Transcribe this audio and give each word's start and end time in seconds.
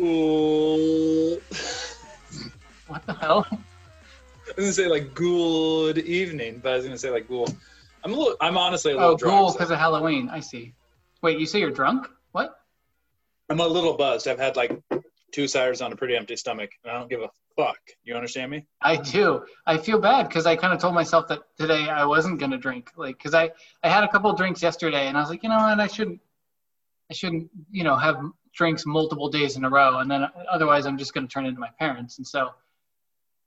Ghoul. 0.00 1.38
What 2.86 3.06
the 3.06 3.12
hell? 3.14 3.46
I 3.50 3.56
was 4.56 4.56
gonna 4.56 4.72
say 4.72 4.86
like 4.88 5.14
good 5.14 5.98
evening, 5.98 6.60
but 6.62 6.72
I 6.72 6.76
was 6.76 6.84
gonna 6.84 6.98
say 6.98 7.10
like 7.10 7.28
ghoul. 7.28 7.48
I'm 8.04 8.12
a 8.12 8.16
little. 8.16 8.36
I'm 8.40 8.56
honestly 8.56 8.92
a 8.92 8.96
little 8.96 9.10
Oh, 9.12 9.16
drunk. 9.16 9.38
ghoul 9.38 9.48
so- 9.50 9.58
because 9.58 9.70
of 9.70 9.78
Halloween. 9.78 10.28
I 10.30 10.40
see. 10.40 10.72
Wait, 11.22 11.38
you 11.38 11.46
say 11.46 11.60
you're 11.60 11.70
drunk? 11.70 12.08
I'm 13.50 13.58
a 13.58 13.66
little 13.66 13.94
buzzed. 13.94 14.28
I've 14.28 14.38
had 14.38 14.54
like 14.54 14.80
two 15.32 15.44
ciders 15.44 15.84
on 15.84 15.92
a 15.92 15.96
pretty 15.96 16.16
empty 16.16 16.36
stomach, 16.36 16.70
and 16.84 16.92
I 16.92 16.98
don't 16.98 17.10
give 17.10 17.20
a 17.20 17.30
fuck. 17.56 17.78
You 18.04 18.14
understand 18.14 18.50
me? 18.52 18.64
I 18.80 18.96
do. 18.96 19.44
I 19.66 19.76
feel 19.76 19.98
bad 19.98 20.28
because 20.28 20.46
I 20.46 20.54
kind 20.54 20.72
of 20.72 20.78
told 20.78 20.94
myself 20.94 21.26
that 21.28 21.40
today 21.58 21.88
I 21.88 22.04
wasn't 22.04 22.38
gonna 22.38 22.58
drink, 22.58 22.92
like, 22.96 23.18
because 23.18 23.34
I 23.34 23.50
I 23.82 23.88
had 23.88 24.04
a 24.04 24.08
couple 24.08 24.32
drinks 24.34 24.62
yesterday, 24.62 25.08
and 25.08 25.16
I 25.16 25.20
was 25.20 25.30
like, 25.30 25.42
you 25.42 25.48
know 25.48 25.56
what, 25.56 25.80
I 25.80 25.88
shouldn't, 25.88 26.20
I 27.10 27.14
shouldn't, 27.14 27.50
you 27.72 27.82
know, 27.82 27.96
have 27.96 28.22
drinks 28.54 28.86
multiple 28.86 29.28
days 29.28 29.56
in 29.56 29.64
a 29.64 29.70
row, 29.70 29.98
and 29.98 30.08
then 30.08 30.28
otherwise 30.48 30.86
I'm 30.86 30.96
just 30.96 31.12
gonna 31.12 31.26
turn 31.26 31.44
into 31.44 31.60
my 31.60 31.70
parents, 31.78 32.18
and 32.18 32.26
so. 32.26 32.50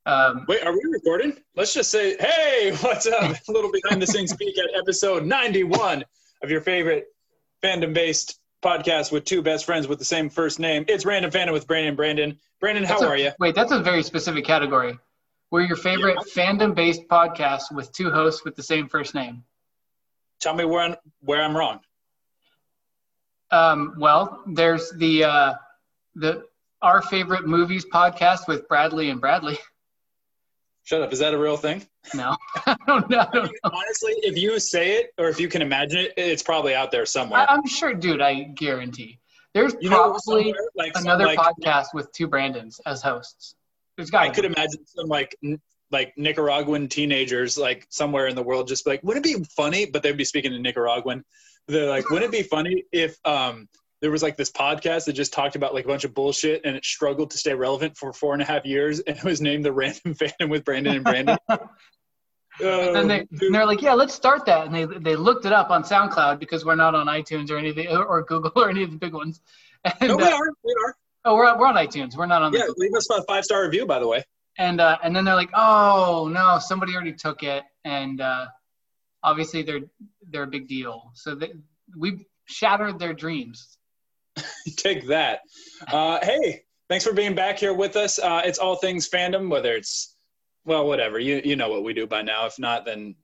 Um, 0.05 0.43
Wait, 0.49 0.61
are 0.65 0.73
we 0.73 0.81
recording? 0.91 1.37
Let's 1.55 1.73
just 1.73 1.89
say, 1.89 2.17
hey, 2.19 2.75
what's 2.81 3.07
up? 3.07 3.37
a 3.47 3.51
little 3.53 3.71
behind 3.71 4.01
the 4.01 4.07
scenes 4.07 4.35
peek 4.35 4.57
at 4.57 4.65
episode 4.77 5.25
91 5.25 6.03
of 6.43 6.51
your 6.51 6.59
favorite 6.59 7.05
fandom 7.63 7.93
based 7.93 8.37
podcast 8.63 9.11
with 9.11 9.25
two 9.25 9.41
best 9.41 9.65
friends 9.65 9.87
with 9.87 9.99
the 9.99 10.05
same 10.05 10.29
first 10.29 10.59
name. 10.59 10.85
It's 10.87 11.05
Random 11.05 11.29
Fandom 11.29 11.51
with 11.53 11.67
Brandon. 11.67 11.95
Brandon, 11.95 12.39
Brandon, 12.59 12.83
how 12.83 12.93
that's 12.93 13.03
a- 13.03 13.07
are 13.07 13.17
you? 13.17 13.31
Wait, 13.39 13.53
that's 13.53 13.71
a 13.71 13.79
very 13.79 14.01
specific 14.01 14.45
category. 14.45 14.97
We're 15.51 15.61
your 15.61 15.77
favorite 15.77 16.17
fandom-based 16.35 17.07
podcast 17.07 17.71
with 17.71 17.91
two 17.91 18.09
hosts 18.09 18.43
with 18.43 18.55
the 18.55 18.63
same 18.63 18.87
first 18.87 19.13
name. 19.13 19.43
Tell 20.39 20.55
me 20.55 20.65
where 20.65 20.81
I'm, 20.81 20.95
where 21.21 21.43
I'm 21.43 21.55
wrong. 21.55 21.79
Um, 23.51 23.95
well, 23.99 24.41
there's 24.47 24.91
the 24.91 25.25
uh, 25.25 25.53
the 26.15 26.43
our 26.81 27.03
favorite 27.03 27.45
movies 27.45 27.85
podcast 27.85 28.47
with 28.47 28.67
Bradley 28.67 29.11
and 29.11 29.21
Bradley. 29.21 29.59
Shut 30.83 31.03
up. 31.03 31.13
Is 31.13 31.19
that 31.19 31.35
a 31.35 31.37
real 31.37 31.55
thing? 31.55 31.85
No, 32.13 32.35
I 32.65 32.75
don't 32.87 33.09
know. 33.09 33.19
I 33.19 33.33
don't 33.33 33.45
know. 33.45 33.69
Honestly, 33.71 34.13
if 34.17 34.37
you 34.37 34.59
say 34.59 34.97
it 34.97 35.13
or 35.17 35.29
if 35.29 35.39
you 35.39 35.47
can 35.47 35.61
imagine 35.61 35.99
it, 35.99 36.13
it's 36.17 36.43
probably 36.43 36.75
out 36.75 36.91
there 36.91 37.05
somewhere. 37.05 37.41
I, 37.41 37.53
I'm 37.53 37.65
sure, 37.65 37.93
dude. 37.93 38.21
I 38.21 38.43
guarantee. 38.43 39.19
There's 39.53 39.75
you 39.79 39.89
probably 39.89 40.53
like 40.75 40.95
some, 40.95 41.05
another 41.05 41.25
like, 41.25 41.37
podcast 41.37 41.87
with 41.93 42.11
two 42.11 42.27
Brandons 42.27 42.79
as 42.85 43.01
hosts. 43.01 43.55
There's 43.95 44.09
got. 44.09 44.23
I 44.23 44.29
could 44.29 44.45
imagine 44.45 44.85
some 44.85 45.07
like 45.07 45.35
n- 45.43 45.61
like 45.91 46.13
Nicaraguan 46.17 46.87
teenagers 46.87 47.57
like 47.57 47.85
somewhere 47.89 48.27
in 48.27 48.35
the 48.35 48.41
world 48.41 48.67
just 48.67 48.83
be 48.83 48.91
like, 48.91 49.03
wouldn't 49.03 49.25
it 49.25 49.37
be 49.37 49.45
funny? 49.55 49.85
But 49.85 50.03
they'd 50.03 50.17
be 50.17 50.25
speaking 50.25 50.53
in 50.53 50.61
Nicaraguan. 50.61 51.23
They're 51.67 51.87
like, 51.87 52.09
wouldn't 52.09 52.33
it 52.33 52.37
be 52.37 52.43
funny 52.43 52.83
if 52.91 53.17
um 53.25 53.69
there 54.03 54.11
was 54.11 54.21
like 54.21 54.35
this 54.35 54.51
podcast 54.51 55.05
that 55.05 55.13
just 55.13 55.31
talked 55.31 55.55
about 55.55 55.73
like 55.73 55.85
a 55.85 55.87
bunch 55.87 56.03
of 56.03 56.13
bullshit 56.13 56.65
and 56.65 56.75
it 56.75 56.83
struggled 56.83 57.31
to 57.31 57.37
stay 57.37 57.53
relevant 57.53 57.95
for 57.95 58.11
four 58.11 58.33
and 58.33 58.41
a 58.41 58.45
half 58.45 58.65
years 58.65 58.99
and 58.99 59.15
it 59.17 59.23
was 59.23 59.39
named 59.39 59.63
the 59.63 59.71
Random 59.71 60.13
Fandom 60.13 60.49
with 60.49 60.65
Brandon 60.65 60.95
and 60.95 61.05
Brandon. 61.05 61.37
And 62.61 63.09
they, 63.09 63.21
Oh, 63.21 63.49
they're 63.51 63.65
like, 63.65 63.81
yeah, 63.81 63.93
let's 63.93 64.13
start 64.13 64.45
that. 64.45 64.67
And 64.67 64.75
they, 64.75 64.85
they 64.85 65.15
looked 65.15 65.45
it 65.45 65.51
up 65.51 65.71
on 65.71 65.81
SoundCloud 65.83 66.37
because 66.37 66.63
we're 66.63 66.75
not 66.75 66.93
on 66.93 67.07
iTunes 67.07 67.49
or 67.49 67.57
anything, 67.57 67.87
or 67.87 68.21
Google 68.21 68.51
or 68.55 68.69
any 68.69 68.83
of 68.83 68.91
the 68.91 68.97
big 68.97 69.11
ones. 69.11 69.41
And, 69.83 70.09
no, 70.09 70.17
we 70.17 70.23
uh, 70.23 70.35
are. 70.35 70.49
We 70.63 70.75
are. 70.85 70.95
oh, 71.25 71.35
we're, 71.35 71.57
we're 71.57 71.65
on 71.65 71.73
iTunes. 71.73 72.15
We're 72.15 72.27
not 72.27 72.43
on 72.43 72.51
the 72.51 72.59
Yeah, 72.59 72.65
leave 72.77 72.93
us 72.93 73.09
a 73.09 73.23
five 73.23 73.43
star 73.43 73.63
review, 73.63 73.87
by 73.87 73.97
the 73.97 74.07
way. 74.07 74.23
and 74.59 74.79
uh, 74.79 74.99
and 75.03 75.15
then 75.15 75.25
they're 75.25 75.33
like, 75.33 75.49
"Oh 75.55 76.29
no, 76.31 76.59
somebody 76.59 76.93
already 76.93 77.13
took 77.13 77.41
it," 77.41 77.63
and 77.85 78.21
uh, 78.21 78.45
obviously 79.23 79.63
they're 79.63 79.81
they're 80.29 80.43
a 80.43 80.47
big 80.47 80.67
deal. 80.67 81.09
So 81.15 81.33
they, 81.33 81.53
we 81.97 82.27
shattered 82.45 82.99
their 82.99 83.15
dreams. 83.15 83.79
Take 84.77 85.07
that. 85.07 85.41
Uh, 85.87 86.19
hey, 86.21 86.63
thanks 86.89 87.05
for 87.05 87.13
being 87.13 87.35
back 87.35 87.59
here 87.59 87.73
with 87.73 87.95
us. 87.95 88.19
Uh, 88.19 88.41
it's 88.45 88.59
all 88.59 88.75
things 88.75 89.09
fandom, 89.09 89.49
whether 89.49 89.75
it's 89.75 90.15
well, 90.65 90.87
whatever. 90.87 91.19
You 91.19 91.41
you 91.43 91.55
know 91.55 91.69
what 91.69 91.83
we 91.83 91.93
do 91.93 92.07
by 92.07 92.21
now. 92.21 92.45
If 92.45 92.57
not, 92.59 92.85
then 92.85 93.15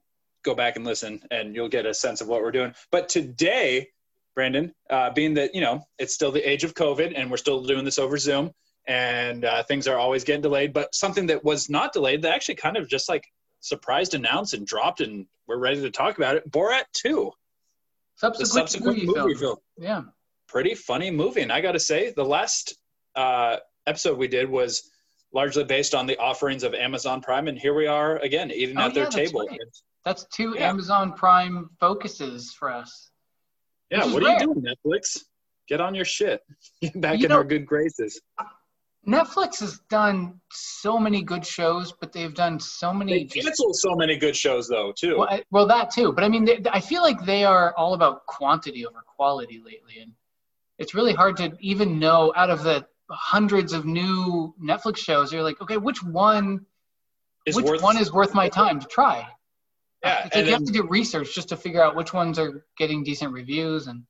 go 0.42 0.54
back 0.54 0.76
and 0.76 0.84
listen, 0.84 1.22
and 1.30 1.54
you'll 1.54 1.68
get 1.68 1.86
a 1.86 1.94
sense 1.94 2.20
of 2.20 2.28
what 2.28 2.42
we're 2.42 2.50
doing. 2.50 2.74
But 2.90 3.08
today, 3.08 3.88
Brandon, 4.34 4.74
uh, 4.88 5.10
being 5.10 5.34
that 5.34 5.54
you 5.54 5.60
know 5.60 5.82
it's 5.98 6.14
still 6.14 6.32
the 6.32 6.48
age 6.48 6.64
of 6.64 6.74
COVID, 6.74 7.12
and 7.16 7.30
we're 7.30 7.38
still 7.38 7.62
doing 7.64 7.84
this 7.84 7.98
over 7.98 8.18
Zoom, 8.18 8.52
and 8.86 9.44
uh, 9.44 9.62
things 9.62 9.88
are 9.88 9.98
always 9.98 10.24
getting 10.24 10.42
delayed. 10.42 10.72
But 10.72 10.94
something 10.94 11.26
that 11.26 11.44
was 11.44 11.70
not 11.70 11.92
delayed, 11.92 12.22
that 12.22 12.34
actually 12.34 12.56
kind 12.56 12.76
of 12.76 12.88
just 12.88 13.08
like 13.08 13.24
surprised, 13.60 14.14
announced, 14.14 14.52
and 14.52 14.66
dropped, 14.66 15.00
and 15.00 15.26
we're 15.46 15.58
ready 15.58 15.80
to 15.80 15.90
talk 15.90 16.18
about 16.18 16.36
it. 16.36 16.50
Borat 16.50 16.84
Two, 16.92 17.32
Subsequent, 18.16 18.52
subsequent 18.52 18.98
movie, 18.98 19.06
movie 19.06 19.34
film. 19.34 19.56
film 19.56 19.58
Yeah, 19.78 20.02
pretty 20.50 20.74
funny 20.74 21.10
movie. 21.10 21.42
And 21.42 21.52
I 21.52 21.60
got 21.60 21.72
to 21.72 21.80
say, 21.80 22.12
the 22.16 22.24
last 22.24 22.74
uh, 23.14 23.56
episode 23.86 24.18
we 24.18 24.28
did 24.28 24.48
was 24.50 24.90
largely 25.32 25.64
based 25.64 25.94
on 25.94 26.06
the 26.06 26.16
offerings 26.18 26.62
of 26.64 26.74
Amazon 26.74 27.20
Prime, 27.20 27.46
and 27.48 27.56
here 27.58 27.74
we 27.74 27.86
are 27.86 28.16
again 28.18 28.50
eating 28.50 28.76
Oh, 28.78 28.82
at 28.86 28.94
their 28.94 29.04
that's 29.04 29.14
table. 29.14 29.46
right. 29.48 29.58
that's 30.04 30.24
two 30.34 30.54
Yeah. 30.56 30.68
Amazon 30.68 31.12
Prime 31.12 31.70
focuses 31.78 32.52
for 32.58 32.70
us. 32.70 33.10
Yeah, 33.90 34.04
what 34.12 34.22
are 34.24 34.32
you 34.32 34.38
doing, 34.46 34.62
Netflix? 34.62 35.18
Get 35.68 35.80
on 35.80 35.94
your 35.94 36.04
shit. 36.04 36.40
Get 36.82 37.00
back 37.00 37.18
You 37.18 37.24
in 37.26 37.28
know- 37.30 37.36
our 37.36 37.44
good 37.44 37.64
graces. 37.66 38.20
Netflix 39.08 39.60
has 39.60 39.78
done 39.88 40.38
so 40.52 40.98
many 40.98 41.22
good 41.22 41.44
shows, 41.46 41.90
but 42.00 42.12
they've 42.12 42.34
done 42.34 42.60
so 42.60 42.92
many. 42.92 43.24
They 43.24 43.40
cancel 43.40 43.72
so 43.72 43.94
many 43.94 44.16
good 44.18 44.36
shows, 44.36 44.68
though, 44.68 44.92
too. 44.94 45.16
well, 45.18 45.28
I, 45.30 45.42
well, 45.50 45.66
that 45.68 45.90
too. 45.90 46.12
But 46.12 46.22
I 46.22 46.28
mean, 46.28 46.44
they, 46.44 46.58
I 46.70 46.80
feel 46.80 47.00
like 47.02 47.24
they 47.24 47.42
are 47.44 47.72
all 47.78 47.94
about 47.94 48.26
quantity 48.26 48.84
over 48.86 49.02
quality 49.16 49.58
lately, 49.64 50.02
and 50.02 50.12
it's 50.80 50.94
really 50.94 51.12
hard 51.12 51.36
to 51.36 51.52
even 51.60 51.98
know 51.98 52.32
out 52.34 52.50
of 52.50 52.64
the 52.64 52.86
hundreds 53.10 53.72
of 53.72 53.84
new 53.84 54.54
Netflix 54.60 54.96
shows. 54.96 55.32
You're 55.32 55.42
like, 55.42 55.60
okay, 55.60 55.76
which 55.76 56.02
one? 56.02 56.64
It's 57.46 57.56
which 57.56 57.66
worth- 57.66 57.82
one 57.82 57.98
is 57.98 58.12
worth 58.12 58.34
my 58.34 58.48
time 58.48 58.80
to 58.80 58.86
try? 58.86 59.28
Yeah, 60.02 60.28
like 60.34 60.46
you 60.46 60.52
have 60.52 60.64
to 60.64 60.72
do 60.72 60.86
research 60.88 61.34
just 61.34 61.50
to 61.50 61.58
figure 61.58 61.84
out 61.84 61.94
which 61.94 62.14
ones 62.14 62.38
are 62.38 62.64
getting 62.78 63.04
decent 63.04 63.32
reviews, 63.34 63.86
and 63.86 64.02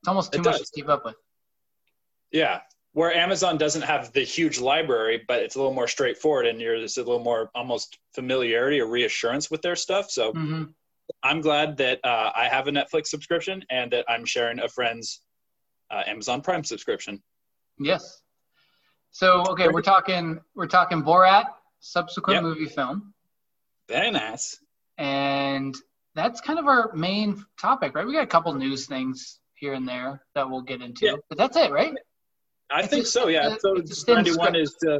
it's 0.00 0.08
almost 0.08 0.32
too 0.32 0.40
much 0.40 0.58
does. 0.58 0.70
to 0.70 0.80
keep 0.80 0.88
up 0.88 1.04
with. 1.04 1.16
Yeah, 2.30 2.60
where 2.92 3.12
Amazon 3.12 3.58
doesn't 3.58 3.82
have 3.82 4.12
the 4.12 4.20
huge 4.20 4.60
library, 4.60 5.24
but 5.26 5.42
it's 5.42 5.56
a 5.56 5.58
little 5.58 5.74
more 5.74 5.88
straightforward, 5.88 6.46
and 6.46 6.60
there's 6.60 6.96
a 6.96 7.00
little 7.00 7.18
more 7.18 7.50
almost 7.56 7.98
familiarity 8.14 8.80
or 8.80 8.86
reassurance 8.86 9.50
with 9.50 9.62
their 9.62 9.74
stuff. 9.74 10.10
So 10.10 10.32
hmm 10.32 10.64
I'm 11.24 11.40
glad 11.40 11.78
that 11.78 11.98
uh, 12.04 12.30
I 12.36 12.48
have 12.48 12.68
a 12.68 12.70
Netflix 12.70 13.06
subscription 13.06 13.64
and 13.70 13.90
that 13.92 14.04
I'm 14.08 14.24
sharing 14.24 14.60
a 14.60 14.68
friend's 14.68 15.22
uh, 15.90 16.02
Amazon 16.06 16.40
Prime 16.40 16.64
subscription. 16.64 17.22
Yes. 17.78 18.22
So 19.10 19.42
okay, 19.50 19.68
we're 19.68 19.82
talking 19.82 20.40
we're 20.54 20.66
talking 20.66 21.02
Borat, 21.02 21.46
subsequent 21.80 22.36
Yep. 22.36 22.42
movie 22.42 22.66
film. 22.66 23.14
Very 23.88 24.10
nice. 24.10 24.58
and 24.98 25.74
that's 26.14 26.40
kind 26.40 26.58
of 26.58 26.66
our 26.66 26.90
main 26.94 27.44
topic, 27.60 27.94
right? 27.94 28.04
We 28.04 28.12
got 28.12 28.24
a 28.24 28.26
couple 28.26 28.52
news 28.54 28.86
things 28.86 29.38
here 29.54 29.74
and 29.74 29.86
there 29.88 30.20
that 30.34 30.50
we'll 30.50 30.62
get 30.62 30.82
into, 30.82 31.06
Yeah. 31.06 31.12
but 31.28 31.38
that's 31.38 31.56
it, 31.56 31.70
right? 31.70 31.94
I 32.70 32.80
It's 32.80 32.88
think 32.88 33.04
a- 33.04 33.08
so. 33.08 33.28
Yeah. 33.28 33.56
So 33.60 33.76
it's 33.76 34.02
a 34.02 34.04
thin 34.04 34.16
91 34.16 34.56
is 34.56 34.76
uh, 34.88 34.98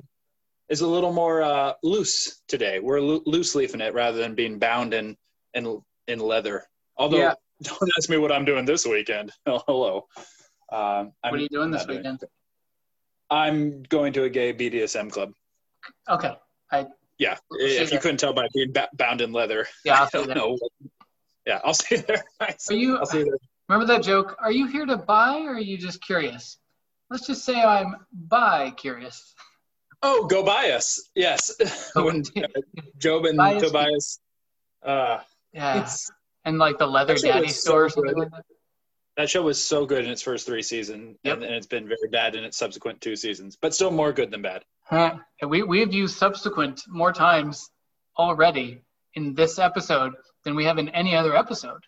is 0.68 0.80
a 0.82 0.86
little 0.86 1.12
more 1.12 1.42
uh, 1.42 1.72
loose 1.82 2.40
today. 2.46 2.78
We're 2.78 3.00
loo- 3.00 3.22
loose 3.26 3.54
leafing 3.56 3.80
it 3.80 3.92
rather 3.94 4.18
than 4.18 4.34
being 4.34 4.58
bound 4.58 4.94
in 4.94 5.16
in 5.54 5.82
in 6.06 6.18
leather. 6.20 6.64
Although, 6.96 7.18
Yeah. 7.18 7.34
don't 7.62 7.90
ask 7.98 8.08
me 8.08 8.16
what 8.18 8.30
I'm 8.32 8.44
doing 8.44 8.64
this 8.64 8.86
weekend. 8.86 9.32
Oh, 9.46 9.60
hello. 9.66 10.06
Um, 10.70 11.12
what 11.22 11.34
are 11.34 11.38
you 11.38 11.48
doing 11.48 11.70
this 11.70 11.82
not 11.82 11.88
doing- 11.88 11.98
weekend? 11.98 12.24
I'm 13.30 13.82
going 13.84 14.12
to 14.14 14.24
a 14.24 14.30
gay 14.30 14.52
BDSM 14.54 15.10
club. 15.10 15.32
Okay, 16.08 16.34
I 16.72 16.86
Yeah. 17.18 17.36
We'll 17.50 17.60
If 17.60 17.92
you 17.92 17.98
couldn't 17.98 18.16
tell 18.18 18.32
by 18.32 18.48
being 18.54 18.72
bound 18.94 19.20
in 19.20 19.32
leather. 19.32 19.66
yeah, 19.84 20.00
I'll 20.00 20.06
see 20.26 20.32
don't 20.32 20.60
Yeah, 21.46 21.60
I'll 21.64 21.74
see 21.74 21.96
you 21.96 22.02
there. 22.08 22.24
Are 22.40 22.72
you 22.74 22.96
I'll 22.98 23.06
see 23.06 23.18
you 23.18 23.24
there. 23.26 23.38
remember 23.68 23.92
that 23.92 24.02
joke? 24.02 24.36
Are 24.40 24.50
you 24.52 24.66
here 24.66 24.86
to 24.86 24.96
buy 24.96 25.40
or 25.40 25.54
are 25.54 25.58
you 25.60 25.76
just 25.76 26.00
curious? 26.02 26.58
Let's 27.10 27.26
just 27.26 27.44
say 27.44 27.62
I'm 27.62 27.96
bi 28.12 28.70
curious. 28.76 29.34
Oh, 30.02 30.26
go 30.26 30.42
buy 30.42 30.70
us. 30.70 31.10
Yes. 31.14 31.54
when 31.94 32.22
uh, 32.36 32.42
Job 32.98 33.24
and 33.26 33.36
Bias. 33.36 33.62
Tobias. 33.62 34.20
Uh, 34.82 35.18
Yeah, 35.52 35.82
it's 35.82 36.10
and 36.44 36.58
like 36.58 36.78
the 36.78 36.86
leather 36.86 37.16
daddy 37.16 37.46
it's 37.48 37.60
store 37.60 37.84
or 37.86 37.88
so 37.90 37.96
something 37.96 38.14
good. 38.14 38.32
like 38.32 38.42
that. 39.18 39.28
show 39.30 39.42
was 39.42 39.62
so 39.62 39.84
good 39.84 40.04
in 40.04 40.10
its 40.10 40.22
first 40.22 40.46
three 40.46 40.62
seasons, 40.62 41.18
Yep. 41.24 41.34
and, 41.34 41.44
and 41.44 41.54
it's 41.54 41.66
been 41.66 41.86
very 41.86 42.08
bad 42.10 42.34
in 42.34 42.44
its 42.44 42.56
subsequent 42.56 43.00
two 43.02 43.16
seasons, 43.16 43.56
but 43.60 43.74
still 43.74 43.90
more 43.90 44.12
good 44.12 44.30
than 44.30 44.40
bad. 44.42 44.64
Huh. 44.84 45.16
We 45.46 45.62
we've 45.62 45.92
used 45.92 46.16
subsequent 46.16 46.80
more 46.88 47.12
times 47.12 47.68
already 48.16 48.80
in 49.14 49.34
this 49.34 49.58
episode 49.58 50.14
than 50.44 50.54
we 50.56 50.64
have 50.64 50.78
in 50.78 50.88
any 50.90 51.14
other 51.14 51.36
episode. 51.36 51.82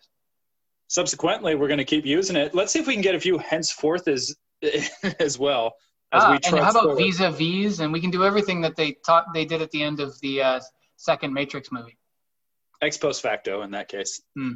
Subsequently, 0.89 1.55
we're 1.55 1.69
going 1.69 1.79
to 1.79 1.85
keep 1.85 2.05
using 2.05 2.37
it. 2.37 2.55
Let's 2.55 2.73
see 2.73 2.81
if 2.81 2.87
we 2.87 2.95
can 2.95 3.03
get 3.03 3.15
a 3.15 3.21
few 3.21 3.39
henceforth 3.39 4.09
is 4.09 4.37
as 5.21 5.39
well. 5.39 5.75
As 6.13 6.23
Ah, 6.25 6.31
we 6.33 6.39
and 6.45 6.59
how 6.59 6.71
about. 6.71 6.97
Visa 6.99 7.31
V's? 7.31 7.79
And 7.81 7.93
we 7.93 8.01
can 8.01 8.11
do 8.11 8.25
everything 8.25 8.61
that 8.63 8.75
they 8.75 8.97
taught 9.07 9.27
they 9.33 9.45
did 9.45 9.63
at 9.63 9.71
the 9.71 9.83
end 9.83 10.01
of 10.01 10.19
the 10.21 10.43
uh, 10.43 10.61
second 10.97 11.33
Matrix 11.33 11.71
movie. 11.71 11.97
ex 12.83 12.97
post 12.97 13.23
facto 13.23 13.63
in 13.63 13.71
that 13.71 13.89
case? 13.89 14.21
Hmm. 14.37 14.53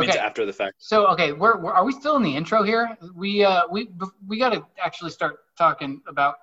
Means 0.00 0.10
Okay. 0.14 0.18
after 0.18 0.44
the 0.44 0.52
fact. 0.52 0.74
So 0.78 1.06
okay, 1.08 1.32
we're, 1.32 1.58
we're 1.58 1.72
are 1.72 1.84
we 1.84 1.92
still 1.92 2.16
in 2.16 2.22
the 2.22 2.34
intro 2.36 2.62
here? 2.62 2.96
We 3.14 3.44
uh 3.44 3.62
we 3.70 3.88
we 4.26 4.38
got 4.38 4.50
to 4.50 4.64
actually 4.82 5.10
start 5.10 5.40
talking 5.56 6.02
about 6.08 6.36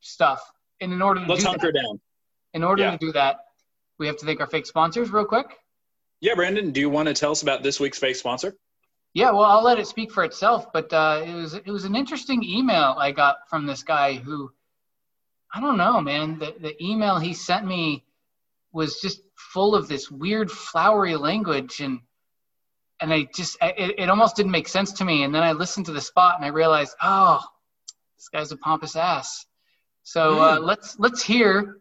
stuff. 0.00 0.40
And 0.80 0.92
in 0.92 1.00
order 1.02 1.20
to 1.24 1.26
Let's 1.30 1.42
do 1.42 1.50
hunker 1.50 1.72
that, 1.72 1.82
down. 1.82 2.00
in 2.54 2.64
order 2.64 2.82
yeah. 2.82 2.90
to 2.92 2.98
do 2.98 3.12
that, 3.12 3.46
we 3.98 4.06
have 4.06 4.16
to 4.18 4.26
thank 4.26 4.40
our 4.40 4.46
fake 4.46 4.66
sponsors 4.66 5.10
real 5.10 5.24
quick. 5.24 5.58
Yeah, 6.20 6.34
Brandon, 6.34 6.70
do 6.70 6.80
you 6.80 6.90
want 6.90 7.08
to 7.08 7.14
tell 7.14 7.32
us 7.32 7.42
about 7.42 7.62
this 7.62 7.80
week's 7.80 7.98
fake 7.98 8.16
sponsor? 8.16 8.54
Yeah, 9.14 9.30
well, 9.32 9.44
I'll 9.44 9.62
let 9.62 9.78
it 9.78 9.86
speak 9.86 10.10
for 10.12 10.24
itself. 10.24 10.72
But 10.72 10.92
uh, 10.92 11.22
it 11.26 11.34
was 11.34 11.54
it 11.54 11.66
was 11.70 11.84
an 11.84 11.94
interesting 11.96 12.42
email 12.44 12.94
I 12.98 13.12
got 13.12 13.48
from 13.48 13.66
this 13.66 13.82
guy 13.82 14.14
who, 14.14 14.50
I 15.52 15.60
don't 15.60 15.76
know, 15.76 16.00
man. 16.00 16.38
The 16.38 16.54
the 16.60 16.84
email 16.84 17.18
he 17.18 17.34
sent 17.34 17.66
me 17.66 18.04
was 18.72 19.00
just 19.00 19.20
full 19.36 19.74
of 19.74 19.86
this 19.86 20.10
weird 20.10 20.50
flowery 20.50 21.14
language 21.16 21.80
and 21.80 22.00
and 23.02 23.12
I 23.12 23.28
just 23.34 23.58
it, 23.60 23.94
it 23.98 24.08
almost 24.08 24.36
didn't 24.36 24.52
make 24.52 24.68
sense 24.68 24.92
to 24.94 25.04
me. 25.04 25.24
And 25.24 25.34
then 25.34 25.42
I 25.42 25.52
listened 25.52 25.86
to 25.86 25.92
the 25.92 26.00
spot 26.00 26.36
and 26.36 26.44
I 26.44 26.48
realized, 26.48 26.94
oh, 27.02 27.40
this 28.16 28.28
guy's 28.28 28.52
a 28.52 28.56
pompous 28.56 28.96
ass. 28.96 29.44
So 30.04 30.40
uh, 30.40 30.58
let's 30.60 30.98
let's 30.98 31.22
hear 31.22 31.78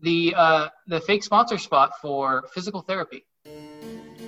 the 0.00 0.34
uh, 0.36 0.68
the 0.86 1.00
fake 1.00 1.24
sponsor 1.24 1.58
spot 1.58 1.92
for 2.00 2.44
physical 2.54 2.80
therapy. 2.80 3.26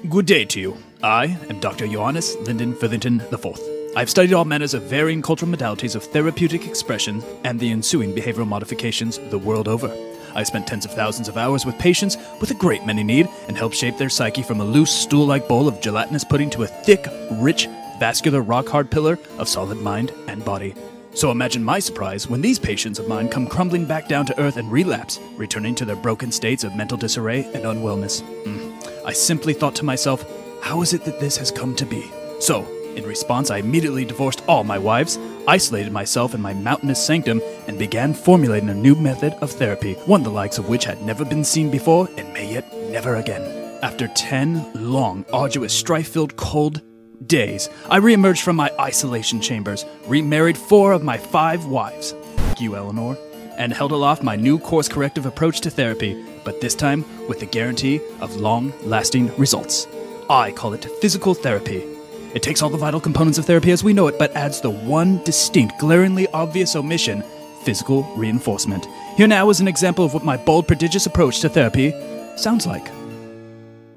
Good 0.09 0.27
day 0.27 0.45
to 0.45 0.61
you. 0.61 0.77
I 1.03 1.39
am 1.49 1.61
Dr. 1.61 1.87
Johannes 1.87 2.37
Linden 2.37 2.75
Featherington 2.75 3.21
IV. 3.21 3.59
I've 3.97 4.11
studied 4.11 4.35
all 4.35 4.45
manners 4.45 4.75
of 4.75 4.83
varying 4.83 5.23
cultural 5.23 5.51
modalities 5.51 5.97
of 5.97 6.05
therapeutic 6.05 6.67
expression 6.67 7.23
and 7.45 7.59
the 7.59 7.71
ensuing 7.71 8.13
behavioral 8.13 8.47
modifications 8.47 9.19
the 9.31 9.39
world 9.39 9.69
over. 9.69 9.89
I 10.37 10.43
spent 10.43 10.67
tens 10.67 10.85
of 10.85 10.93
thousands 10.93 11.29
of 11.29 11.39
hours 11.39 11.65
with 11.65 11.79
patients 11.79 12.19
with 12.41 12.51
a 12.51 12.55
great 12.55 12.85
many 12.85 13.03
need 13.03 13.27
and 13.49 13.57
helped 13.57 13.75
shape 13.75 13.97
their 13.97 14.11
psyche 14.11 14.43
from 14.43 14.61
a 14.61 14.65
loose 14.65 14.93
stool 14.93 15.27
like 15.27 15.49
bowl 15.49 15.67
of 15.67 15.81
gelatinous 15.81 16.25
pudding 16.25 16.51
to 16.51 16.63
a 16.63 16.67
thick, 16.67 17.07
rich, 17.33 17.69
vascular, 17.99 18.43
rock 18.43 18.69
hard 18.69 18.91
pillar 18.91 19.19
of 19.39 19.49
solid 19.49 19.79
mind 19.79 20.13
and 20.29 20.45
body. 20.45 20.75
So 21.15 21.31
imagine 21.31 21.65
my 21.65 21.79
surprise 21.79 22.29
when 22.29 22.43
these 22.43 22.59
patients 22.59 22.99
of 22.99 23.09
mine 23.09 23.31
come 23.31 23.47
crumbling 23.47 23.87
back 23.87 24.09
down 24.09 24.27
to 24.27 24.39
earth 24.39 24.59
and 24.59 24.71
relapse, 24.71 25.19
returning 25.37 25.75
to 25.77 25.87
their 25.87 25.97
broken 25.97 26.31
states 26.31 26.65
of 26.65 26.77
mental 26.77 26.99
disarray 26.99 27.45
and 27.55 27.65
unwellness. 27.65 28.21
Mm. 28.45 29.05
I 29.07 29.15
simply 29.15 29.55
thought 29.55 29.75
to 29.77 29.87
myself, 29.87 30.27
how 30.61 30.83
is 30.83 30.93
it 30.93 31.05
that 31.07 31.19
this 31.19 31.39
has 31.39 31.51
come 31.51 31.75
to 31.77 31.87
be? 31.87 32.11
So, 32.41 32.67
in 32.95 33.05
response, 33.05 33.51
I 33.51 33.59
immediately 33.59 34.05
divorced 34.05 34.43
all 34.47 34.65
my 34.65 34.77
wives, 34.77 35.17
isolated 35.49 35.93
myself 35.93 36.35
in 36.35 36.41
my 36.41 36.55
mountainous 36.55 37.05
sanctum, 37.05 37.41
and 37.67 37.79
began 37.79 38.15
formulating 38.15 38.69
a 38.69 38.75
new 38.75 38.95
method 38.95 39.33
of 39.35 39.51
therapy, 39.51 39.95
one 40.07 40.23
the 40.23 40.31
likes 40.31 40.59
of 40.59 40.69
which 40.69 40.85
had 40.85 41.03
never 41.03 41.25
been 41.25 41.45
seen 41.45 41.71
before 41.71 42.09
and 42.17 42.33
may 42.33 42.53
yet 42.53 42.73
never 42.91 43.17
again. 43.17 43.43
After 43.83 44.09
10 44.09 44.73
long, 44.75 45.25
arduous, 45.33 45.73
strife 45.73 46.09
filled, 46.09 46.37
cold 46.37 46.83
days, 47.27 47.69
I 47.91 47.99
reemerged 47.99 48.43
from 48.43 48.57
my 48.57 48.71
isolation 48.81 49.41
chambers, 49.41 49.85
remarried 50.07 50.57
four 50.57 50.93
of 50.93 51.03
my 51.03 51.19
five 51.19 51.67
wives. 51.67 52.15
Thank 52.37 52.61
you, 52.61 52.77
Eleanor. 52.77 53.17
And 53.59 53.73
held 53.73 53.93
aloft 53.93 54.23
my 54.23 54.37
new 54.37 54.59
course 54.59 54.89
corrective 54.89 55.25
approach 55.25 55.61
to 55.63 55.71
therapy, 55.71 56.23
but 56.45 56.61
this 56.61 56.75
time 56.75 57.05
with 57.27 57.41
the 57.41 57.47
guarantee 57.47 58.01
of 58.21 58.37
long 58.37 58.73
lasting 58.83 59.35
results. 59.37 59.87
I 60.29 60.53
call 60.53 60.75
it 60.75 60.85
physical 61.01 61.35
therapy. 61.35 61.96
It 62.37 62.43
takes 62.43 62.61
all 62.61 62.69
the 62.69 62.77
vital 62.77 63.01
components 63.01 63.39
of 63.39 63.47
therapy 63.47 63.71
as 63.71 63.83
we 63.83 63.95
know 63.95 64.09
it, 64.09 64.19
but 64.19 64.37
adds 64.37 64.61
the 64.61 64.69
one 64.69 65.25
distinct, 65.25 65.79
glaringly 65.79 66.29
obvious 66.35 66.77
omission 66.77 67.25
physical 67.63 68.03
reinforcement. 68.15 68.87
Here 69.17 69.27
now 69.27 69.49
is 69.49 69.61
an 69.61 69.69
example 69.69 70.05
of 70.05 70.13
what 70.13 70.23
my 70.23 70.37
bold, 70.37 70.67
prodigious 70.69 71.07
approach 71.07 71.41
to 71.41 71.49
therapy 71.49 71.93
sounds 72.37 72.67
like. 72.67 72.87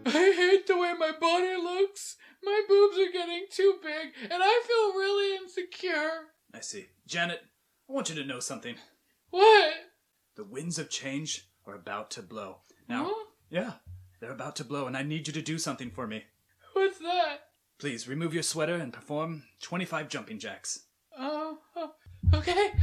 I 0.06 0.32
hate 0.38 0.68
the 0.68 0.78
way 0.78 0.94
my 0.98 1.12
body 1.20 1.54
looks. 1.58 2.16
My 2.42 2.62
boobs 2.70 2.98
are 2.98 3.12
getting 3.12 3.46
too 3.52 3.76
big, 3.84 4.14
and 4.32 4.42
I 4.42 4.64
feel 4.66 4.94
really 4.98 5.36
insecure. 5.36 6.30
I 6.54 6.62
see. 6.62 6.86
Janet, 7.06 7.42
I 7.90 7.92
want 7.94 8.08
you 8.08 8.16
to 8.16 8.24
know 8.24 8.40
something. 8.40 8.76
What? 9.32 9.74
The 10.38 10.46
winds 10.46 10.80
of 10.80 10.90
change 10.90 11.50
are 11.68 11.76
about 11.76 12.10
to 12.12 12.22
blow. 12.22 12.60
Now, 12.88 13.04
Huh? 13.14 13.26
yeah, 13.50 13.72
they're 14.22 14.32
about 14.32 14.56
to 14.56 14.64
blow, 14.64 14.88
and 14.88 14.96
I 14.96 15.04
need 15.04 15.28
you 15.28 15.34
to 15.34 15.42
do 15.42 15.58
something 15.58 15.92
for 15.92 16.08
me. 16.08 16.24
What's 16.72 17.00
that? 17.00 17.49
Please 17.80 18.10
remove 18.10 18.34
your 18.34 18.44
sweater 18.44 18.76
and 18.76 18.92
perform 18.92 19.44
25 19.62 20.10
jumping 20.10 20.38
jacks. 20.38 20.82
Oh, 21.18 21.60
oh, 21.78 21.94
okay. 22.34 22.74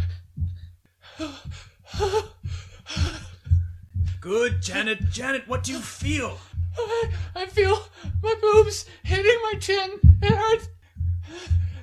Good, 4.23 4.63
Janet. 4.63 5.11
Janet, 5.11 5.47
what 5.47 5.65
do 5.65 5.73
you 5.73 5.81
feel? 5.81 6.39
I, 6.79 7.11
I 7.35 7.45
feel 7.45 7.79
my 8.23 8.35
boobs 8.41 8.87
hitting 9.05 9.39
my 9.43 9.59
chin. 9.61 10.01
It 10.23 10.33
hurts. 10.33 10.69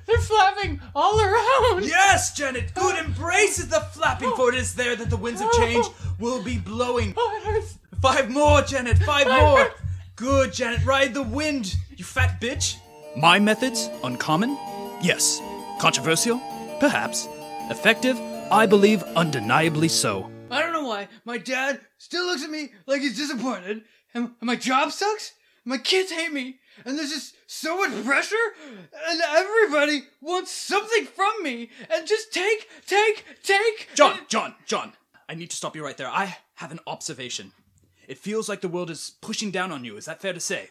They're 0.06 0.18
flapping 0.18 0.80
all 0.92 1.20
around. 1.20 1.84
Yes, 1.84 2.34
Janet. 2.34 2.74
Good. 2.74 2.98
Embrace 2.98 3.64
the 3.64 3.78
flapping, 3.92 4.30
oh. 4.32 4.36
for 4.36 4.48
it 4.48 4.56
is 4.56 4.74
there 4.74 4.96
that 4.96 5.08
the 5.08 5.16
winds 5.16 5.40
of 5.40 5.52
change 5.52 5.86
will 6.18 6.42
be 6.42 6.58
blowing. 6.58 7.14
Oh, 7.16 7.40
it 7.40 7.46
hurts. 7.46 7.78
Five 8.02 8.28
more, 8.28 8.62
Janet. 8.62 8.98
Five 8.98 9.28
more. 9.28 9.70
Good, 10.16 10.52
Janet. 10.52 10.84
Ride 10.84 11.14
the 11.14 11.22
wind, 11.22 11.76
you 11.96 12.04
fat 12.04 12.40
bitch. 12.40 12.78
My 13.16 13.38
methods 13.38 13.88
uncommon? 14.02 14.58
Yes. 15.00 15.40
Controversial? 15.78 16.40
Perhaps. 16.80 17.28
Effective? 17.70 18.18
I 18.50 18.66
believe 18.66 19.04
undeniably 19.14 19.86
so. 19.86 20.28
I 20.50 20.60
don't 20.60 20.72
know 20.72 20.84
why. 20.86 21.06
My 21.24 21.38
dad 21.38 21.80
still 21.98 22.26
looks 22.26 22.42
at 22.42 22.50
me 22.50 22.72
like 22.86 23.02
he's 23.02 23.16
disappointed, 23.16 23.82
and, 24.14 24.30
and 24.40 24.46
my 24.46 24.56
job 24.56 24.90
sucks. 24.90 25.34
My 25.64 25.78
kids 25.78 26.10
hate 26.10 26.32
me, 26.32 26.56
and 26.84 26.98
there's 26.98 27.10
just 27.10 27.36
so 27.46 27.76
much 27.76 28.04
pressure, 28.04 28.34
and 29.08 29.20
everybody 29.20 30.02
wants 30.20 30.50
something 30.50 31.06
from 31.06 31.32
me, 31.42 31.70
and 31.88 32.08
just 32.08 32.32
take, 32.32 32.68
take, 32.86 33.24
take. 33.44 33.90
John, 33.94 34.18
John, 34.28 34.54
John, 34.66 34.92
I 35.28 35.34
need 35.34 35.50
to 35.50 35.56
stop 35.56 35.76
you 35.76 35.84
right 35.84 35.96
there. 35.96 36.10
I 36.10 36.36
have 36.54 36.72
an 36.72 36.80
observation. 36.86 37.52
It 38.08 38.18
feels 38.18 38.48
like 38.48 38.60
the 38.60 38.68
world 38.68 38.90
is 38.90 39.12
pushing 39.22 39.52
down 39.52 39.70
on 39.70 39.84
you. 39.84 39.96
Is 39.96 40.04
that 40.06 40.20
fair 40.20 40.32
to 40.32 40.40
say? 40.40 40.70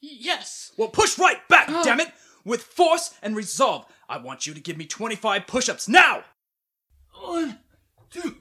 Yes. 0.00 0.72
Well, 0.76 0.88
push 0.88 1.18
right 1.18 1.46
back, 1.48 1.68
damn 1.68 2.00
it! 2.00 2.12
With 2.44 2.62
force 2.62 3.14
and 3.22 3.36
resolve. 3.36 3.86
I 4.08 4.18
want 4.18 4.46
you 4.46 4.54
to 4.54 4.60
give 4.60 4.76
me 4.76 4.86
25 4.86 5.46
push 5.46 5.68
ups 5.68 5.88
now! 5.88 6.24
One, 7.20 7.58
two, 8.10 8.36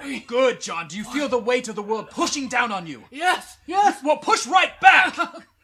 three. 0.00 0.20
Good, 0.20 0.60
John. 0.60 0.88
Do 0.88 0.96
you 0.96 1.04
feel 1.04 1.28
the 1.28 1.38
weight 1.38 1.68
of 1.68 1.76
the 1.76 1.82
world 1.82 2.10
pushing 2.10 2.48
down 2.48 2.72
on 2.72 2.86
you? 2.86 3.04
Yes, 3.10 3.58
yes. 3.66 4.00
Well, 4.02 4.16
push 4.16 4.46
right 4.46 4.78
back! 4.80 5.16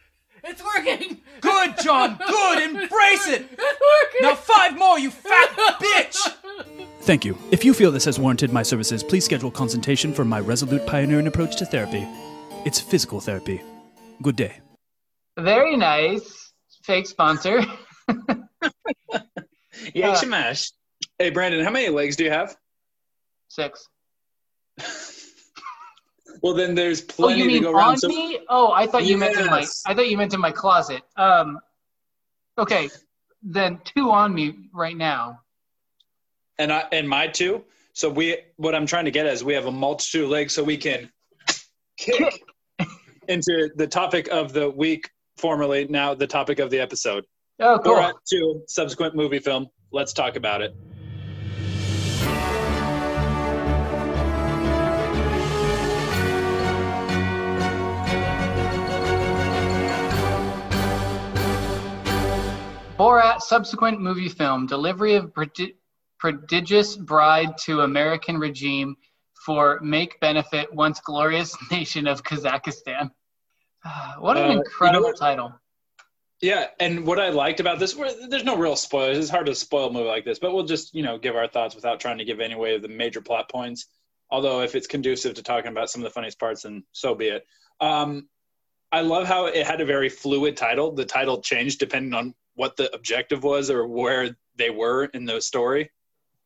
It's 0.44 0.62
working. 0.64 1.20
Good, 1.40 1.76
John. 1.82 2.18
Good. 2.26 2.62
Embrace 2.70 3.28
it. 3.28 3.46
It's 3.52 3.60
working. 3.60 4.22
Now, 4.22 4.34
five 4.34 4.76
more, 4.76 4.98
you 4.98 5.10
fat 5.10 5.50
bitch! 5.80 6.16
Thank 7.02 7.24
you. 7.24 7.38
If 7.50 7.64
you 7.64 7.72
feel 7.72 7.92
this 7.92 8.06
has 8.06 8.18
warranted 8.18 8.52
my 8.52 8.62
services, 8.62 9.02
please 9.02 9.24
schedule 9.24 9.50
consultation 9.50 10.12
for 10.12 10.24
my 10.24 10.40
resolute 10.40 10.84
pioneering 10.86 11.26
approach 11.28 11.56
to 11.58 11.66
therapy. 11.66 12.06
It's 12.64 12.80
physical 12.80 13.20
therapy. 13.20 13.62
Good 14.20 14.36
day. 14.36 14.62
Very 15.38 15.76
nice. 15.76 16.52
Fake 16.84 17.06
sponsor. 17.06 17.60
Yeah, 19.94 20.14
Shamash. 20.14 20.70
Hey, 21.18 21.30
Brandon, 21.30 21.64
how 21.64 21.70
many 21.70 21.88
legs 21.88 22.14
do 22.16 22.24
you 22.24 22.30
have? 22.30 22.54
Six. 23.48 23.88
Well, 26.42 26.54
then 26.54 26.74
there's 26.74 27.02
Oh, 27.02 27.06
plenty 27.08 27.40
you 27.42 27.46
mean 27.46 27.56
to 27.58 27.62
go 27.62 27.68
on 27.68 27.74
around. 27.76 27.96
So, 27.98 28.08
me? 28.08 28.40
Oh, 28.48 28.72
I 28.72 28.86
thought 28.88 29.04
you 29.04 29.16
meant 29.16 29.38
in 29.38 29.46
my. 29.46 29.64
I 29.86 29.94
thought 29.94 30.08
you 30.08 30.16
meant 30.16 30.34
in 30.34 30.40
my 30.40 30.50
closet. 30.50 31.02
Um, 31.16 31.60
okay, 32.58 32.90
then 33.44 33.78
two 33.84 34.10
on 34.10 34.34
me 34.34 34.54
right 34.74 34.96
now. 34.96 35.40
and 36.58 36.72
I 36.72 36.80
and 36.90 37.08
my 37.08 37.28
two. 37.28 37.62
So 37.92 38.08
we, 38.08 38.38
what 38.56 38.74
I'm 38.74 38.86
trying 38.86 39.04
to 39.04 39.12
get 39.12 39.26
at 39.26 39.34
is 39.34 39.44
we 39.44 39.54
have 39.54 39.66
a 39.66 39.70
multitude 39.72 40.24
of 40.24 40.30
legs, 40.30 40.52
so 40.52 40.64
we 40.64 40.76
can 40.78 41.10
kick 41.96 42.42
into 43.28 43.70
the 43.76 43.86
topic 43.86 44.26
of 44.28 44.52
the 44.52 44.68
week, 44.68 45.10
formerly 45.36 45.86
now 45.88 46.14
the 46.14 46.26
topic 46.26 46.58
of 46.58 46.70
the 46.70 46.80
episode. 46.80 47.24
Oh, 47.60 47.78
cool. 47.78 47.96
Borat 47.96 48.14
2, 48.30 48.64
subsequent 48.68 49.14
movie 49.14 49.38
film. 49.38 49.68
Let's 49.92 50.12
talk 50.12 50.36
about 50.36 50.62
it. 50.62 50.74
Borat 62.98 63.40
subsequent 63.40 64.00
movie 64.00 64.28
film 64.28 64.66
delivery 64.66 65.14
of 65.14 65.32
prodi- 65.32 65.74
prodigious 66.20 66.94
bride 66.94 67.58
to 67.58 67.80
American 67.80 68.38
regime 68.38 68.94
for 69.44 69.80
make 69.82 70.20
benefit 70.20 70.72
once 70.72 71.00
glorious 71.00 71.56
nation 71.70 72.06
of 72.06 72.22
Kazakhstan. 72.22 73.10
what 74.18 74.36
an 74.36 74.44
Uh, 74.44 74.48
you 74.48 74.54
know 74.54 74.60
incredible 74.60 75.12
title. 75.12 75.52
Yeah, 76.40 76.66
and 76.80 77.06
what 77.06 77.20
I 77.20 77.28
liked 77.28 77.60
about 77.60 77.78
this, 77.78 77.94
there's 78.28 78.42
no 78.42 78.56
real 78.56 78.74
spoilers. 78.74 79.16
It's 79.16 79.30
hard 79.30 79.46
to 79.46 79.54
spoil 79.54 79.88
a 79.88 79.92
movie 79.92 80.08
like 80.08 80.24
this, 80.24 80.40
but 80.40 80.52
we'll 80.52 80.64
just 80.64 80.94
you 80.94 81.02
know 81.02 81.16
give 81.18 81.36
our 81.36 81.46
thoughts 81.46 81.74
without 81.74 82.00
trying 82.00 82.18
to 82.18 82.24
give 82.24 82.40
any 82.40 82.56
way 82.56 82.74
of 82.74 82.82
the 82.82 82.88
major 82.88 83.20
plot 83.20 83.48
points. 83.48 83.86
Although 84.30 84.62
if 84.62 84.74
it's 84.74 84.86
conducive 84.86 85.34
to 85.34 85.42
talking 85.42 85.70
about 85.70 85.90
some 85.90 86.00
of 86.00 86.04
the 86.04 86.10
funniest 86.10 86.38
parts, 86.40 86.62
then 86.62 86.84
so 86.92 87.14
be 87.14 87.28
it. 87.28 87.46
Um, 87.80 88.28
I 88.90 89.02
love 89.02 89.26
how 89.26 89.46
it 89.46 89.66
had 89.66 89.80
a 89.80 89.84
very 89.84 90.08
fluid 90.08 90.56
title. 90.56 90.92
The 90.92 91.04
title 91.04 91.40
changed 91.40 91.78
depending 91.78 92.12
on 92.14 92.34
what 92.54 92.76
the 92.76 92.92
objective 92.94 93.42
was 93.44 93.70
or 93.70 93.86
where 93.86 94.36
they 94.56 94.70
were 94.70 95.04
in 95.06 95.24
the 95.24 95.40
story 95.40 95.90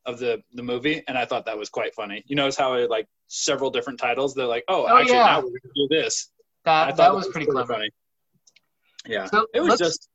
of 0.05 0.19
the 0.19 0.43
the 0.53 0.63
movie, 0.63 1.03
and 1.09 1.17
I 1.17 1.25
thought 1.25 1.47
that 1.47 1.57
was 1.59 1.71
quite 1.71 1.95
funny. 1.95 2.23
You 2.27 2.37
notice 2.37 2.57
how 2.57 2.75
it 2.75 2.91
like 2.91 3.09
several 3.29 3.71
different 3.71 3.99
titles. 3.99 4.35
They're 4.35 4.47
like, 4.47 4.65
oh, 4.69 4.87
Oh, 4.89 4.99
actually 4.99 5.15
yeah. 5.17 5.25
now 5.25 5.41
we're 5.41 5.59
to 5.59 5.71
do 5.75 5.89
this. 5.89 6.31
That 6.67 6.97
that 6.97 7.15
was 7.15 7.29
pretty 7.29 7.47
really 7.47 7.65
clever. 7.65 7.75
funny. 7.75 7.91
Yeah, 9.07 9.27
So 9.27 9.47
it 9.55 9.61
was 9.61 9.71
let's- 9.71 9.81
just 9.81 10.09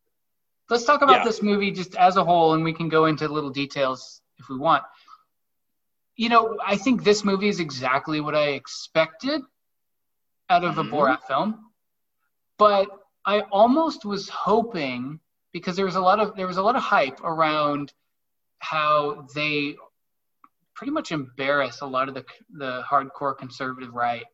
Let's 0.69 0.85
talk 0.85 1.01
about 1.01 1.17
Yeah. 1.17 1.23
this 1.25 1.41
movie 1.41 1.69
just 1.71 1.95
as 1.97 2.15
a 2.15 2.23
whole, 2.23 2.53
and 2.53 2.63
we 2.63 2.71
can 2.71 2.87
go 2.87 3.03
into 3.05 3.27
little 3.27 3.49
details 3.49 4.21
if 4.37 4.47
we 4.47 4.57
want. 4.57 4.85
You 6.15 6.29
know, 6.29 6.57
I 6.63 6.77
think 6.77 7.03
this 7.03 7.25
movie 7.25 7.49
is 7.49 7.59
exactly 7.59 8.21
what 8.21 8.35
I 8.35 8.49
expected 8.51 9.41
out 10.49 10.63
of 10.63 10.75
Mhm. 10.75 10.87
a 10.87 10.89
Borat 10.89 11.23
film, 11.23 11.73
but 12.57 12.87
I 13.25 13.41
almost 13.51 14.05
was 14.05 14.29
hoping 14.29 15.19
because 15.51 15.75
there 15.75 15.83
was 15.83 15.97
a 15.97 16.01
lot 16.01 16.21
of 16.21 16.35
there 16.37 16.47
was 16.47 16.55
a 16.55 16.63
lot 16.63 16.77
of 16.77 16.83
hype 16.83 17.19
around 17.21 17.93
how 18.59 19.27
they 19.35 19.75
pretty 20.73 20.91
much 20.91 21.11
embarrass 21.11 21.81
a 21.81 21.85
lot 21.85 22.07
of 22.07 22.13
the 22.13 22.25
the 22.51 22.81
hardcore 22.89 23.37
conservative 23.37 23.93
right, 23.93 24.25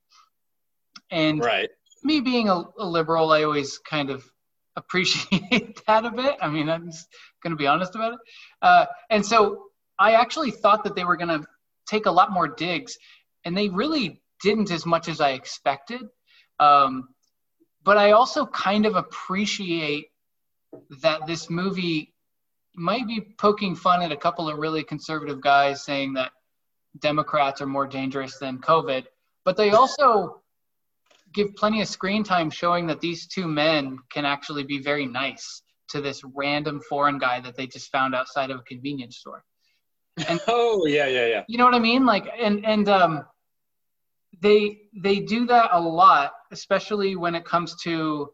and 1.10 1.40
right. 1.44 1.72
Me 2.08 2.22
being 2.22 2.50
a, 2.50 2.64
a 2.80 2.86
liberal, 2.86 3.32
I 3.32 3.44
always 3.44 3.78
kind 3.78 4.10
of 4.10 4.26
appreciate 4.76 5.82
that 5.88 6.06
a 6.06 6.12
bit. 6.12 6.38
I 6.42 6.50
mean, 6.50 6.70
I'm 6.70 6.90
going 7.44 7.52
to 7.52 7.56
be 7.56 7.68
honest 7.68 7.94
about 7.96 8.14
it. 8.14 8.20
Uh, 8.62 8.86
and 9.10 9.26
so 9.26 9.66
I 10.00 10.14
actually 10.14 10.52
thought 10.52 10.86
that 10.86 10.96
they 10.96 11.04
were 11.04 11.18
going 11.18 11.42
to 11.42 11.48
take 11.88 12.06
a 12.06 12.12
lot 12.12 12.32
more 12.32 12.48
digs, 12.48 12.98
and 13.46 13.56
they 13.56 13.70
really 13.70 14.22
didn't 14.42 14.72
as 14.72 14.86
much 14.86 15.08
as 15.08 15.22
I 15.22 15.32
expected. 15.32 16.02
Um, 16.60 17.10
but 17.84 17.98
I 17.98 18.12
also 18.12 18.46
kind 18.46 18.86
of 18.86 18.96
appreciate 18.96 20.08
that 21.02 21.26
this 21.28 21.50
movie 21.50 22.14
might 22.76 23.08
be 23.08 23.22
poking 23.38 23.76
fun 23.76 24.02
at 24.02 24.12
a 24.12 24.18
couple 24.18 24.50
of 24.50 24.58
really 24.58 24.84
conservative 24.84 25.42
guys 25.42 25.84
saying 25.84 26.14
that 26.14 26.32
Democrats 27.00 27.62
are 27.62 27.68
more 27.68 27.88
dangerous 27.88 28.38
than 28.38 28.60
COVID, 28.60 29.06
but 29.44 29.58
they 29.58 29.72
also 29.72 30.42
give 31.34 31.56
plenty 31.56 31.82
of 31.82 31.88
screen 31.88 32.24
time 32.24 32.50
showing 32.50 32.88
that 32.88 33.02
these 33.02 33.28
two 33.28 33.48
men 33.48 33.98
can 34.12 34.26
actually 34.26 34.64
be 34.64 34.80
very 34.80 35.06
nice 35.06 35.62
to 35.90 36.02
this 36.02 36.22
random 36.36 36.82
foreign 36.90 37.18
guy 37.18 37.40
that 37.40 37.56
they 37.56 37.68
just 37.68 37.92
found 37.92 38.14
outside 38.14 38.52
of 38.52 38.60
a 38.60 38.64
convenience 38.64 39.18
store. 39.18 39.44
Oh 40.48 40.86
yeah, 40.88 41.06
yeah, 41.08 41.28
yeah. 41.28 41.44
You 41.48 41.60
know 41.60 41.66
what 41.66 41.76
I 41.76 41.80
mean? 41.80 42.06
Like, 42.06 42.28
and 42.40 42.66
and 42.66 42.90
um, 42.90 43.24
they 44.42 44.80
they 44.96 45.20
do 45.20 45.46
that 45.46 45.70
a 45.72 45.80
lot, 45.80 46.34
especially 46.52 47.16
when 47.16 47.36
it 47.36 47.46
comes 47.46 47.76
to, 47.84 48.32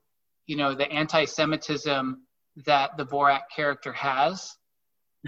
you 0.48 0.56
know, 0.56 0.74
the 0.76 0.90
anti-Semitism 0.90 2.22
that 2.66 2.96
the 2.98 3.06
Borat 3.06 3.42
character 3.54 3.92
has. 3.92 4.56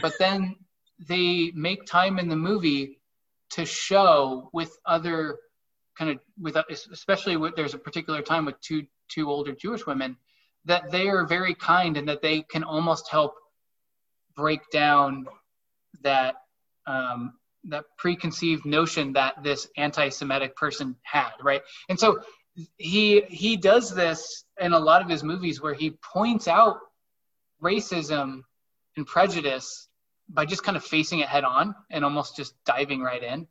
But 0.02 0.14
then 0.18 0.56
they 1.10 1.52
make 1.56 1.86
time 1.86 2.20
in 2.20 2.30
the 2.30 2.36
movie 2.36 3.02
to 3.52 3.66
show 3.66 4.50
with 4.54 4.78
other 4.86 5.38
kind 5.98 6.12
of 6.12 6.20
with 6.40 6.58
especially 6.70 7.38
with 7.38 7.56
there's 7.56 7.74
a 7.74 7.78
particular 7.80 8.22
time 8.22 8.46
with 8.46 8.60
two 8.62 8.86
two 9.10 9.30
older 9.30 9.54
Jewish 9.54 9.86
women 9.86 10.18
that 10.66 10.92
they 10.92 11.08
are 11.08 11.26
very 11.26 11.54
kind 11.54 11.96
and 11.98 12.08
that 12.10 12.22
they 12.22 12.42
can 12.42 12.64
almost 12.64 13.10
help 13.10 13.36
break 14.36 14.70
down 14.72 15.26
that 16.02 16.36
um, 16.88 17.34
that 17.66 17.86
preconceived 17.98 18.66
notion 18.66 19.14
that 19.14 19.44
this 19.44 19.68
anti-Semitic 19.78 20.56
person 20.56 20.96
had, 21.04 21.32
right? 21.42 21.62
And 21.90 22.00
so 22.00 22.20
he 22.78 23.22
he 23.22 23.58
does 23.58 23.94
this 23.94 24.46
in 24.60 24.74
a 24.74 24.80
lot 24.80 25.02
of 25.02 25.10
his 25.10 25.24
movies 25.24 25.62
where 25.62 25.74
he 25.74 25.92
points 26.14 26.48
out 26.48 26.78
racism 27.62 28.42
and 28.96 29.06
prejudice 29.06 29.88
by 30.30 30.46
just 30.46 30.64
kind 30.64 30.78
of 30.78 30.84
facing 30.84 31.20
it 31.20 31.28
head 31.28 31.44
on 31.44 31.76
and 31.92 32.04
almost 32.04 32.36
just 32.36 32.54
diving 32.66 33.02
right 33.02 33.24
in. 33.24 33.48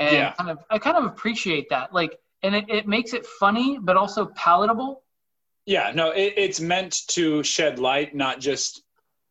And 0.00 0.12
Yeah. 0.12 0.32
kind 0.32 0.50
of 0.50 0.58
I 0.70 0.78
kind 0.78 0.96
of 0.96 1.04
appreciate 1.04 1.68
that. 1.70 1.92
Like 1.94 2.18
and 2.42 2.54
it, 2.54 2.64
it 2.68 2.88
makes 2.88 3.12
it 3.12 3.26
funny 3.26 3.78
but 3.80 3.96
also 3.96 4.26
palatable. 4.26 5.02
Yeah, 5.66 5.92
no, 5.94 6.10
it, 6.10 6.34
it's 6.36 6.60
meant 6.60 7.06
to 7.08 7.42
shed 7.42 7.78
light, 7.78 8.14
not 8.14 8.40
just 8.40 8.82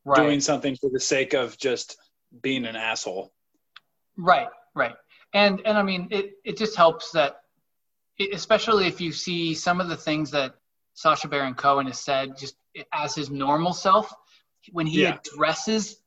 Right. 0.05 0.23
doing 0.23 0.39
something 0.39 0.75
for 0.77 0.89
the 0.89 0.99
sake 0.99 1.33
of 1.33 1.57
just 1.57 1.97
being 2.41 2.65
an 2.65 2.75
asshole. 2.75 3.33
Right, 4.17 4.47
right. 4.75 4.95
And 5.33 5.61
and 5.65 5.77
I 5.77 5.83
mean 5.83 6.07
it 6.11 6.33
it 6.45 6.57
just 6.57 6.75
helps 6.75 7.11
that 7.11 7.41
it, 8.17 8.33
especially 8.33 8.87
if 8.87 9.01
you 9.01 9.11
see 9.11 9.53
some 9.53 9.81
of 9.81 9.89
the 9.89 9.97
things 9.97 10.31
that 10.31 10.55
Sacha 10.93 11.27
Baron 11.27 11.53
Cohen 11.55 11.87
has 11.87 11.99
said 11.99 12.37
just 12.37 12.55
as 12.93 13.15
his 13.15 13.29
normal 13.29 13.73
self 13.73 14.13
when 14.71 14.85
he 14.85 15.01
Yeah. 15.01 15.17
addresses 15.17 15.97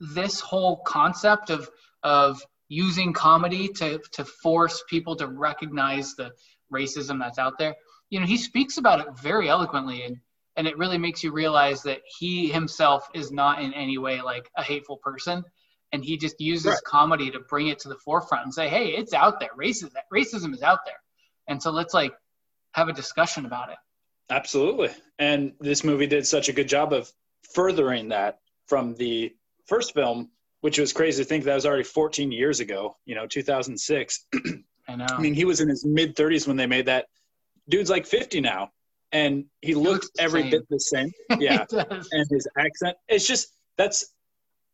this 0.00 0.40
whole 0.40 0.78
concept 0.78 1.50
of 1.50 1.70
of 2.02 2.42
using 2.72 3.12
comedy 3.12 3.68
to 3.68 3.98
to 4.12 4.24
force 4.24 4.82
people 4.88 5.14
to 5.16 5.26
recognize 5.26 6.14
the 6.14 6.30
racism 6.72 7.18
that's 7.18 7.38
out 7.38 7.58
there. 7.58 7.74
You 8.10 8.20
know, 8.20 8.26
he 8.26 8.38
speaks 8.38 8.78
about 8.78 9.00
it 9.00 9.06
very 9.20 9.48
eloquently 9.48 10.02
and 10.04 10.16
and 10.56 10.66
it 10.66 10.76
really 10.76 10.98
makes 10.98 11.22
you 11.24 11.32
realize 11.32 11.82
that 11.82 12.00
he 12.18 12.48
himself 12.48 13.08
is 13.14 13.30
not 13.30 13.62
in 13.62 13.72
any 13.74 13.98
way 13.98 14.20
like 14.20 14.50
a 14.56 14.62
hateful 14.62 14.98
person 14.98 15.44
and 15.92 16.04
he 16.04 16.16
just 16.16 16.40
uses 16.40 16.66
Right. 16.66 16.84
comedy 16.86 17.30
to 17.30 17.40
bring 17.40 17.68
it 17.68 17.78
to 17.80 17.88
the 17.88 17.96
forefront 17.96 18.44
and 18.44 18.54
say 18.54 18.68
hey 18.68 18.88
it's 19.00 19.14
out 19.14 19.40
there 19.40 19.50
racism 19.58 19.90
racism 20.12 20.52
is 20.54 20.62
out 20.62 20.80
there 20.84 21.00
and 21.48 21.62
so 21.62 21.70
let's 21.70 21.94
like 21.94 22.12
have 22.72 22.88
a 22.88 22.92
discussion 22.92 23.46
about 23.46 23.70
it 23.70 23.78
Absolutely. 24.30 24.88
And 25.18 25.52
this 25.60 25.84
movie 25.84 26.06
did 26.06 26.26
such 26.26 26.48
a 26.48 26.52
good 26.54 26.68
job 26.68 26.92
of 26.92 27.10
furthering 27.54 28.08
that 28.10 28.38
from 28.66 28.94
the 28.94 29.34
first 29.66 29.92
film, 29.92 30.30
which 30.62 30.78
was 30.78 30.92
crazy 30.92 31.22
to 31.22 31.28
think 31.28 31.44
that 31.44 31.54
was 31.54 31.66
already 31.66 31.82
14 31.82 32.32
years 32.32 32.60
ago, 32.60 32.96
you 33.04 33.14
know, 33.14 33.26
2006. 33.26 34.26
i 34.88 34.96
know 34.96 35.06
I 35.08 35.20
mean, 35.20 35.34
he 35.34 35.44
was 35.44 35.60
in 35.60 35.68
his 35.68 35.84
mid 35.84 36.16
30s 36.16 36.48
when 36.48 36.56
they 36.56 36.66
made 36.66 36.86
that. 36.86 37.06
Dude's 37.68 37.90
like 37.90 38.06
50 38.06 38.40
now, 38.40 38.70
and 39.10 39.44
he, 39.60 39.74
looks, 39.74 40.06
looks 40.06 40.10
every 40.18 40.42
same. 40.42 40.50
bit 40.50 40.68
the 40.70 40.80
same. 40.80 41.12
Yeah. 41.40 41.66
He 41.68 41.78
and 42.12 42.26
his 42.30 42.48
accent. 42.58 42.96
It's 43.08 43.26
just 43.26 43.54
that's 43.76 44.14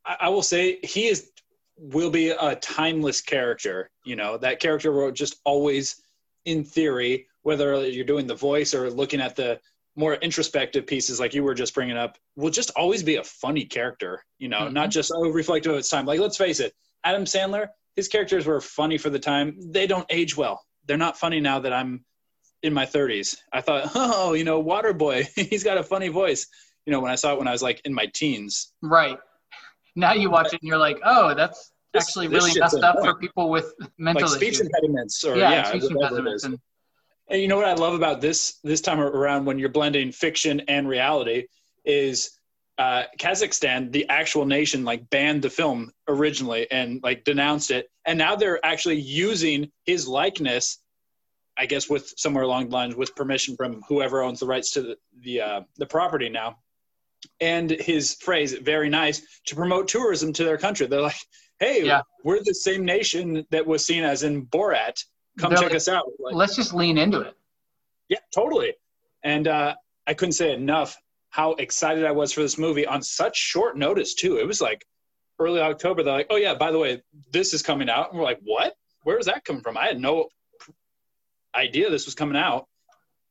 I, 0.05 0.17
I 0.21 0.29
will 0.29 0.43
say 0.43 0.79
he 0.83 1.09
is 1.09 1.31
will 1.79 2.11
be 2.11 2.31
a 2.31 2.55
timeless 2.57 3.21
character. 3.21 3.91
You 4.05 4.17
know 4.17 4.37
that 4.39 4.61
character 4.61 4.93
will 4.93 5.11
just 5.11 5.37
always, 5.45 6.03
in 6.45 6.65
theory, 6.65 7.27
whether 7.43 7.87
you're 7.87 8.05
doing 8.05 8.27
the 8.27 8.35
voice 8.35 8.75
or 8.75 8.91
looking 8.91 9.21
at 9.21 9.37
the 9.37 9.61
more 9.99 10.15
introspective 10.15 10.87
pieces 10.87 11.19
like 11.21 11.35
you 11.35 11.43
were 11.43 11.55
just 11.55 11.75
bringing 11.75 11.97
up, 11.97 12.17
will 12.37 12.51
just 12.51 12.71
always 12.77 13.03
be 13.03 13.17
a 13.17 13.25
funny 13.25 13.65
character. 13.65 14.25
You 14.39 14.49
know, 14.49 14.61
Mhm. 14.61 14.73
not 14.73 14.91
just 14.91 15.13
oh 15.15 15.29
reflective 15.31 15.73
of 15.73 15.79
its 15.79 15.89
time. 15.91 16.07
Like 16.07 16.21
let's 16.21 16.37
face 16.37 16.61
it, 16.61 16.73
Adam 17.05 17.25
Sandler, 17.25 17.69
his 17.97 18.09
characters 18.09 18.47
were 18.47 18.61
funny 18.61 18.97
for 18.97 19.11
the 19.11 19.19
time. 19.19 19.57
They 19.73 19.87
don't 19.87 20.07
age 20.09 20.37
well. 20.37 20.65
They're 20.87 20.97
not 20.97 21.19
funny 21.19 21.41
now 21.41 21.59
that 21.61 21.73
I'm 21.73 22.05
in 22.63 22.73
my 22.73 22.87
30s. 22.87 23.37
I 23.53 23.61
thought, 23.61 23.91
oh, 23.95 24.33
you 24.35 24.45
know, 24.45 24.63
Waterboy, 24.63 25.27
he's 25.51 25.65
got 25.65 25.77
a 25.79 25.83
funny 25.83 26.09
voice 26.09 26.47
you 26.87 26.93
know, 26.93 27.01
when 27.01 27.11
I 27.13 27.17
saw 27.17 27.35
it 27.35 27.39
when 27.39 27.47
I 27.47 27.53
was 27.53 27.63
like 27.63 27.83
in 27.85 27.93
my 27.93 28.07
teens. 28.15 28.73
right 28.83 29.19
now 29.95 30.13
you 30.15 30.31
watch 30.31 30.47
it 30.55 30.61
and 30.63 30.69
you're 30.69 30.79
like 30.79 30.99
oh 31.05 31.35
that's 31.35 31.73
This- 31.93 32.05
actually 32.05 32.29
this 32.29 32.45
really 32.45 32.59
messed 32.61 32.83
up 32.83 32.95
point. 32.97 33.07
for 33.07 33.15
people 33.19 33.51
with 33.51 33.75
mental 33.99 34.27
Like 34.29 34.37
speech 34.37 34.55
issues 34.55 34.61
impediments 34.69 35.23
or 35.25 35.37
yeah, 35.37 35.51
yeah, 35.51 35.69
speech 35.69 35.91
impediments 35.91 36.45
and 36.45 36.57
And 37.31 37.43
you 37.43 37.49
know 37.49 37.57
what 37.57 37.67
I 37.67 37.75
love 37.75 37.95
about 37.95 38.21
this 38.21 38.59
this 38.65 38.81
time 38.81 39.01
around 39.01 39.45
when 39.45 39.59
you're 39.59 39.69
blending 39.69 40.13
fiction 40.13 40.63
and 40.69 40.89
reality 40.89 41.47
is 41.85 42.39
uh, 42.79 43.05
Kazakhstan, 43.19 43.93
the 43.93 44.09
actual 44.09 44.47
nation, 44.47 44.85
like 44.85 45.11
banned 45.11 45.43
the 45.43 45.51
film 45.51 45.91
originally 46.07 46.71
and 46.71 47.01
like 47.03 47.25
denounced 47.25 47.71
it, 47.71 47.91
and 48.07 48.17
now 48.17 48.37
they're 48.37 48.65
actually 48.65 49.01
using 49.01 49.71
his 49.85 50.07
likeness, 50.07 50.79
I 51.57 51.67
guess, 51.67 51.91
with 51.91 52.15
somewhere 52.17 52.45
along 52.45 52.69
the 52.69 52.77
lines 52.77 52.95
with 52.95 53.17
permission 53.17 53.57
from 53.57 53.83
whoever 53.89 54.23
owns 54.23 54.41
the 54.41 54.47
rights 54.47 54.71
to 54.73 54.83
the 54.83 54.97
the, 55.21 55.41
uh, 55.41 55.61
the 55.77 55.87
property 55.87 56.29
now, 56.29 56.59
and 57.41 57.69
his 57.69 58.15
phrase 58.15 58.53
"very 58.53 58.89
nice" 58.89 59.23
to 59.47 59.57
promote 59.57 59.89
tourism 59.89 60.33
to 60.35 60.45
their 60.45 60.59
country. 60.59 60.87
They're 60.87 61.01
like, 61.01 61.21
"Hey, 61.59 61.85
Yeah. 61.85 62.03
we're 62.23 62.43
the 62.45 62.55
same 62.55 62.85
nation 62.85 63.45
that 63.51 63.67
was 63.67 63.85
seen 63.85 64.05
as 64.05 64.23
in 64.23 64.47
Borat. 64.47 65.03
Come 65.39 65.51
They're 65.51 65.59
check 65.59 65.71
like, 65.71 65.77
us 65.77 65.89
out." 65.89 66.07
Like, 66.19 66.35
let's 66.35 66.57
just 66.57 66.75
lean 66.75 66.99
into 66.99 67.21
it 67.21 67.35
yeah, 68.09 68.19
totally. 68.35 68.75
And 69.23 69.49
uh, 69.49 69.75
I 70.07 70.15
couldn't 70.15 70.33
say 70.33 70.53
enough 70.53 70.97
how 71.31 71.53
excited 71.55 72.05
I 72.05 72.13
was 72.13 72.33
for 72.33 72.41
this 72.41 72.59
movie 72.59 72.87
on 72.87 73.03
such 73.03 73.37
short 73.37 73.77
notice 73.77 74.15
too. 74.15 74.39
It 74.39 74.47
was 74.47 74.61
like 74.61 74.85
early 75.39 75.61
October. 75.61 76.03
They're 76.03 76.15
like, 76.15 76.27
"Oh 76.31 76.37
yeah, 76.37 76.55
by 76.55 76.71
the 76.71 76.79
way, 76.79 77.03
this 77.33 77.53
is 77.53 77.63
coming 77.63 77.89
out." 77.89 78.11
And 78.11 78.19
we're 78.19 78.25
like, 78.25 78.41
"What? 78.43 78.75
Where 79.03 79.17
does 79.17 79.27
that 79.27 79.45
come 79.45 79.61
from?" 79.61 79.77
I 79.77 79.87
had 79.87 80.01
no 80.01 80.29
idea 81.55 81.91
this 81.91 82.07
was 82.07 82.15
coming 82.15 82.37
out. 82.37 82.67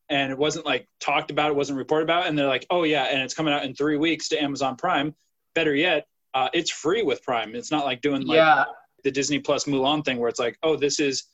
and 0.10 0.32
it 0.32 0.38
wasn't 0.38 0.66
like 0.66 0.88
talked 1.02 1.32
about, 1.32 1.52
it 1.52 1.56
wasn't 1.56 1.78
reported 1.78 2.06
about, 2.06 2.28
and 2.28 2.38
they're 2.38 2.48
like, 2.48 2.66
oh 2.70 2.84
yeah, 2.84 3.06
and 3.06 3.22
it's 3.22 3.34
coming 3.34 3.54
out 3.54 3.66
in 3.66 3.74
three 3.76 3.98
weeks 3.98 4.30
to 4.30 4.42
Amazon 4.42 4.78
Prime. 4.78 5.14
Better 5.54 5.76
yet, 5.76 6.08
uh, 6.34 6.48
it's 6.54 6.72
free 6.72 7.04
with 7.04 7.22
Prime. 7.24 7.56
It's 7.56 7.72
not 7.72 7.84
like 7.84 8.00
doing 8.02 8.26
like 8.26 8.38
yeah, 8.38 8.64
the 9.04 9.12
Disney 9.12 9.40
Plus 9.40 9.66
Mulan 9.66 10.06
thing 10.06 10.18
where 10.18 10.30
it's 10.30 10.40
like, 10.40 10.58
oh, 10.64 10.78
this 10.78 11.02
is 11.02 11.26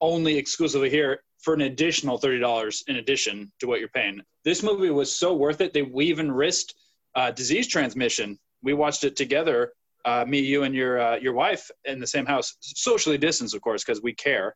only 0.00 0.36
exclusively 0.36 0.90
here 0.90 1.22
for 1.38 1.54
an 1.54 1.62
additional 1.62 2.18
thirty 2.18 2.38
dollars 2.38 2.84
in 2.88 2.96
addition 2.96 3.50
to 3.60 3.66
what 3.66 3.80
you're 3.80 3.88
paying. 3.88 4.20
This 4.44 4.62
movie 4.62 4.90
was 4.90 5.12
so 5.12 5.34
worth 5.34 5.60
it. 5.60 5.72
They 5.72 5.82
we 5.82 6.06
even 6.06 6.30
risked 6.30 6.74
uh, 7.14 7.30
disease 7.30 7.66
transmission. 7.66 8.38
We 8.62 8.74
watched 8.74 9.04
it 9.04 9.16
together, 9.16 9.72
uh, 10.04 10.24
me, 10.26 10.40
you, 10.40 10.62
and 10.64 10.74
your 10.74 11.00
uh, 11.00 11.16
your 11.16 11.32
wife 11.32 11.70
in 11.84 11.98
the 12.00 12.06
same 12.06 12.26
house, 12.26 12.56
socially 12.60 13.18
distanced, 13.18 13.54
of 13.54 13.62
course, 13.62 13.82
because 13.84 14.02
we 14.02 14.14
care, 14.14 14.54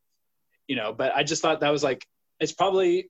you 0.68 0.76
know. 0.76 0.92
But 0.92 1.14
I 1.16 1.22
just 1.22 1.42
thought 1.42 1.60
that 1.60 1.70
was 1.70 1.82
like 1.82 2.04
it's 2.40 2.52
probably 2.52 3.08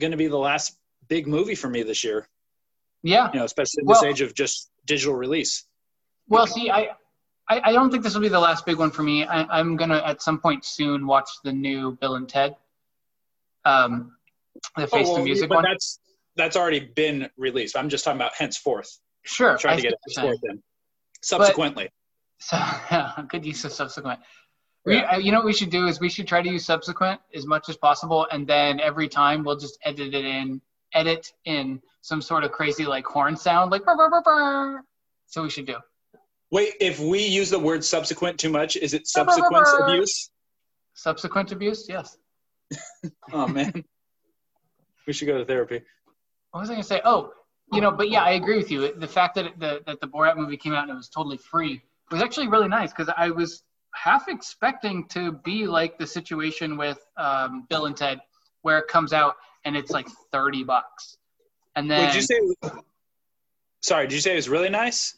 going 0.00 0.12
to 0.12 0.16
be 0.16 0.28
the 0.28 0.38
last 0.38 0.76
big 1.08 1.26
movie 1.26 1.54
for 1.56 1.68
me 1.68 1.82
this 1.82 2.04
year. 2.04 2.28
yeah. 3.02 3.30
You 3.32 3.40
know, 3.40 3.44
especially 3.44 3.82
in 3.82 3.86
this 3.88 4.02
Well- 4.02 4.10
age 4.10 4.20
of 4.20 4.34
just 4.34 4.70
digital 4.84 5.14
release. 5.14 5.64
Well, 6.28 6.46
see, 6.46 6.70
I, 6.70 6.90
I, 7.50 7.60
I 7.70 7.72
don't 7.72 7.90
think 7.90 8.02
this 8.02 8.14
will 8.14 8.20
be 8.20 8.28
the 8.28 8.38
last 8.40 8.66
big 8.66 8.78
one 8.78 8.90
for 8.90 9.02
me. 9.02 9.24
I, 9.24 9.58
I'm 9.58 9.76
gonna 9.76 10.02
at 10.04 10.20
some 10.22 10.38
point 10.38 10.64
soon 10.64 11.06
watch 11.06 11.28
the 11.44 11.52
new 11.52 11.92
Bill 12.00 12.16
and 12.16 12.28
Ted. 12.28 12.56
Um, 13.64 14.16
the 14.76 14.86
Face 14.86 15.06
Oh, 15.08 15.10
the 15.10 15.14
well, 15.14 15.24
Music 15.24 15.48
but 15.48 15.56
one. 15.56 15.64
that's 15.64 16.00
that's 16.36 16.56
already 16.56 16.80
been 16.80 17.28
released. 17.36 17.76
I'm 17.76 17.88
just 17.88 18.04
talking 18.04 18.20
about 18.20 18.32
henceforth. 18.36 18.98
Sure, 19.22 19.56
trying 19.56 19.74
I 19.74 19.76
to 19.76 19.82
get 19.82 19.92
it 19.92 19.98
henceforth 20.06 20.40
in. 20.50 20.62
Subsequently. 21.22 21.88
So 22.38 22.56
good 23.28 23.44
use 23.44 23.64
of 23.64 23.72
subsequent. 23.72 24.20
We, 24.84 24.96
Yeah. 24.96 25.14
uh, 25.14 25.18
you 25.18 25.32
know 25.32 25.38
what 25.38 25.46
we 25.46 25.52
should 25.52 25.70
do 25.70 25.86
is 25.86 25.98
we 26.00 26.08
should 26.08 26.28
try 26.28 26.40
to 26.40 26.48
use 26.48 26.64
subsequent 26.64 27.20
as 27.34 27.46
much 27.46 27.68
as 27.68 27.76
possible, 27.76 28.26
and 28.30 28.46
then 28.46 28.78
every 28.80 29.08
time 29.08 29.42
we'll 29.42 29.56
just 29.58 29.78
edit 29.84 30.14
it 30.14 30.24
in, 30.24 30.60
edit 30.94 31.32
in 31.44 31.82
some 32.02 32.22
sort 32.22 32.44
of 32.44 32.52
crazy 32.52 32.86
like 32.86 33.04
horn 33.06 33.36
sound, 33.36 33.72
like. 33.72 33.84
Burr, 33.84 33.96
burr, 33.96 34.10
burr, 34.10 34.22
burr. 34.22 34.82
So 35.26 35.42
we 35.42 35.50
should 35.50 35.66
do. 35.66 35.76
Wait, 36.50 36.74
if 36.80 36.98
we 36.98 37.24
use 37.26 37.50
the 37.50 37.58
word 37.58 37.84
subsequent 37.84 38.38
too 38.38 38.48
much, 38.48 38.76
is 38.76 38.94
it 38.94 39.06
subsequent 39.06 39.66
abuse? 39.82 40.30
Subsequent 40.94 41.52
abuse, 41.52 41.86
yes. 41.88 42.16
Oh 43.32 43.46
man. 43.46 43.84
we 45.06 45.12
should 45.12 45.26
go 45.26 45.38
to 45.38 45.44
therapy. 45.44 45.82
What 46.50 46.60
was 46.60 46.70
I 46.70 46.74
gonna 46.74 46.82
say? 46.82 47.00
Oh, 47.04 47.32
you 47.72 47.80
know, 47.80 47.90
but 47.90 48.10
yeah, 48.10 48.22
I 48.22 48.30
agree 48.30 48.56
with 48.56 48.70
you. 48.70 48.94
The 48.94 49.06
fact 49.06 49.34
that 49.34 49.58
the, 49.58 49.82
that 49.86 50.00
the 50.00 50.06
Borat 50.06 50.36
movie 50.36 50.56
came 50.56 50.72
out 50.72 50.84
and 50.84 50.90
it 50.90 50.94
was 50.94 51.08
totally 51.08 51.36
free 51.36 51.82
was 52.10 52.22
actually 52.22 52.48
really 52.48 52.68
nice 52.68 52.90
because 52.90 53.12
I 53.14 53.30
was 53.30 53.62
half 53.94 54.28
expecting 54.28 55.06
to 55.08 55.32
be 55.32 55.66
like 55.66 55.98
the 55.98 56.06
situation 56.06 56.76
with 56.76 56.98
um, 57.16 57.66
Bill 57.68 57.86
and 57.86 57.96
Ted, 57.96 58.20
where 58.62 58.78
it 58.78 58.88
comes 58.88 59.12
out 59.12 59.36
and 59.64 59.76
it's 59.76 59.90
like 59.90 60.08
thirty 60.32 60.64
bucks, 60.64 61.18
and 61.76 61.90
then 61.90 62.06
Wait, 62.06 62.12
did 62.12 62.16
you 62.16 62.22
say? 62.22 62.70
Sorry, 63.80 64.06
did 64.06 64.14
you 64.14 64.20
say 64.20 64.32
it 64.32 64.36
was 64.36 64.48
really 64.48 64.70
nice? 64.70 65.16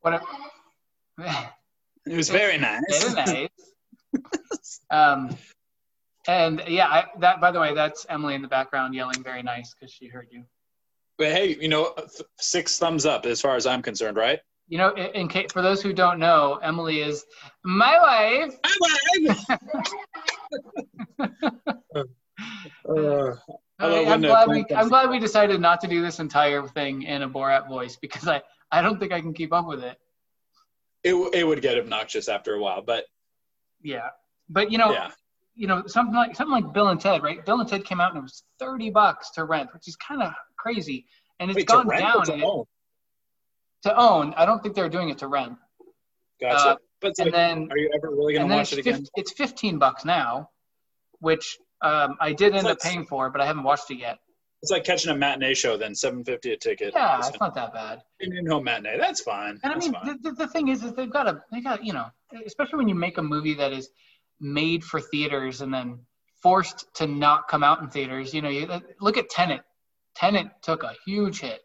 What? 0.00 0.22
It 2.08 2.14
was 2.14 2.28
very 2.28 2.56
nice. 2.56 2.82
Very 2.88 3.14
nice. 3.14 4.80
um, 4.90 5.36
and 6.28 6.62
yeah, 6.68 6.86
I, 6.86 7.06
that 7.18 7.40
by 7.40 7.50
the 7.50 7.58
way, 7.58 7.74
that's 7.74 8.06
Emily 8.08 8.36
in 8.36 8.42
the 8.42 8.48
background 8.48 8.94
yelling 8.94 9.24
"very 9.24 9.42
nice" 9.42 9.74
because 9.74 9.92
she 9.92 10.06
heard 10.06 10.28
you. 10.30 10.44
But 11.18 11.32
hey, 11.32 11.56
you 11.60 11.68
know, 11.68 11.94
th- 11.96 12.22
six 12.38 12.78
thumbs 12.78 13.06
up 13.06 13.26
as 13.26 13.40
far 13.40 13.56
as 13.56 13.66
I'm 13.66 13.82
concerned, 13.82 14.16
right? 14.16 14.38
You 14.68 14.78
know, 14.78 14.90
in, 14.90 15.06
in 15.14 15.28
case 15.28 15.50
for 15.52 15.62
those 15.62 15.82
who 15.82 15.92
don't 15.92 16.20
know, 16.20 16.60
Emily 16.62 17.00
is 17.00 17.24
my 17.64 17.98
wife. 17.98 18.54
Uh, 22.86 23.32
I 23.32 23.34
Hello, 23.78 24.04
am 24.04 24.22
glad 24.22 24.48
we 24.48 24.64
I'm 24.74 24.88
glad 24.88 25.10
we 25.10 25.18
decided 25.18 25.60
not 25.60 25.80
to 25.82 25.86
do 25.86 26.00
this 26.00 26.18
entire 26.18 26.66
thing 26.66 27.02
in 27.02 27.22
a 27.22 27.28
Borat 27.28 27.68
voice 27.68 27.96
because 27.96 28.26
I 28.26 28.42
I 28.70 28.80
don't 28.80 28.98
think 28.98 29.12
I 29.12 29.20
can 29.20 29.34
keep 29.34 29.52
up 29.52 29.66
with 29.66 29.84
it. 29.84 29.98
it 31.04 31.14
it 31.34 31.44
would 31.44 31.60
get 31.60 31.78
obnoxious 31.78 32.28
after 32.28 32.54
a 32.54 32.60
while, 32.60 32.82
but 32.82 33.04
Yeah, 33.82 34.08
but 34.48 34.72
you 34.72 34.78
know, 34.78 34.92
yeah, 34.92 35.10
you 35.54 35.66
know 35.66 35.82
something 35.86 36.14
like 36.14 36.34
something 36.34 36.52
like 36.52 36.72
Bill 36.72 36.88
and 36.88 37.00
Ted, 37.00 37.22
right? 37.22 37.44
Bill 37.44 37.60
and 37.60 37.68
Ted 37.68 37.84
came 37.84 38.00
out 38.00 38.12
and 38.12 38.18
it 38.18 38.22
was 38.22 38.44
thirty 38.58 38.88
bucks 38.88 39.30
to 39.32 39.44
rent, 39.44 39.68
which 39.74 39.88
is 39.88 39.96
kind 39.96 40.22
of 40.22 40.32
crazy, 40.56 41.06
and 41.38 41.50
it's 41.50 41.56
Wait, 41.56 41.66
gone 41.66 41.86
or 41.86 41.96
down 41.98 42.24
to 42.24 42.42
own? 42.42 42.64
to 43.82 43.94
own. 43.96 44.32
I 44.38 44.46
don't 44.46 44.62
think 44.62 44.74
they're 44.74 44.88
doing 44.88 45.10
it 45.10 45.18
to 45.18 45.28
rent. 45.28 45.58
Gotcha. 46.40 46.70
uh, 46.70 46.76
but 47.00 47.08
it's 47.10 47.18
and 47.18 47.32
then 47.32 47.68
are 47.70 47.76
you 47.76 47.90
ever 47.94 48.10
really 48.10 48.32
gonna 48.34 48.54
watch 48.54 48.72
it 48.72 48.78
again? 48.78 49.00
fif- 49.00 49.08
it's 49.16 49.32
fifteen 49.32 49.78
bucks 49.78 50.06
now, 50.06 50.48
which 51.18 51.58
um, 51.82 52.16
I 52.20 52.32
did 52.32 52.54
end 52.54 52.66
up 52.66 52.80
paying 52.80 53.04
for, 53.04 53.26
it, 53.26 53.30
but 53.32 53.40
I 53.40 53.46
haven't 53.46 53.62
watched 53.64 53.90
it 53.90 53.98
yet. 53.98 54.18
It's 54.62 54.70
like 54.72 54.84
catching 54.84 55.12
a 55.12 55.14
matinee 55.16 55.54
show, 55.54 55.76
then 55.76 55.94
seven 55.94 56.24
fifty 56.24 56.52
a 56.52 56.56
ticket. 56.56 56.92
Yeah, 56.96 57.18
It's 57.18 57.28
it's 57.28 57.40
not 57.40 57.54
that 57.54 57.72
bad. 57.74 58.02
an 58.20 58.36
in-home 58.36 58.64
matinee. 58.64 58.96
That's 58.98 59.20
fine. 59.20 59.60
And 59.62 59.72
I 59.72 59.76
mean, 59.76 59.92
the, 60.04 60.18
the, 60.22 60.32
the 60.32 60.48
thing 60.48 60.68
is, 60.68 60.82
is 60.82 60.92
they've 60.94 61.12
got 61.12 61.24
to, 61.24 61.42
they 61.52 61.60
got, 61.60 61.84
you 61.84 61.92
know, 61.92 62.06
especially 62.46 62.78
when 62.78 62.88
you 62.88 62.94
make 62.94 63.18
a 63.18 63.22
movie 63.22 63.54
that 63.54 63.72
is 63.72 63.90
made 64.40 64.82
for 64.82 65.00
theaters 65.00 65.60
and 65.60 65.72
then 65.72 65.98
forced 66.42 66.92
to 66.94 67.06
not 67.06 67.48
come 67.48 67.62
out 67.62 67.80
in 67.82 67.88
theaters. 67.88 68.32
You 68.32 68.42
know, 68.42 68.48
you 68.48 68.66
look 69.00 69.18
at 69.18 69.28
Tenet. 69.28 69.60
Tenet 70.16 70.48
took 70.62 70.82
a 70.82 70.94
huge 71.04 71.40
hit. 71.40 71.60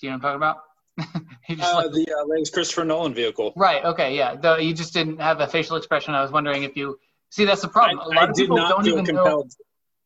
Do 0.00 0.06
you 0.06 0.12
know 0.12 0.18
what 0.18 0.26
I'm 0.32 0.40
talking 0.40 1.06
about? 1.06 1.24
he 1.44 1.56
just 1.56 1.72
Uh, 1.72 1.76
like, 1.78 1.90
the 1.92 2.06
uh, 2.20 2.24
latest 2.26 2.52
Christopher 2.52 2.84
Nolan 2.84 3.14
vehicle. 3.14 3.52
right. 3.56 3.84
Okay. 3.84 4.16
Yeah. 4.16 4.36
The, 4.36 4.56
you 4.62 4.72
just 4.74 4.92
didn't 4.92 5.20
have 5.20 5.40
a 5.40 5.46
facial 5.48 5.76
expression. 5.76 6.14
I 6.14 6.22
was 6.22 6.30
wondering 6.30 6.62
if 6.62 6.76
you 6.76 6.98
see 7.34 7.44
that's 7.44 7.62
the 7.62 7.68
problem. 7.68 7.98
A 7.98 8.08
lot 8.08 8.28
I 8.28 8.30
of 8.30 8.36
people 8.36 8.56
don't 8.56 8.86
even 8.86 9.04
know 9.06 9.44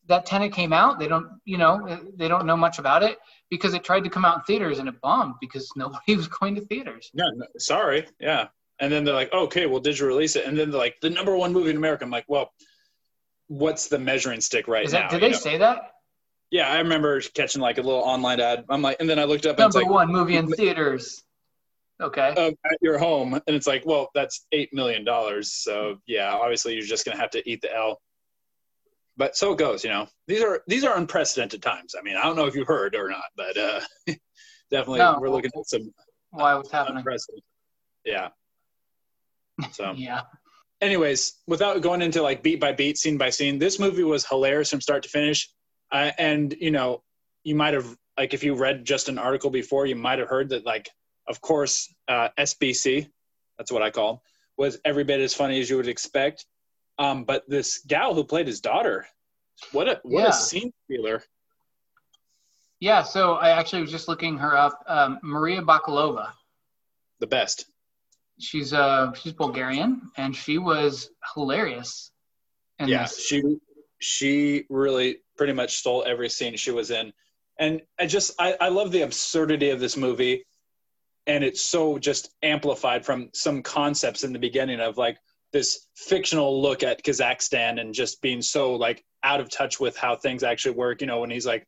that 0.07 0.25
Tenet 0.25 0.53
came 0.53 0.73
out. 0.73 0.99
They 0.99 1.07
don't, 1.07 1.29
you 1.45 1.59
know, 1.59 2.01
they 2.17 2.29
don't 2.29 2.47
know 2.47 2.57
much 2.57 2.79
about 2.79 3.03
it 3.03 3.19
because 3.51 3.75
it 3.75 3.85
tried 3.85 4.05
to 4.05 4.11
come 4.11 4.25
out 4.25 4.39
in 4.39 4.43
theaters 4.45 4.79
and 4.79 4.89
it 4.89 4.99
bombed 5.03 5.35
because 5.41 5.71
nobody 5.77 6.17
was 6.17 6.27
going 6.27 6.55
to 6.55 6.63
theaters. 6.63 7.11
No, 7.15 7.27
no, 7.35 7.47
sorry. 7.59 8.07
Yeah. 8.19 8.49
And 8.81 8.91
then 8.91 9.05
they're 9.05 9.15
like, 9.15 9.31
oh, 9.33 9.45
okay, 9.45 9.67
we'll 9.67 9.81
digital 9.81 10.09
release 10.09 10.37
it. 10.37 10.47
And 10.47 10.57
then 10.57 10.71
they're 10.71 10.81
like, 10.81 11.01
the 11.03 11.11
number 11.11 11.37
one 11.37 11.53
movie 11.53 11.71
in 11.71 11.77
America. 11.77 12.05
I'm 12.05 12.11
like, 12.11 12.27
well, 12.29 12.53
what's 13.49 13.89
the 13.89 13.99
measuring 13.99 14.41
stick 14.41 14.69
right 14.69 14.85
Is 14.85 14.93
now? 14.93 15.09
did 15.09 15.21
they 15.21 15.31
know? 15.31 15.37
say 15.37 15.59
that? 15.59 15.93
Yeah, 16.51 16.69
I 16.69 16.79
remember 16.79 17.21
catching 17.21 17.61
like 17.61 17.77
a 17.77 17.83
little 17.83 18.01
online 18.01 18.41
ad. 18.41 18.65
I'm 18.71 18.81
like, 18.81 18.97
and 19.01 19.11
then 19.11 19.19
I 19.19 19.25
looked 19.25 19.45
up 19.45 19.59
and 19.59 19.67
it's 19.67 19.75
Number 19.75 19.91
like, 19.91 19.95
one 19.95 20.13
movie 20.13 20.37
in 20.37 20.49
theaters. 20.49 21.23
Okay. 22.01 22.29
um, 22.29 22.55
at 22.65 22.79
your 22.81 22.97
home, 22.99 23.35
and 23.35 23.57
it's 23.57 23.67
like, 23.67 23.85
well, 23.85 24.09
that's 24.15 24.47
eight 24.53 24.73
million 24.73 25.05
dollars. 25.05 25.53
So 25.53 25.97
yeah, 26.07 26.33
obviously 26.33 26.75
you're 26.75 26.83
just 26.87 27.05
gonna 27.05 27.19
have 27.19 27.31
to 27.31 27.49
eat 27.51 27.61
the 27.63 27.75
L. 27.75 28.01
But 29.17 29.37
so 29.37 29.53
it 29.53 29.59
goes, 29.59 29.83
you 29.83 29.91
know. 29.91 30.07
These 30.29 30.43
are 30.43 30.63
these 30.69 30.85
are 30.85 30.97
unprecedented 30.97 31.61
times. 31.61 31.95
I 31.99 32.03
mean, 32.03 32.17
I 32.17 32.23
don't 32.23 32.37
know 32.37 32.47
if 32.47 32.55
you've 32.55 32.69
heard 32.69 32.95
or 32.95 33.09
not, 33.09 33.25
but 33.37 33.57
uh, 33.57 33.81
definitely 34.71 35.01
No. 35.01 35.19
we're 35.21 35.31
looking 35.31 35.51
at 35.57 35.67
some 35.67 35.93
Why? 36.31 36.55
What's 36.55 36.71
happening? 36.71 37.05
Yeah. 38.05 38.29
So, 39.73 39.93
Yeah. 39.97 40.23
anyways, 40.81 41.33
without 41.49 41.81
going 41.83 42.01
into 42.01 42.23
like 42.23 42.45
beat 42.45 42.61
by 42.61 42.73
beat, 42.73 42.97
scene 42.97 43.19
by 43.19 43.31
scene, 43.31 43.59
this 43.59 43.81
movie 43.81 44.05
was 44.05 44.25
hilarious 44.25 44.71
from 44.71 44.81
start 44.81 45.03
to 45.03 45.09
finish. 45.09 45.51
Uh, 45.91 46.13
and 46.17 46.55
you 46.61 46.71
know, 46.71 47.03
you 47.43 47.57
might 47.57 47.75
have 47.75 47.97
like 48.17 48.35
if 48.35 48.45
you 48.45 48.55
read 48.55 48.85
just 48.85 49.09
an 49.09 49.19
article 49.19 49.51
before, 49.51 49.87
you 49.87 49.97
might 49.97 50.21
have 50.21 50.29
heard 50.29 50.51
that 50.51 50.65
like, 50.65 50.89
of 51.29 51.41
course, 51.41 51.93
uh, 52.09 52.29
SBC, 52.39 53.09
that's 53.59 53.71
what 53.73 53.83
I 53.83 53.91
call, 53.91 54.11
'em, 54.15 54.19
was 54.57 54.79
every 54.85 55.05
bit 55.05 55.21
as 55.21 55.35
funny 55.35 55.61
as 55.61 55.69
you 55.71 55.77
would 55.77 55.89
expect. 55.89 56.47
Um, 56.99 57.25
but 57.25 57.49
this 57.49 57.79
gal 57.87 58.15
who 58.15 58.25
played 58.25 58.47
his 58.47 58.61
daughter, 58.61 59.07
what 59.73 59.89
a 59.89 60.01
what 60.03 60.23
Yeah. 60.23 60.29
a 60.31 60.33
scene 60.33 60.73
stealer. 60.85 61.23
Yeah. 62.81 63.03
So 63.03 63.35
I 63.35 63.51
actually 63.51 63.83
was 63.83 63.91
just 63.91 64.09
looking 64.09 64.39
her 64.39 64.57
up. 64.57 64.83
Um, 64.87 65.19
Maria 65.23 65.63
Bakalova. 65.63 66.33
The 67.21 67.27
best. 67.27 67.67
She's 68.41 68.73
uh 68.73 69.13
she's 69.15 69.33
Bulgarian 69.33 70.11
and 70.17 70.35
she 70.35 70.59
was 70.59 71.11
hilarious. 71.35 72.13
Yeah, 72.81 73.03
this. 73.03 73.27
she 73.27 73.43
she 73.99 74.65
really 74.69 75.23
pretty 75.37 75.53
much 75.53 75.77
stole 75.79 76.05
every 76.07 76.29
scene 76.29 76.57
she 76.57 76.71
was 76.71 76.93
in, 76.93 77.13
and 77.59 77.83
I 77.99 78.07
just 78.07 78.35
I, 78.41 78.57
I 78.61 78.69
love 78.69 78.93
the 78.93 79.03
absurdity 79.03 79.71
of 79.71 79.81
this 79.81 79.97
movie, 79.97 80.45
and 81.29 81.45
it's 81.45 81.61
so 81.61 81.99
just 81.99 82.31
amplified 82.43 83.05
from 83.05 83.29
some 83.35 83.63
concepts 83.63 84.25
in 84.25 84.33
the 84.33 84.39
beginning 84.39 84.81
of 84.81 84.97
like 84.97 85.19
this 85.53 85.87
fictional 85.95 86.61
look 86.61 86.83
at 86.83 87.05
Kazakhstan 87.05 87.81
and 87.81 87.95
just 87.95 88.21
being 88.23 88.43
so 88.43 88.75
like 88.75 89.05
out 89.23 89.41
of 89.41 89.51
touch 89.51 89.79
with 89.79 89.97
how 89.97 90.17
things 90.17 90.43
actually 90.43 90.75
work. 90.75 91.01
You 91.01 91.07
know, 91.07 91.21
when 91.21 91.31
he's 91.31 91.47
like, 91.47 91.67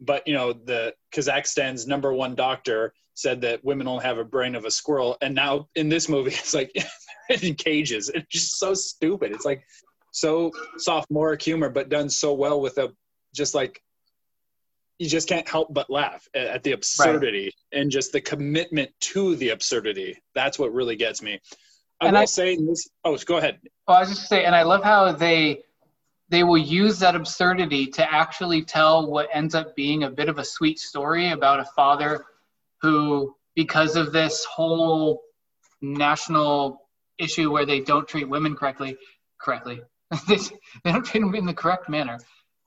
but 0.00 0.26
you 0.26 0.34
know 0.34 0.52
the 0.52 0.94
Kazakhstan's 1.14 1.86
number 1.86 2.12
one 2.12 2.34
doctor 2.34 2.94
said 3.14 3.42
that 3.42 3.62
women 3.62 3.86
only 3.86 4.02
have 4.02 4.18
a 4.18 4.24
brain 4.24 4.54
of 4.54 4.64
a 4.64 4.70
squirrel, 4.70 5.18
and 5.20 5.34
now 5.34 5.68
in 5.76 5.90
this 5.90 6.08
movie 6.08 6.30
it's 6.34 6.54
like 6.54 6.72
in 7.28 7.54
cages. 7.54 8.08
It's 8.08 8.28
just 8.28 8.58
so 8.58 8.72
stupid. 8.72 9.32
It's 9.32 9.44
like 9.44 9.62
so 10.10 10.52
sophomoric 10.78 11.42
humor, 11.42 11.68
but 11.68 11.90
done 11.90 12.08
so 12.08 12.32
well 12.32 12.60
with 12.60 12.78
a 12.78 12.92
just 13.34 13.54
like 13.54 13.82
you 15.02 15.08
just 15.08 15.28
can't 15.28 15.48
help 15.48 15.74
but 15.74 15.90
laugh 15.90 16.28
at, 16.32 16.62
the 16.62 16.70
absurdity 16.70 17.52
and 17.72 17.90
just 17.90 18.12
the 18.12 18.20
commitment 18.20 18.88
to 19.00 19.34
the 19.34 19.48
absurdity. 19.48 20.16
That's 20.32 20.60
what 20.60 20.72
really 20.72 20.94
gets 20.94 21.20
me. 21.20 21.40
I 22.00 22.06
And 22.06 22.14
will 22.14 22.22
I- 22.22 22.26
say 22.26 22.56
this. 22.56 22.88
Oh, 23.04 23.16
go 23.16 23.38
ahead. 23.38 23.58
Oh, 23.88 23.94
I 23.94 24.00
was 24.00 24.10
just 24.10 24.20
gonna 24.30 24.42
say, 24.42 24.44
and 24.44 24.54
I 24.54 24.62
love 24.62 24.84
how 24.84 25.10
they 25.10 25.64
they 26.28 26.44
will 26.44 26.56
use 26.56 27.00
that 27.00 27.16
absurdity 27.16 27.88
to 27.88 28.12
actually 28.14 28.62
tell 28.62 29.10
what 29.10 29.28
ends 29.32 29.56
up 29.56 29.74
being 29.74 30.04
a 30.04 30.10
bit 30.10 30.28
of 30.28 30.38
a 30.38 30.44
sweet 30.44 30.78
story 30.78 31.32
about 31.32 31.58
a 31.58 31.64
father 31.76 32.24
who, 32.80 33.34
because 33.56 33.96
of 33.96 34.12
this 34.12 34.44
whole 34.44 35.20
national 35.82 36.80
issue 37.18 37.50
where 37.50 37.66
they 37.66 37.80
don't 37.80 38.06
treat 38.08 38.28
women 38.28 38.54
correctly, 38.54 38.96
correctly, 39.38 39.80
they 40.28 40.92
don't 40.92 41.04
treat 41.04 41.20
them 41.20 41.34
in 41.34 41.44
the 41.44 41.52
correct 41.52 41.88
manner. 41.88 42.18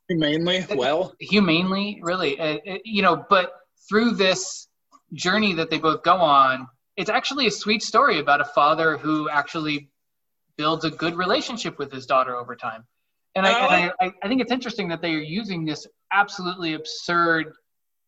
Humanely, 0.07 0.65
well, 0.75 1.15
humanely, 1.19 1.99
really, 2.03 2.39
uh, 2.39 2.57
uh, 2.67 2.77
you 2.83 3.01
know. 3.01 3.25
But 3.27 3.53
through 3.89 4.11
this 4.11 4.67
journey 5.13 5.53
that 5.53 5.71
they 5.71 5.79
both 5.79 6.03
go 6.03 6.15
on, 6.15 6.67
it's 6.95 7.09
actually 7.09 7.47
a 7.47 7.51
sweet 7.51 7.81
story 7.81 8.19
about 8.19 8.39
a 8.39 8.45
father 8.45 8.97
who 8.97 9.29
actually 9.29 9.89
builds 10.57 10.85
a 10.85 10.91
good 10.91 11.15
relationship 11.15 11.79
with 11.79 11.91
his 11.91 12.05
daughter 12.05 12.35
over 12.35 12.55
time. 12.55 12.85
And, 13.35 13.45
I, 13.45 13.49
and 13.49 13.91
I, 13.99 14.11
I 14.23 14.27
think 14.27 14.41
it's 14.41 14.51
interesting 14.51 14.87
that 14.89 15.01
they 15.01 15.13
are 15.13 15.19
using 15.19 15.65
this 15.65 15.85
absolutely 16.11 16.73
absurd, 16.75 17.51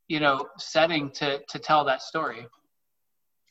you 0.07 0.19
know, 0.19 0.47
setting 0.57 1.11
to 1.11 1.39
to 1.49 1.59
tell 1.59 1.83
that 1.85 2.01
story. 2.01 2.47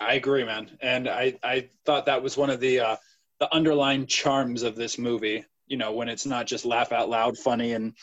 I 0.00 0.14
agree, 0.14 0.44
man, 0.44 0.70
and 0.80 1.08
I 1.08 1.38
I 1.42 1.68
thought 1.84 2.06
that 2.06 2.22
was 2.22 2.36
one 2.36 2.50
of 2.50 2.60
the 2.60 2.80
uh, 2.80 2.96
the 3.40 3.52
underlying 3.54 4.06
charms 4.06 4.62
of 4.62 4.76
this 4.76 4.98
movie. 4.98 5.44
You 5.66 5.76
know, 5.76 5.92
when 5.92 6.08
it's 6.08 6.26
not 6.26 6.46
just 6.46 6.64
laugh 6.64 6.92
out 6.92 7.10
loud, 7.10 7.36
funny, 7.36 7.72
and 7.72 7.94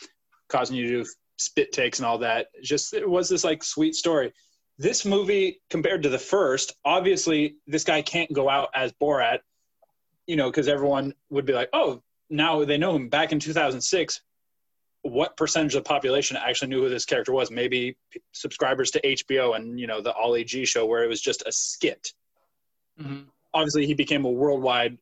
causing 0.54 0.76
you 0.76 0.86
to 0.86 1.02
do 1.02 1.10
spit 1.36 1.72
takes 1.72 1.98
and 1.98 2.06
all 2.06 2.18
that. 2.18 2.46
Just 2.62 2.94
it 2.94 3.08
was 3.08 3.28
this 3.28 3.44
like 3.44 3.64
sweet 3.64 3.94
story. 3.94 4.32
This 4.78 5.04
movie, 5.04 5.60
compared 5.70 6.02
to 6.02 6.08
the 6.08 6.18
first, 6.18 6.74
obviously 6.84 7.56
this 7.66 7.84
guy 7.84 8.02
can't 8.02 8.32
go 8.32 8.48
out 8.48 8.70
as 8.74 8.92
Borat, 8.92 9.38
you 10.26 10.36
know, 10.36 10.50
because 10.50 10.68
everyone 10.68 11.14
would 11.30 11.46
be 11.46 11.52
like, 11.52 11.68
oh, 11.72 12.02
now 12.30 12.64
they 12.64 12.78
know 12.78 12.94
him. 12.96 13.08
Back 13.08 13.32
in 13.32 13.38
2006, 13.38 14.20
what 15.02 15.36
percentage 15.36 15.74
of 15.74 15.84
the 15.84 15.88
population 15.88 16.36
actually 16.36 16.68
knew 16.68 16.82
who 16.82 16.88
this 16.88 17.04
character 17.04 17.32
was? 17.32 17.50
Maybe 17.50 17.96
subscribers 18.32 18.90
to 18.92 19.00
HBO 19.00 19.54
and 19.54 19.78
you 19.78 19.86
know 19.86 20.00
the 20.00 20.14
Ali 20.14 20.44
G 20.44 20.64
show, 20.64 20.86
where 20.86 21.04
it 21.04 21.08
was 21.08 21.20
just 21.20 21.42
a 21.46 21.52
skit. 21.52 22.12
Mm-hmm. 23.00 23.28
Obviously, 23.52 23.86
he 23.86 23.94
became 23.94 24.24
a 24.24 24.30
worldwide 24.30 24.98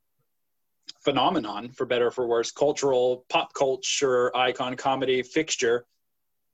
phenomenon, 1.00 1.70
for 1.70 1.86
better 1.86 2.08
or 2.08 2.10
for 2.10 2.26
worse, 2.26 2.50
cultural 2.50 3.24
pop 3.28 3.54
culture 3.54 4.34
icon, 4.36 4.76
comedy 4.76 5.22
fixture. 5.22 5.84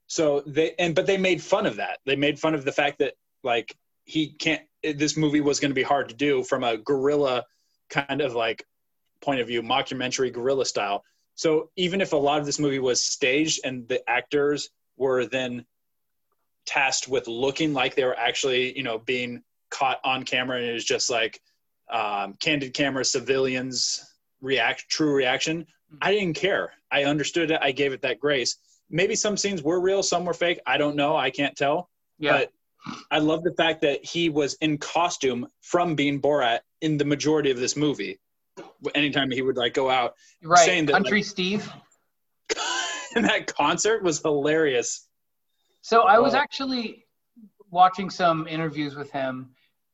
So 0.07 0.41
they 0.45 0.73
and 0.79 0.95
but 0.95 1.05
they 1.05 1.17
made 1.17 1.41
fun 1.41 1.65
of 1.65 1.77
that. 1.77 1.99
They 2.05 2.15
made 2.15 2.39
fun 2.39 2.55
of 2.55 2.65
the 2.65 2.71
fact 2.71 2.99
that 2.99 3.13
like 3.43 3.75
he 4.05 4.29
can't. 4.29 4.61
This 4.83 5.17
movie 5.17 5.41
was 5.41 5.59
going 5.59 5.71
to 5.71 5.75
be 5.75 5.83
hard 5.83 6.09
to 6.09 6.15
do 6.15 6.43
from 6.43 6.63
a 6.63 6.77
guerrilla 6.77 7.45
kind 7.89 8.21
of 8.21 8.33
like 8.33 8.65
point 9.21 9.41
of 9.41 9.47
view, 9.47 9.61
mockumentary 9.61 10.33
guerrilla 10.33 10.65
style. 10.65 11.03
So 11.35 11.69
even 11.75 12.01
if 12.01 12.13
a 12.13 12.17
lot 12.17 12.39
of 12.39 12.45
this 12.45 12.59
movie 12.59 12.79
was 12.79 13.01
staged 13.01 13.61
and 13.63 13.87
the 13.87 14.07
actors 14.09 14.69
were 14.97 15.25
then 15.25 15.65
tasked 16.65 17.07
with 17.07 17.27
looking 17.27 17.73
like 17.73 17.95
they 17.95 18.03
were 18.03 18.17
actually, 18.17 18.75
you 18.77 18.83
know, 18.83 18.97
being 18.97 19.43
caught 19.69 19.99
on 20.03 20.23
camera 20.23 20.57
and 20.57 20.65
it 20.65 20.73
was 20.73 20.85
just 20.85 21.09
like 21.09 21.39
um, 21.91 22.35
candid 22.39 22.73
camera 22.73 23.05
civilians 23.05 24.08
react 24.41 24.87
true 24.89 25.13
reaction 25.13 25.61
mm-hmm. 25.61 25.97
i 26.01 26.11
didn't 26.11 26.35
care 26.35 26.71
i 26.91 27.03
understood 27.03 27.51
it 27.51 27.59
i 27.61 27.71
gave 27.71 27.93
it 27.93 28.01
that 28.01 28.19
grace 28.19 28.57
maybe 28.89 29.15
some 29.15 29.37
scenes 29.37 29.61
were 29.61 29.79
real 29.79 30.01
some 30.03 30.25
were 30.25 30.33
fake 30.33 30.59
i 30.65 30.77
don't 30.77 30.95
know 30.95 31.15
i 31.15 31.29
can't 31.29 31.55
tell 31.55 31.89
yeah. 32.17 32.31
but 32.31 32.51
i 33.11 33.19
love 33.19 33.43
the 33.43 33.53
fact 33.53 33.81
that 33.81 34.03
he 34.03 34.29
was 34.29 34.55
in 34.61 34.77
costume 34.77 35.47
from 35.61 35.95
being 35.95 36.21
borat 36.21 36.59
in 36.81 36.97
the 36.97 37.05
majority 37.05 37.51
of 37.51 37.57
this 37.57 37.75
movie 37.75 38.19
anytime 38.95 39.31
he 39.31 39.41
would 39.41 39.57
like 39.57 39.73
go 39.73 39.89
out. 39.89 40.15
Right. 40.43 40.65
Saying 40.65 40.87
that, 40.87 40.93
Country 40.93 41.19
like, 41.19 41.25
Steve. 41.25 41.71
and 43.15 43.25
that 43.25 43.53
concert 43.53 44.03
was 44.03 44.21
hilarious. 44.21 45.07
So 45.81 46.01
I 46.01 46.19
was 46.19 46.33
actually 46.33 47.05
watching 47.71 48.09
some 48.09 48.47
interviews 48.47 48.95
with 48.95 49.11
him, 49.11 49.51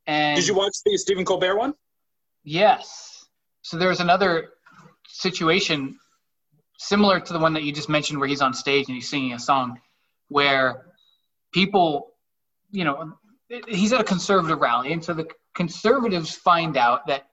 and 0.08 0.36
did 0.36 0.48
you 0.48 0.56
watch 0.56 0.74
the 0.86 0.98
Stephen 0.98 1.26
Colbert 1.26 1.58
one? 1.58 1.74
Yes. 2.44 3.15
So 3.66 3.78
there's 3.78 4.00
another 4.00 4.50
situation 5.08 5.98
similar 6.78 7.20
to 7.20 7.34
the 7.34 7.40
one 7.40 7.54
that 7.54 7.64
you 7.64 7.72
just 7.72 7.90
mentioned, 7.90 8.20
where 8.20 8.28
he's 8.28 8.44
on 8.44 8.54
stage 8.54 8.86
and 8.88 8.94
he's 8.94 9.10
singing 9.10 9.34
a 9.34 9.40
song, 9.40 9.82
where 10.28 10.86
people, 11.52 12.12
you 12.70 12.84
know, 12.84 13.14
he's 13.68 13.92
at 13.92 14.00
a 14.00 14.04
conservative 14.04 14.60
rally, 14.60 14.94
and 14.94 15.04
so 15.04 15.16
the 15.16 15.28
conservatives 15.56 16.36
find 16.36 16.78
out 16.78 17.08
that 17.08 17.28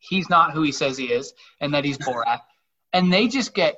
he's 0.00 0.28
not 0.28 0.52
who 0.52 0.62
he 0.62 0.72
says 0.72 0.98
he 0.98 1.04
is 1.04 1.32
and 1.60 1.72
that 1.72 1.84
he's 1.84 1.98
Borat. 1.98 2.40
and 2.92 3.12
they 3.12 3.28
just 3.28 3.54
get 3.54 3.76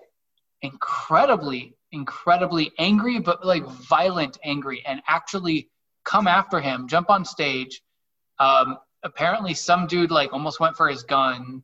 incredibly, 0.62 1.76
incredibly 1.92 2.72
angry, 2.78 3.18
but 3.18 3.44
like 3.44 3.66
violent 3.66 4.38
angry, 4.42 4.82
and 4.86 5.02
actually 5.06 5.68
come 6.06 6.26
after 6.26 6.58
him, 6.58 6.88
jump 6.88 7.10
on 7.10 7.26
stage. 7.26 7.82
Um, 8.38 8.78
apparently, 9.02 9.52
some 9.52 9.86
dude 9.86 10.10
like 10.10 10.32
almost 10.32 10.58
went 10.58 10.74
for 10.74 10.88
his 10.88 11.02
gun, 11.02 11.62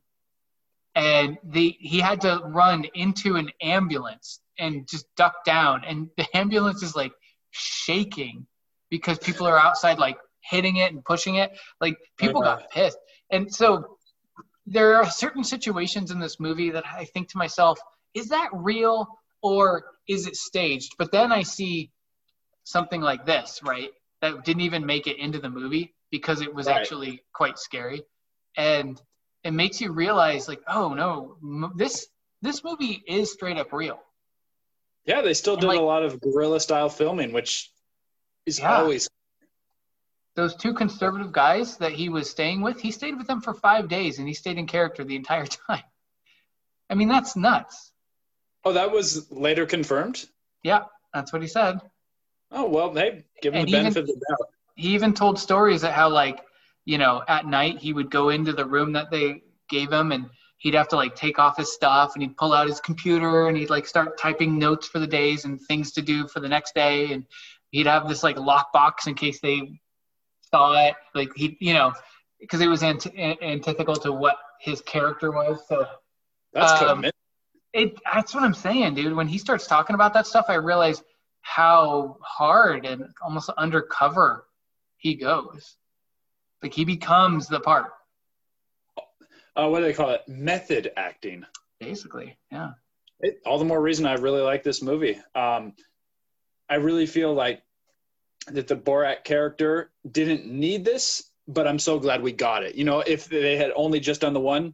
and 0.95 1.37
the 1.43 1.75
he 1.79 1.99
had 1.99 2.21
to 2.21 2.41
run 2.45 2.85
into 2.93 3.35
an 3.35 3.49
ambulance 3.61 4.39
and 4.57 4.87
just 4.87 5.05
duck 5.15 5.43
down, 5.45 5.83
and 5.85 6.09
the 6.17 6.25
ambulance 6.37 6.83
is 6.83 6.95
like 6.95 7.11
shaking 7.51 8.47
because 8.89 9.19
people 9.19 9.45
are 9.45 9.59
outside 9.59 9.99
like 9.99 10.17
hitting 10.41 10.77
it 10.77 10.91
and 10.91 11.03
pushing 11.03 11.35
it. 11.35 11.51
Like 11.81 11.97
people 12.17 12.41
got 12.41 12.69
pissed, 12.71 12.97
and 13.31 13.53
so 13.53 13.97
there 14.65 14.95
are 14.95 15.09
certain 15.09 15.43
situations 15.43 16.11
in 16.11 16.19
this 16.19 16.39
movie 16.39 16.71
that 16.71 16.85
I 16.91 17.05
think 17.05 17.29
to 17.29 17.37
myself, 17.37 17.79
is 18.13 18.29
that 18.29 18.49
real 18.53 19.07
or 19.43 19.85
is 20.07 20.25
it 20.27 20.35
staged? 20.35 20.95
But 20.97 21.11
then 21.11 21.31
I 21.31 21.43
see 21.43 21.91
something 22.63 23.01
like 23.01 23.25
this, 23.25 23.59
right? 23.63 23.91
That 24.21 24.43
didn't 24.43 24.63
even 24.63 24.85
make 24.85 25.05
it 25.07 25.19
into 25.19 25.39
the 25.39 25.49
movie 25.49 25.93
because 26.09 26.41
it 26.41 26.53
was 26.53 26.65
right. 26.65 26.77
actually 26.77 27.21
quite 27.33 27.59
scary. 27.59 28.01
And 28.57 28.99
it 29.45 29.53
makes 29.53 29.79
you 29.79 29.91
realize 29.93 30.47
like, 30.47 30.61
oh 30.67 30.93
no, 30.93 31.69
this 31.75 32.07
this 32.41 32.63
movie 32.63 33.01
is 33.07 33.31
straight 33.31 33.57
up 33.57 33.71
real. 33.71 33.99
Yeah, 35.05 35.21
they 35.21 35.35
still 35.35 35.55
did 35.55 35.67
like, 35.67 35.79
a 35.79 35.83
lot 35.83 36.03
of 36.03 36.19
guerrilla 36.19 36.59
style 36.59 36.89
filming, 36.89 37.31
which 37.31 37.71
is 38.47 38.59
yeah. 38.59 38.79
always 38.79 39.07
those 40.35 40.55
two 40.55 40.73
conservative 40.73 41.31
guys 41.31 41.77
that 41.77 41.93
he 41.93 42.09
was 42.09 42.29
staying 42.29 42.61
with, 42.61 42.81
he 42.81 42.91
stayed 42.91 43.17
with 43.17 43.27
them 43.27 43.39
for 43.39 43.53
five 43.53 43.87
days 43.87 44.19
and 44.19 44.27
he 44.27 44.33
stayed 44.33 44.57
in 44.57 44.67
character 44.67 45.03
the 45.03 45.15
entire 45.15 45.45
time. 45.67 45.83
I 46.89 46.95
mean, 46.95 47.07
that's 47.07 47.35
nuts. 47.35 47.93
Oh, 48.65 48.73
that 48.73 48.91
was 48.91 49.31
later 49.31 49.65
confirmed? 49.65 50.25
Yeah, 50.63 50.83
that's 51.13 51.31
what 51.31 51.41
he 51.41 51.47
said. 51.47 51.79
Oh, 52.51 52.67
well, 52.67 52.93
hey, 52.93 53.25
give 53.41 53.53
him 53.53 53.61
and 53.61 53.67
the 53.67 53.71
benefit 53.71 53.97
even, 53.97 54.01
of 54.01 54.07
the 54.07 54.25
doubt. 54.27 54.49
He 54.75 54.89
even 54.89 55.13
told 55.13 55.39
stories 55.39 55.83
at 55.83 55.93
how, 55.93 56.09
like, 56.09 56.41
you 56.85 56.97
know, 56.97 57.23
at 57.27 57.45
night 57.45 57.79
he 57.79 57.93
would 57.93 58.09
go 58.09 58.29
into 58.29 58.53
the 58.53 58.65
room 58.65 58.93
that 58.93 59.11
they 59.11 59.43
gave 59.69 59.91
him 59.91 60.11
and 60.11 60.29
he'd 60.57 60.75
have 60.75 60.87
to, 60.89 60.95
like, 60.95 61.15
take 61.15 61.39
off 61.39 61.57
his 61.57 61.73
stuff 61.73 62.13
and 62.13 62.23
he'd 62.23 62.37
pull 62.37 62.53
out 62.53 62.67
his 62.67 62.79
computer 62.79 63.47
and 63.47 63.57
he'd, 63.57 63.69
like, 63.69 63.85
start 63.87 64.17
typing 64.17 64.57
notes 64.57 64.87
for 64.87 64.99
the 64.99 65.07
days 65.07 65.45
and 65.45 65.59
things 65.61 65.91
to 65.91 66.01
do 66.01 66.27
for 66.27 66.39
the 66.39 66.49
next 66.49 66.73
day. 66.73 67.11
And 67.11 67.25
he'd 67.71 67.87
have 67.87 68.07
this, 68.07 68.23
like, 68.23 68.37
lockbox 68.37 69.07
in 69.07 69.15
case 69.15 69.41
they 69.41 69.79
saw 70.55 70.87
it. 70.87 70.95
Like 71.13 71.31
he, 71.35 71.57
you 71.59 71.73
know, 71.73 71.93
because 72.39 72.61
it 72.61 72.67
was 72.67 72.83
ant- 72.83 73.07
antithetical 73.17 73.95
to 73.97 74.11
what 74.11 74.37
his 74.59 74.81
character 74.81 75.31
was. 75.31 75.59
So 75.67 75.85
that's 76.53 76.71
um, 76.73 76.77
commitment. 76.79 77.15
It 77.73 77.99
that's 78.11 78.33
what 78.33 78.43
I'm 78.43 78.53
saying, 78.53 78.95
dude. 78.95 79.15
When 79.15 79.27
he 79.27 79.37
starts 79.37 79.67
talking 79.67 79.95
about 79.95 80.13
that 80.13 80.27
stuff, 80.27 80.45
I 80.47 80.55
realize 80.55 81.03
how 81.41 82.17
hard 82.21 82.85
and 82.85 83.05
almost 83.21 83.49
undercover 83.57 84.47
he 84.97 85.15
goes. 85.15 85.75
Like 86.65 86.73
he 86.73 86.83
becomes 86.83 87.47
the 87.47 87.59
part. 87.59 87.91
Uh, 89.55 89.67
what 89.69 89.81
do 89.81 89.85
they 89.85 89.93
call 89.93 90.09
it? 90.09 90.27
Method 90.27 90.91
acting. 90.97 91.45
Basically, 91.79 92.35
yeah. 92.51 92.71
It, 93.19 93.39
all 93.45 93.59
the 93.59 93.65
more 93.65 93.79
reason 93.79 94.07
I 94.07 94.15
really 94.15 94.41
like 94.41 94.63
this 94.63 94.81
movie. 94.81 95.19
Um, 95.35 95.73
I 96.67 96.77
really 96.77 97.05
feel 97.05 97.35
like 97.35 97.61
that 98.47 98.67
the 98.67 98.75
Borat 98.75 99.23
character 99.23 99.91
didn't 100.11 100.47
need 100.47 100.83
this, 100.83 101.29
but 101.47 101.67
I'm 101.67 101.77
so 101.77 101.99
glad 101.99 102.23
we 102.23 102.31
got 102.31 102.63
it. 102.63 102.73
You 102.73 102.83
know, 102.83 103.01
if 103.01 103.25
they 103.25 103.57
had 103.57 103.71
only 103.75 103.99
just 103.99 104.21
done 104.21 104.33
the 104.33 104.39
one, 104.39 104.73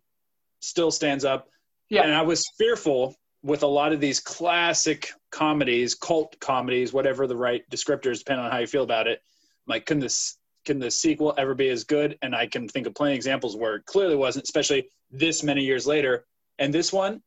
still 0.62 0.92
stands 0.92 1.26
up. 1.26 1.50
Yeah. 1.90 2.04
And 2.04 2.14
I 2.14 2.22
was 2.22 2.50
fearful 2.58 3.18
with 3.44 3.64
a 3.64 3.68
lot 3.68 3.92
of 3.92 4.00
these 4.00 4.22
classic 4.22 5.10
comedies, 5.30 5.94
cult 5.94 6.40
comedies, 6.40 6.94
whatever 6.94 7.28
the 7.28 7.36
right 7.36 7.70
descriptors, 7.70 8.20
depending 8.20 8.46
on 8.46 8.52
how 8.52 8.60
you 8.60 8.68
feel 8.68 8.84
about 8.84 9.08
it. 9.08 9.22
Like, 9.68 9.86
can 9.86 10.00
this 10.00 10.38
can 10.66 10.80
the 10.80 10.92
sequel 10.92 11.34
ever 11.38 11.54
be 11.54 11.70
as 11.70 11.84
good? 11.84 12.18
And 12.22 12.36
I 12.36 12.48
can 12.48 12.68
think 12.68 12.88
of 12.88 12.96
plenty 12.96 13.14
of 13.14 13.18
examples 13.18 13.56
where 13.56 13.76
it 13.76 13.86
clearly 13.86 14.16
wasn't, 14.16 14.44
especially 14.44 14.90
this 15.10 15.44
many 15.44 15.64
years 15.64 15.88
later. 15.88 16.26
And 16.60 16.74
this 16.74 16.94
one, 16.94 17.22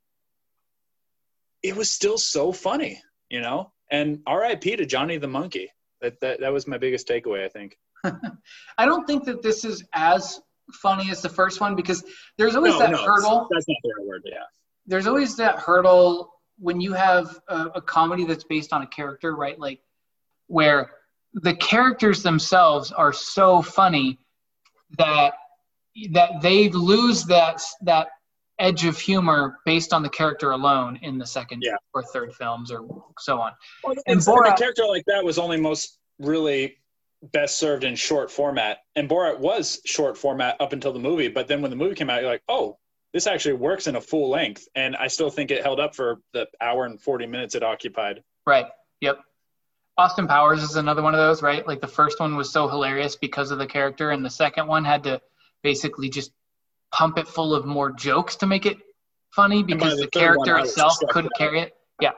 it 1.62 1.74
was 1.74 1.90
still 1.90 2.18
so 2.18 2.52
funny, 2.52 3.02
you 3.28 3.40
know. 3.40 3.72
And 3.90 4.20
R.I.P. 4.26 4.76
to 4.76 4.86
Johnny 4.86 5.18
the 5.18 5.28
Monkey 5.28 5.70
that, 6.00 6.20
that, 6.20 6.40
that 6.40 6.52
was 6.52 6.66
my 6.66 6.78
biggest 6.78 7.08
takeaway, 7.08 7.44
I 7.44 7.48
think. 7.48 7.76
I 8.78 8.84
don't 8.84 9.06
think 9.06 9.24
that 9.24 9.42
this 9.42 9.64
is 9.64 9.84
as 9.92 10.40
funny 10.72 11.10
as 11.10 11.22
the 11.22 11.28
first 11.28 11.60
one 11.60 11.74
because 11.74 12.04
there's 12.38 12.56
always 12.56 12.74
no, 12.74 12.78
that 12.80 12.90
no, 12.92 12.98
hurdle. 12.98 13.48
That's 13.50 13.66
not 13.68 13.76
the 13.82 13.94
right 13.98 14.06
word, 14.06 14.22
yeah. 14.24 14.44
There's 14.86 15.06
always 15.06 15.36
that 15.36 15.58
hurdle 15.58 16.32
when 16.58 16.80
you 16.80 16.92
have 16.92 17.38
a, 17.48 17.66
a 17.76 17.82
comedy 17.82 18.24
that's 18.24 18.44
based 18.44 18.72
on 18.72 18.82
a 18.82 18.86
character, 18.86 19.34
right? 19.34 19.58
Like 19.58 19.80
where 20.46 20.90
the 21.34 21.54
characters 21.56 22.22
themselves 22.22 22.92
are 22.92 23.12
so 23.12 23.60
funny 23.62 24.18
that 24.98 25.34
that 26.12 26.40
they 26.42 26.68
lose 26.70 27.24
that 27.24 27.60
that 27.82 28.08
edge 28.60 28.84
of 28.84 28.96
humor 28.98 29.58
based 29.64 29.92
on 29.92 30.02
the 30.02 30.08
character 30.08 30.52
alone 30.52 30.96
in 31.02 31.18
the 31.18 31.26
second 31.26 31.60
Yeah. 31.64 31.74
or 31.92 32.02
third 32.04 32.32
films 32.34 32.70
or 32.70 32.86
so 33.18 33.40
on. 33.40 33.52
Well, 33.82 33.94
And 34.06 34.20
Borat- 34.20 34.54
a 34.54 34.56
character 34.56 34.86
like 34.86 35.04
that 35.06 35.24
was 35.24 35.38
only 35.38 35.56
most 35.60 35.98
really 36.20 36.76
best 37.32 37.58
served 37.58 37.82
in 37.82 37.96
short 37.96 38.30
format. 38.30 38.78
And 38.94 39.08
Borat 39.08 39.38
was 39.38 39.80
short 39.86 40.16
format 40.16 40.56
up 40.60 40.72
until 40.72 40.92
the 40.92 41.00
movie, 41.00 41.26
but 41.28 41.48
then 41.48 41.62
when 41.62 41.70
the 41.70 41.76
movie 41.76 41.94
came 41.96 42.10
out, 42.10 42.20
you're 42.22 42.30
like, 42.30 42.42
oh, 42.48 42.78
this 43.12 43.26
actually 43.26 43.54
works 43.54 43.86
in 43.88 43.96
a 43.96 44.00
full 44.00 44.28
length. 44.28 44.68
And 44.76 44.94
I 44.96 45.06
still 45.08 45.30
think 45.30 45.50
it 45.50 45.62
held 45.62 45.80
up 45.80 45.94
for 45.96 46.20
the 46.32 46.46
hour 46.60 46.84
and 46.84 47.00
40 47.00 47.26
minutes 47.26 47.54
it 47.56 47.62
occupied. 47.64 48.22
Right. 48.46 48.66
Yep. 49.00 49.18
Austin 49.96 50.26
Powers 50.26 50.62
is 50.62 50.76
another 50.76 51.02
one 51.02 51.14
of 51.14 51.18
those, 51.18 51.42
right? 51.42 51.66
Like 51.66 51.80
the 51.80 51.87
first 51.87 52.18
one 52.18 52.37
was 52.37 52.50
so 52.50 52.68
hilarious 52.68 53.16
because 53.16 53.50
of 53.50 53.59
the 53.59 53.66
character, 53.66 54.11
and 54.11 54.24
the 54.24 54.30
second 54.30 54.66
one 54.66 54.85
had 54.85 55.04
to 55.04 55.20
basically 55.62 56.09
just 56.09 56.33
pump 56.92 57.18
it 57.18 57.28
full 57.28 57.54
of 57.54 57.64
more 57.64 57.92
jokes 57.92 58.37
to 58.37 58.46
make 58.46 58.66
it 58.66 58.78
funny 59.30 59.62
because 59.62 59.96
the 59.96 60.02
the, 60.02 60.09
character 60.09 60.59
itself 60.59 60.98
couldn't 61.11 61.33
down. 61.38 61.48
carry 61.48 61.61
it. 61.61 61.76
Yeah. 62.00 62.12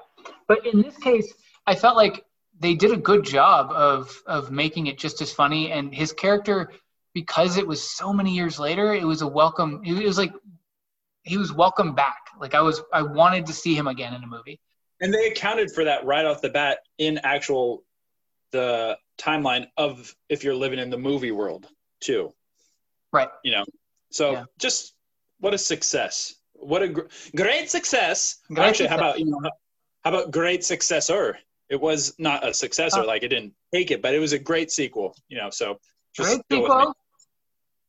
But 0.49 0.67
in 0.67 0.83
this 0.83 0.97
case, 0.97 1.33
I 1.67 1.75
felt 1.75 1.97
like 1.97 2.25
they 2.59 2.75
did 2.75 2.93
a 2.93 2.97
good 2.97 3.25
job 3.25 3.71
of 3.73 4.23
of 4.27 4.51
making 4.51 4.87
it 4.87 4.99
just 4.99 5.21
as 5.21 5.31
funny, 5.33 5.71
and 5.71 5.95
his 5.95 6.13
character, 6.13 6.73
because 7.13 7.59
it 7.59 7.67
was 7.67 7.83
so 7.83 8.13
many 8.13 8.35
years 8.35 8.59
later, 8.59 8.95
it 8.95 9.05
was 9.05 9.21
a 9.21 9.27
welcome. 9.27 9.83
It 9.85 10.03
was 10.05 10.17
like 10.17 10.33
he 11.27 11.37
was 11.37 11.53
welcome 11.53 11.95
back. 11.95 12.21
Like 12.41 12.55
I 12.55 12.63
was, 12.63 12.81
I 12.93 13.03
wanted 13.03 13.47
to 13.47 13.53
see 13.53 13.75
him 13.75 13.87
again 13.87 14.15
in 14.15 14.23
a 14.23 14.27
movie. 14.27 14.61
And 15.01 15.13
they 15.13 15.27
accounted 15.29 15.71
for 15.73 15.85
that 15.85 16.05
right 16.05 16.25
off 16.25 16.41
the 16.41 16.49
bat 16.49 16.79
in 16.99 17.19
actual 17.19 17.85
the 18.53 18.97
timeline 19.19 19.67
of 19.77 20.15
if 20.29 20.43
you're 20.45 20.55
living 20.55 20.79
in 20.79 20.89
the 20.91 20.99
movie 20.99 21.33
world 21.33 21.67
too. 22.01 22.33
Right. 23.13 23.29
You 23.45 23.53
know, 23.53 23.65
so 24.11 24.33
Yeah. 24.33 24.45
just 24.59 24.95
what 25.41 25.53
a 25.55 25.59
success! 25.59 26.37
What 26.55 26.83
a 26.83 26.89
gr- 26.89 27.07
great 27.35 27.71
success! 27.71 28.39
Great 28.49 28.67
Actually, 28.69 28.89
how 28.89 28.97
about 28.97 29.19
you 29.19 29.27
know, 29.27 29.41
how 30.05 30.11
about 30.11 30.31
great 30.31 30.65
successor? 30.65 31.39
It 31.69 31.81
was 31.81 32.15
not 32.19 32.47
a 32.47 32.55
successor, 32.55 33.01
Oh. 33.03 33.05
like 33.07 33.23
it 33.23 33.29
didn't 33.29 33.55
take 33.75 33.91
it, 33.91 34.01
but 34.01 34.15
it 34.15 34.19
was 34.21 34.33
a 34.33 34.39
great 34.39 34.71
sequel. 34.71 35.15
You 35.29 35.39
know, 35.39 35.51
so 35.51 35.79
just 36.15 36.29
Great 36.31 36.49
go 36.49 36.63
with 36.63 36.71
me. 36.71 36.77
sequel. 36.79 36.95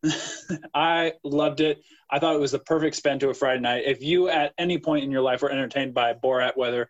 I 0.73 1.13
loved 1.23 1.62
it. 1.62 1.81
I 2.10 2.19
thought 2.19 2.36
it 2.36 2.39
was 2.39 2.51
the 2.51 2.60
perfect 2.60 2.95
spend 2.95 3.19
to 3.21 3.29
a 3.29 3.33
Friday 3.33 3.62
night. 3.62 3.83
If 3.86 4.01
you 4.01 4.29
at 4.29 4.53
any 4.57 4.77
point 4.77 5.03
in 5.03 5.12
your 5.12 5.21
life 5.21 5.41
were 5.41 5.51
entertained 5.51 5.93
by 5.93 6.13
Borat, 6.13 6.55
whether 6.55 6.89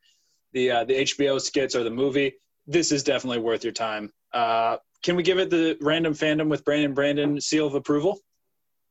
the 0.54 0.72
uh, 0.72 0.84
the 0.84 0.94
HBO 1.02 1.40
skits 1.42 1.76
or 1.76 1.84
the 1.84 1.90
movie, 1.90 2.34
this 2.68 2.92
is 2.92 3.04
definitely 3.04 3.40
worth 3.40 3.64
your 3.64 3.74
time. 3.74 4.12
Uh, 4.34 4.78
can 5.04 5.16
we 5.16 5.24
give 5.24 5.40
it 5.40 5.50
the 5.50 5.78
random 5.82 6.14
fandom 6.14 6.50
with 6.50 6.66
Brandon 6.66 6.94
Brandon 6.94 7.40
seal 7.40 7.68
of 7.68 7.76
approval? 7.76 8.20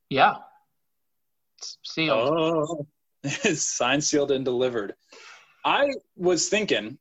Yeah. 0.09 0.35
It's 1.57 1.77
sealed. 1.83 2.29
Oh, 2.33 2.87
signed, 3.23 4.03
sealed, 4.03 4.31
and 4.31 4.45
delivered. 4.45 4.93
I 5.65 5.93
was 6.15 6.49
thinking, 6.49 6.97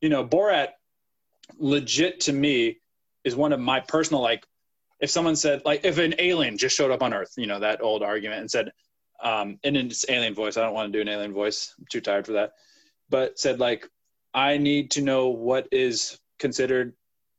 you 0.00 0.08
know, 0.08 0.24
Borat, 0.24 0.68
legit 1.58 2.20
to 2.20 2.32
me, 2.32 2.78
is 3.24 3.34
one 3.34 3.52
of 3.52 3.60
my 3.60 3.80
personal 3.80 4.22
like. 4.22 4.46
If 5.00 5.10
someone 5.10 5.36
said 5.36 5.62
like, 5.64 5.84
if 5.84 5.98
an 5.98 6.14
alien 6.18 6.56
just 6.56 6.76
showed 6.76 6.90
up 6.90 7.02
on 7.02 7.12
Earth, 7.12 7.32
you 7.36 7.46
know, 7.46 7.58
that 7.60 7.82
old 7.82 8.02
argument, 8.02 8.40
and 8.40 8.50
said, 8.50 8.72
um, 9.22 9.58
in 9.62 9.76
its 9.76 10.04
alien 10.08 10.34
voice, 10.34 10.56
I 10.56 10.62
don't 10.62 10.74
want 10.74 10.92
to 10.92 10.98
do 10.98 11.02
an 11.02 11.08
alien 11.08 11.32
voice. 11.32 11.74
I'm 11.78 11.86
too 11.90 12.00
tired 12.00 12.26
for 12.26 12.32
that. 12.32 12.52
But 13.08 13.38
said 13.38 13.60
like, 13.60 13.88
I 14.34 14.58
need 14.58 14.90
to 14.92 15.02
know 15.02 15.28
what 15.28 15.68
is 15.72 16.18
considered 16.38 16.94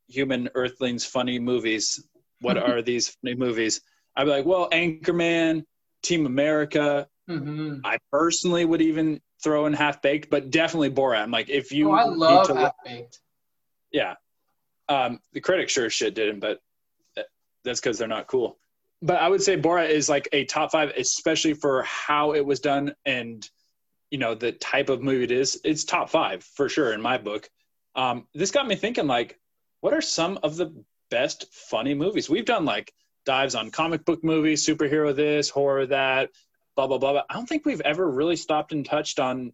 human 0.08 0.50
Earthlings 0.56 1.06
funny 1.06 1.39
movies. 1.39 2.04
What 2.41 2.58
are 2.58 2.82
these 2.82 3.10
funny 3.10 3.36
movies? 3.36 3.82
I'd 4.15 4.24
be 4.26 4.32
like, 4.32 4.46
well, 4.46 4.70
Anchorman, 4.72 5.63
Team 6.02 6.26
America. 6.26 7.08
hmm 7.28 7.80
I 7.84 7.98
personally 8.12 8.65
would 8.65 8.82
even 8.82 9.22
throw 9.43 9.67
in 9.67 9.74
Half 9.74 10.02
Baked, 10.02 10.30
but 10.30 10.50
definitely 10.50 10.89
Borat. 10.89 11.22
I'm 11.22 11.32
like, 11.32 11.50
if 11.50 11.72
you 11.72 11.89
Oh, 11.89 11.93
I 11.93 12.04
love 12.06 12.48
Half 12.48 12.72
Baked. 12.84 13.20
yeah, 13.91 14.15
um, 14.89 15.20
the 15.34 15.41
critics 15.41 15.74
sure 15.74 15.89
shit 15.89 16.15
didn't, 16.15 16.39
but 16.39 16.60
that's 17.67 17.80
because 17.80 17.97
they're 17.97 18.08
not 18.08 18.27
cool. 18.27 18.58
But 19.01 19.17
I 19.17 19.27
would 19.27 19.43
say 19.43 19.58
Borat 19.58 19.89
is 19.89 20.10
like 20.10 20.27
a 20.32 20.45
top 20.45 20.71
five, 20.71 20.91
especially 20.97 21.53
for 21.53 21.84
how 21.84 22.34
it 22.34 22.45
was 22.45 22.60
done 22.60 22.93
and 23.06 23.47
you 24.10 24.17
know 24.17 24.34
the 24.36 24.53
type 24.53 24.89
of 24.89 25.03
movie 25.03 25.25
it 25.25 25.32
is. 25.32 25.60
It's 25.63 25.84
top 25.84 26.10
five 26.10 26.43
for 26.43 26.69
sure 26.69 26.93
in 26.93 27.01
my 27.01 27.17
book. 27.17 27.49
Um, 27.95 28.27
this 28.34 28.51
got 28.51 28.67
me 28.67 28.75
thinking, 28.75 29.08
like, 29.08 29.39
what 29.82 29.93
are 29.93 30.01
some 30.01 30.39
of 30.43 30.56
the 30.56 30.73
best 31.10 31.45
funny 31.51 31.93
movies 31.93 32.30
we've 32.30 32.45
done? 32.45 32.65
Like 32.65 32.93
dives 33.25 33.56
on 33.56 33.69
comic 33.69 34.06
book 34.06 34.23
movies, 34.23 34.65
superhero 34.65 35.15
this, 35.15 35.49
horror 35.49 35.86
that, 35.88 36.30
blah 36.75 36.88
blah 36.88 36.97
blah. 36.97 37.12
blah. 37.12 37.23
I 37.30 37.34
don't 37.34 37.47
think 37.47 37.65
we've 37.65 37.82
ever 37.82 38.10
really 38.10 38.36
stopped 38.36 38.71
and 38.71 38.86
touched 38.86 39.19
on 39.19 39.53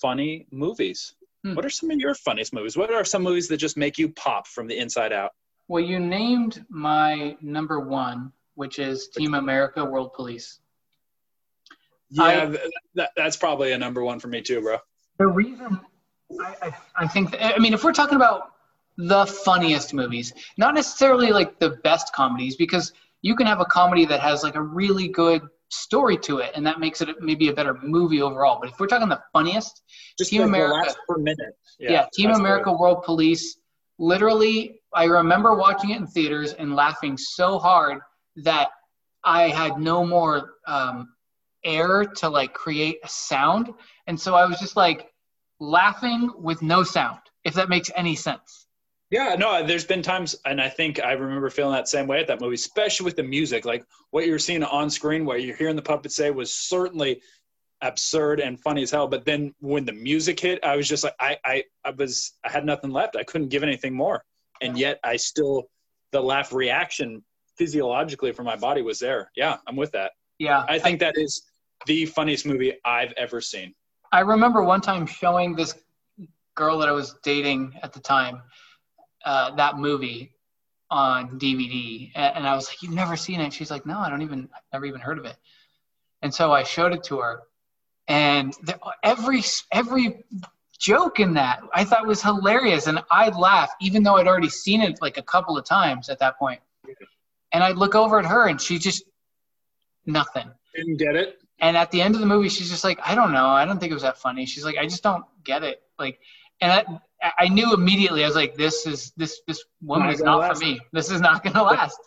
funny 0.00 0.46
movies. 0.52 1.14
Hmm. 1.42 1.54
What 1.54 1.64
are 1.64 1.70
some 1.70 1.90
of 1.90 1.98
your 1.98 2.14
funniest 2.14 2.52
movies? 2.52 2.76
What 2.76 2.92
are 2.92 3.04
some 3.04 3.22
movies 3.22 3.48
that 3.48 3.56
just 3.56 3.76
make 3.76 3.98
you 3.98 4.10
pop 4.10 4.46
from 4.46 4.66
the 4.66 4.78
inside 4.78 5.12
out? 5.12 5.32
Well, 5.68 5.82
you 5.82 5.98
named 5.98 6.64
my 6.68 7.36
number 7.40 7.80
one, 7.80 8.32
which 8.54 8.78
is 8.78 9.08
Team 9.08 9.34
America 9.34 9.84
World 9.84 10.12
Police. 10.14 10.60
Yeah, 12.10 12.22
I- 12.24 12.46
th- 12.46 12.60
that, 12.94 13.10
that's 13.16 13.36
probably 13.36 13.72
a 13.72 13.78
number 13.78 14.02
one 14.02 14.20
for 14.20 14.28
me 14.28 14.42
too, 14.42 14.60
bro. 14.60 14.78
The 15.18 15.26
reason 15.26 15.80
I, 16.40 16.54
I, 16.62 16.74
I 16.96 17.06
think, 17.08 17.34
I 17.40 17.58
mean, 17.58 17.72
if 17.74 17.82
we're 17.84 17.92
talking 17.92 18.16
about 18.16 18.52
the 18.98 19.26
funniest 19.26 19.92
movies, 19.94 20.32
not 20.56 20.74
necessarily 20.74 21.30
like 21.32 21.58
the 21.58 21.70
best 21.84 22.12
comedies, 22.14 22.56
because 22.56 22.92
you 23.22 23.34
can 23.34 23.46
have 23.46 23.60
a 23.60 23.64
comedy 23.64 24.04
that 24.06 24.20
has 24.20 24.42
like 24.42 24.54
a 24.54 24.62
really 24.62 25.08
good 25.08 25.42
story 25.68 26.16
to 26.18 26.38
it, 26.38 26.52
and 26.54 26.64
that 26.66 26.78
makes 26.80 27.00
it 27.00 27.08
maybe 27.20 27.48
a 27.48 27.52
better 27.52 27.74
movie 27.82 28.22
overall. 28.22 28.58
But 28.60 28.70
if 28.70 28.78
we're 28.78 28.86
talking 28.86 29.08
the 29.08 29.20
funniest, 29.32 29.82
Just 30.18 30.30
Team 30.30 30.42
America. 30.42 30.74
last 30.74 30.98
per 31.08 31.18
minute. 31.18 31.56
yeah, 31.78 32.06
Team 32.14 32.30
America. 32.30 32.72
World 32.72 33.02
Police. 33.02 33.58
Literally, 33.98 34.80
I 34.94 35.04
remember 35.04 35.54
watching 35.54 35.90
it 35.90 35.96
in 35.96 36.06
theaters 36.06 36.52
and 36.52 36.74
laughing 36.74 37.16
so 37.16 37.58
hard 37.58 38.00
that 38.36 38.68
I 39.24 39.48
had 39.48 39.78
no 39.78 40.06
more 40.06 40.54
um, 40.66 41.14
air 41.64 42.04
to 42.04 42.28
like 42.28 42.52
create 42.52 42.98
a 43.02 43.08
sound, 43.08 43.70
and 44.06 44.20
so 44.20 44.34
I 44.34 44.46
was 44.46 44.58
just 44.58 44.76
like 44.76 45.10
laughing 45.60 46.30
with 46.36 46.62
no 46.62 46.82
sound. 46.82 47.20
If 47.44 47.54
that 47.54 47.68
makes 47.68 47.90
any 47.94 48.16
sense. 48.16 48.66
Yeah, 49.10 49.36
no, 49.38 49.64
there's 49.64 49.84
been 49.84 50.02
times, 50.02 50.34
and 50.44 50.60
I 50.60 50.68
think 50.68 51.00
I 51.00 51.12
remember 51.12 51.48
feeling 51.48 51.74
that 51.74 51.88
same 51.88 52.08
way 52.08 52.18
at 52.18 52.26
that 52.26 52.40
movie, 52.40 52.56
especially 52.56 53.04
with 53.04 53.14
the 53.14 53.22
music. 53.22 53.64
Like 53.64 53.84
what 54.10 54.26
you're 54.26 54.38
seeing 54.38 54.64
on 54.64 54.90
screen, 54.90 55.24
what 55.24 55.42
you're 55.42 55.56
hearing 55.56 55.76
the 55.76 55.82
puppet 55.82 56.10
say 56.10 56.30
was 56.32 56.52
certainly 56.52 57.22
absurd 57.82 58.40
and 58.40 58.58
funny 58.60 58.82
as 58.82 58.90
hell. 58.90 59.06
But 59.06 59.24
then 59.24 59.54
when 59.60 59.84
the 59.84 59.92
music 59.92 60.40
hit, 60.40 60.64
I 60.64 60.76
was 60.76 60.88
just 60.88 61.04
like, 61.04 61.14
I, 61.20 61.36
I, 61.44 61.64
I 61.84 61.90
was, 61.90 62.32
I 62.44 62.50
had 62.50 62.64
nothing 62.64 62.90
left. 62.90 63.16
I 63.16 63.22
couldn't 63.22 63.48
give 63.48 63.62
anything 63.62 63.94
more. 63.94 64.24
And 64.60 64.78
yet 64.78 64.98
I 65.04 65.16
still, 65.16 65.68
the 66.12 66.20
laugh 66.20 66.52
reaction 66.52 67.22
physiologically 67.56 68.32
from 68.32 68.46
my 68.46 68.56
body 68.56 68.82
was 68.82 68.98
there. 68.98 69.30
Yeah, 69.36 69.58
I'm 69.66 69.76
with 69.76 69.92
that. 69.92 70.12
Yeah, 70.38 70.64
I 70.68 70.78
think 70.78 71.00
that 71.00 71.14
is 71.16 71.42
the 71.86 72.06
funniest 72.06 72.46
movie 72.46 72.74
I've 72.84 73.12
ever 73.12 73.40
seen. 73.40 73.74
I 74.12 74.20
remember 74.20 74.62
one 74.62 74.80
time 74.80 75.06
showing 75.06 75.54
this 75.54 75.74
girl 76.54 76.78
that 76.78 76.88
I 76.88 76.92
was 76.92 77.16
dating 77.22 77.78
at 77.82 77.92
the 77.92 78.00
time 78.00 78.42
uh, 79.24 79.54
that 79.56 79.78
movie 79.78 80.32
on 80.90 81.38
DVD, 81.38 82.12
and, 82.14 82.36
and 82.36 82.46
I 82.46 82.54
was 82.54 82.68
like, 82.68 82.82
"You've 82.82 82.94
never 82.94 83.16
seen 83.16 83.40
it?" 83.40 83.52
She's 83.52 83.70
like, 83.70 83.86
"No, 83.86 83.98
I 83.98 84.08
don't 84.08 84.22
even, 84.22 84.48
I've 84.54 84.62
never 84.72 84.86
even 84.86 85.00
heard 85.00 85.18
of 85.18 85.24
it." 85.24 85.36
And 86.22 86.32
so 86.32 86.52
I 86.52 86.62
showed 86.62 86.92
it 86.92 87.02
to 87.04 87.18
her, 87.18 87.42
and 88.08 88.52
the, 88.62 88.78
every 89.02 89.42
every 89.72 90.24
joke 90.78 91.20
in 91.20 91.34
that 91.34 91.60
I 91.74 91.84
thought 91.84 92.06
was 92.06 92.22
hilarious, 92.22 92.86
and 92.86 93.02
I'd 93.10 93.34
laugh 93.36 93.70
even 93.80 94.02
though 94.02 94.16
I'd 94.16 94.28
already 94.28 94.48
seen 94.48 94.82
it 94.82 94.98
like 95.00 95.16
a 95.18 95.22
couple 95.22 95.56
of 95.56 95.64
times 95.64 96.08
at 96.08 96.18
that 96.20 96.38
point. 96.38 96.60
And 97.52 97.62
I'd 97.64 97.76
look 97.76 97.94
over 97.94 98.18
at 98.18 98.26
her, 98.26 98.48
and 98.48 98.60
she 98.60 98.78
just 98.78 99.04
nothing. 100.04 100.50
Didn't 100.74 100.98
get 100.98 101.16
it. 101.16 101.38
And 101.58 101.76
at 101.76 101.90
the 101.90 102.02
end 102.02 102.14
of 102.14 102.20
the 102.20 102.26
movie, 102.26 102.50
she's 102.50 102.68
just 102.68 102.84
like, 102.84 103.00
I 103.02 103.14
don't 103.14 103.32
know. 103.32 103.46
I 103.46 103.64
don't 103.64 103.78
think 103.78 103.90
it 103.90 103.94
was 103.94 104.02
that 104.02 104.18
funny. 104.18 104.44
She's 104.44 104.64
like, 104.64 104.76
I 104.76 104.84
just 104.84 105.02
don't 105.02 105.24
get 105.42 105.62
it. 105.62 105.80
Like, 105.98 106.18
and 106.60 106.70
I, 106.70 107.32
I 107.38 107.48
knew 107.48 107.72
immediately. 107.72 108.24
I 108.24 108.26
was 108.26 108.36
like, 108.36 108.56
this 108.56 108.86
is 108.86 109.12
this 109.16 109.40
this 109.46 109.64
woman 109.80 110.06
Not 110.08 110.14
is 110.14 110.20
not 110.22 110.38
last. 110.40 110.60
for 110.60 110.66
me. 110.66 110.80
This 110.92 111.10
is 111.10 111.20
not 111.20 111.42
going 111.42 111.54
to 111.54 111.62
last. 111.62 111.98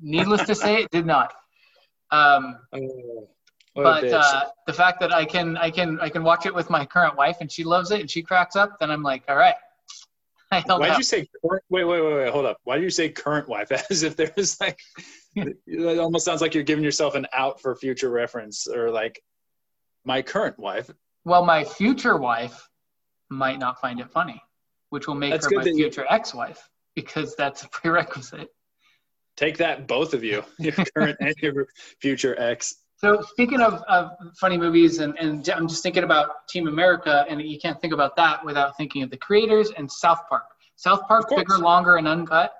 Needless 0.00 0.44
to 0.46 0.54
say, 0.54 0.82
it 0.82 0.90
did 0.90 1.06
not. 1.06 1.34
Um, 2.10 2.58
Oh, 2.72 3.28
but 3.74 4.04
uh, 4.04 4.44
the 4.66 4.72
fact 4.72 5.00
that 5.00 5.12
I 5.12 5.24
can 5.24 5.56
I 5.56 5.70
can 5.70 5.98
I 6.00 6.08
can 6.08 6.22
watch 6.22 6.46
it 6.46 6.54
with 6.54 6.70
my 6.70 6.86
current 6.86 7.16
wife 7.16 7.38
and 7.40 7.50
she 7.50 7.64
loves 7.64 7.90
it 7.90 8.00
and 8.00 8.10
she 8.10 8.22
cracks 8.22 8.56
up, 8.56 8.78
then 8.80 8.90
I'm 8.90 9.02
like, 9.02 9.24
all 9.28 9.36
right. 9.36 9.54
Why 10.66 10.88
did 10.90 10.98
you 10.98 11.04
say 11.04 11.26
current? 11.44 11.64
Wait, 11.68 11.84
wait, 11.84 12.00
wait, 12.00 12.14
wait. 12.14 12.32
Hold 12.32 12.46
up. 12.46 12.58
Why 12.62 12.76
did 12.76 12.84
you 12.84 12.90
say 12.90 13.08
current 13.08 13.48
wife? 13.48 13.72
As 13.90 14.04
if 14.04 14.14
there's 14.14 14.60
like, 14.60 14.78
it 15.36 15.98
almost 15.98 16.24
sounds 16.24 16.40
like 16.40 16.54
you're 16.54 16.62
giving 16.62 16.84
yourself 16.84 17.16
an 17.16 17.26
out 17.32 17.60
for 17.60 17.74
future 17.74 18.10
reference, 18.10 18.68
or 18.68 18.90
like, 18.90 19.20
my 20.04 20.22
current 20.22 20.56
wife. 20.58 20.90
Well, 21.24 21.44
my 21.44 21.64
future 21.64 22.16
wife 22.16 22.68
might 23.30 23.58
not 23.58 23.80
find 23.80 23.98
it 23.98 24.10
funny, 24.12 24.40
which 24.90 25.08
will 25.08 25.16
make 25.16 25.32
That's 25.32 25.46
her 25.46 25.56
my 25.56 25.64
that 25.64 25.70
you- 25.70 25.76
future 25.76 26.06
ex-wife 26.08 26.68
because 26.94 27.34
that's 27.34 27.64
a 27.64 27.68
prerequisite. 27.70 28.48
Take 29.36 29.58
that, 29.58 29.88
both 29.88 30.14
of 30.14 30.22
you, 30.22 30.44
your 30.58 30.74
current 30.94 31.16
and 31.18 31.34
your 31.42 31.66
future 32.00 32.38
ex. 32.38 32.76
So 32.96 33.22
speaking 33.22 33.60
of, 33.60 33.82
of 33.88 34.12
funny 34.38 34.56
movies, 34.56 34.98
and, 34.98 35.18
and 35.18 35.46
I'm 35.50 35.68
just 35.68 35.82
thinking 35.82 36.04
about 36.04 36.48
Team 36.48 36.68
America, 36.68 37.24
and 37.28 37.42
you 37.42 37.58
can't 37.58 37.80
think 37.80 37.92
about 37.92 38.16
that 38.16 38.44
without 38.44 38.76
thinking 38.76 39.02
of 39.02 39.10
the 39.10 39.16
creators 39.16 39.70
and 39.76 39.90
South 39.90 40.20
Park. 40.28 40.44
South 40.76 41.06
Park, 41.06 41.28
bigger, 41.28 41.58
longer, 41.58 41.96
and 41.96 42.08
uncut. 42.08 42.52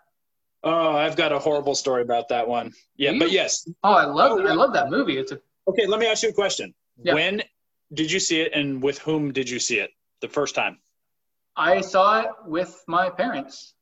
Oh, 0.62 0.96
I've 0.96 1.16
got 1.16 1.30
a 1.32 1.38
horrible 1.38 1.74
story 1.74 2.02
about 2.02 2.28
that 2.30 2.46
one. 2.48 2.72
Yeah, 2.96 3.12
but 3.18 3.30
yes. 3.30 3.68
Oh, 3.82 3.92
I 3.92 4.04
love 4.06 4.38
Oh. 4.40 4.46
I 4.46 4.54
love 4.54 4.72
that 4.72 4.90
movie. 4.90 5.18
It's 5.18 5.32
a 5.32 5.40
Okay, 5.68 5.86
let 5.86 6.00
me 6.00 6.06
ask 6.06 6.22
you 6.22 6.30
a 6.30 6.32
question. 6.32 6.74
Yeah. 7.02 7.14
When 7.14 7.42
did 7.92 8.10
you 8.10 8.20
see 8.20 8.40
it, 8.40 8.52
and 8.54 8.82
with 8.82 8.98
whom 8.98 9.32
did 9.32 9.48
you 9.48 9.58
see 9.58 9.78
it 9.78 9.90
the 10.20 10.28
first 10.28 10.54
time? 10.54 10.78
I 11.56 11.80
saw 11.80 12.20
it 12.20 12.30
with 12.46 12.82
my 12.88 13.10
parents 13.10 13.74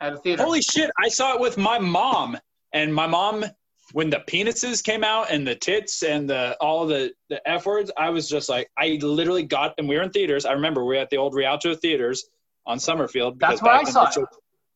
at 0.00 0.12
a 0.12 0.16
theater. 0.16 0.42
Holy 0.42 0.62
shit! 0.62 0.90
I 0.98 1.08
saw 1.08 1.34
it 1.34 1.40
with 1.40 1.58
my 1.58 1.78
mom, 1.78 2.38
and 2.72 2.94
my 2.94 3.06
mom, 3.06 3.44
when 3.92 4.08
the 4.10 4.22
penises 4.28 4.82
came 4.84 5.02
out 5.02 5.30
and 5.30 5.46
the 5.46 5.54
tits 5.54 6.02
and 6.02 6.28
the 6.30 6.56
all 6.60 6.86
the 6.86 7.12
the 7.28 7.40
f 7.48 7.66
words, 7.66 7.90
I 7.96 8.10
was 8.10 8.28
just 8.28 8.48
like, 8.48 8.70
I 8.78 8.98
literally 9.02 9.42
got, 9.42 9.74
and 9.78 9.88
we 9.88 9.96
were 9.96 10.02
in 10.02 10.10
theaters. 10.10 10.44
I 10.46 10.52
remember 10.52 10.84
we 10.84 10.94
were 10.96 11.00
at 11.02 11.10
the 11.10 11.16
old 11.16 11.34
Rialto 11.34 11.74
theaters 11.74 12.26
on 12.66 12.78
Summerfield. 12.78 13.40
That's 13.40 13.60
where 13.62 13.72
I 13.74 13.84
saw 13.84 14.06
it. 14.08 14.14
show- 14.14 14.26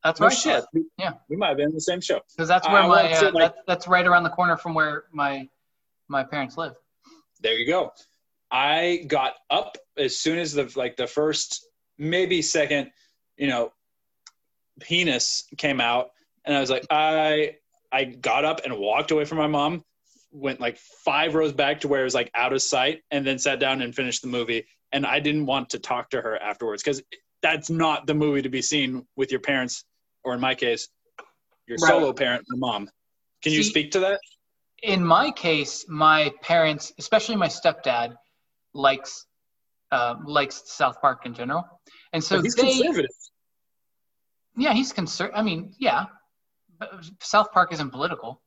That's 0.02 0.18
No 0.20 0.24
where 0.26 0.30
I 0.32 0.34
saw 0.34 0.56
shit. 0.56 0.64
it. 0.74 0.86
Yeah. 0.98 1.12
We 1.28 1.36
might 1.36 1.48
have 1.48 1.56
been 1.58 1.68
in 1.68 1.74
the 1.74 1.80
same 1.80 2.00
show. 2.00 2.20
because 2.34 2.48
that's 2.48 2.66
where 2.66 2.82
I 2.82 2.88
my 2.88 3.12
uh, 3.12 3.30
like- 3.32 3.54
that, 3.54 3.54
that's 3.66 3.86
right 3.86 4.06
around 4.06 4.24
the 4.24 4.30
corner 4.30 4.56
from 4.56 4.74
where 4.74 5.04
my 5.12 5.48
my 6.08 6.22
parents 6.24 6.56
live. 6.56 6.74
there 7.40 7.54
you 7.58 7.66
go. 7.66 7.92
I 8.50 9.04
got 9.06 9.34
up 9.50 9.78
as 9.96 10.16
soon 10.18 10.38
as 10.38 10.52
the 10.52 10.70
like 10.76 10.96
the 10.96 11.06
first 11.06 11.66
maybe 11.98 12.42
second, 12.42 12.90
you 13.36 13.46
know, 13.48 13.72
penis 14.80 15.44
came 15.56 15.80
out, 15.80 16.10
and 16.44 16.56
I 16.56 16.60
was 16.60 16.70
like, 16.70 16.84
I 16.90 17.56
I 17.94 18.04
got 18.04 18.44
up 18.44 18.60
and 18.64 18.76
walked 18.76 19.12
away 19.12 19.24
from 19.24 19.38
my 19.38 19.46
mom, 19.46 19.84
went 20.32 20.60
like 20.60 20.78
five 21.04 21.36
rows 21.36 21.52
back 21.52 21.80
to 21.80 21.88
where 21.88 22.00
it 22.00 22.04
was 22.04 22.14
like 22.14 22.30
out 22.34 22.52
of 22.52 22.60
sight, 22.60 23.02
and 23.12 23.24
then 23.24 23.38
sat 23.38 23.60
down 23.60 23.82
and 23.82 23.94
finished 23.94 24.20
the 24.22 24.28
movie. 24.28 24.66
And 24.92 25.06
I 25.06 25.20
didn't 25.20 25.46
want 25.46 25.70
to 25.70 25.78
talk 25.78 26.10
to 26.10 26.20
her 26.20 26.36
afterwards 26.42 26.82
because 26.82 27.00
that's 27.40 27.70
not 27.70 28.06
the 28.08 28.14
movie 28.14 28.42
to 28.42 28.48
be 28.48 28.62
seen 28.62 29.06
with 29.16 29.30
your 29.30 29.40
parents, 29.40 29.84
or 30.24 30.34
in 30.34 30.40
my 30.40 30.56
case, 30.56 30.88
your 31.68 31.78
Right. 31.80 31.88
solo 31.88 32.12
parent, 32.12 32.44
your 32.48 32.58
mom. 32.58 32.90
Can 33.42 33.52
you 33.52 33.62
speak 33.62 33.92
to 33.92 34.00
that? 34.00 34.20
In 34.82 35.04
my 35.04 35.30
case, 35.30 35.86
my 35.88 36.32
parents, 36.42 36.92
especially 36.98 37.36
my 37.36 37.48
stepdad, 37.48 38.16
likes 38.72 39.26
uh, 39.92 40.16
likes 40.26 40.62
South 40.66 41.00
Park 41.00 41.26
in 41.26 41.34
general, 41.34 41.64
and 42.12 42.24
so 42.24 42.42
he's 42.42 42.56
they 42.56 42.62
conservative. 42.62 43.10
yeah 44.56 44.72
he's 44.72 44.92
concerned. 44.92 45.32
I 45.34 45.42
mean 45.42 45.72
yeah, 45.78 46.06
but 46.06 46.10
South 47.20 47.52
Park 47.52 47.72
isn't 47.72 47.90
political. 47.90 48.40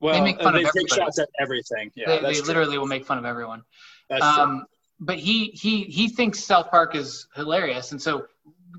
Well, 0.00 0.22
make 0.22 0.40
fun 0.40 0.54
they 0.54 0.60
of 0.60 0.66
take 0.66 0.84
everybody. 0.84 1.00
shots 1.00 1.18
at 1.18 1.28
everything. 1.40 1.90
Yeah, 1.94 2.20
they 2.20 2.34
they 2.34 2.40
literally 2.42 2.78
will 2.78 2.86
make 2.86 3.04
fun 3.04 3.18
of 3.18 3.24
everyone. 3.24 3.62
That's 4.08 4.20
true. 4.20 4.44
Um, 4.44 4.66
but 5.00 5.18
he 5.18 5.46
he 5.46 5.84
he 5.84 6.08
thinks 6.08 6.38
South 6.42 6.70
Park 6.70 6.94
is 6.94 7.26
hilarious, 7.34 7.92
and 7.92 8.00
so 8.00 8.26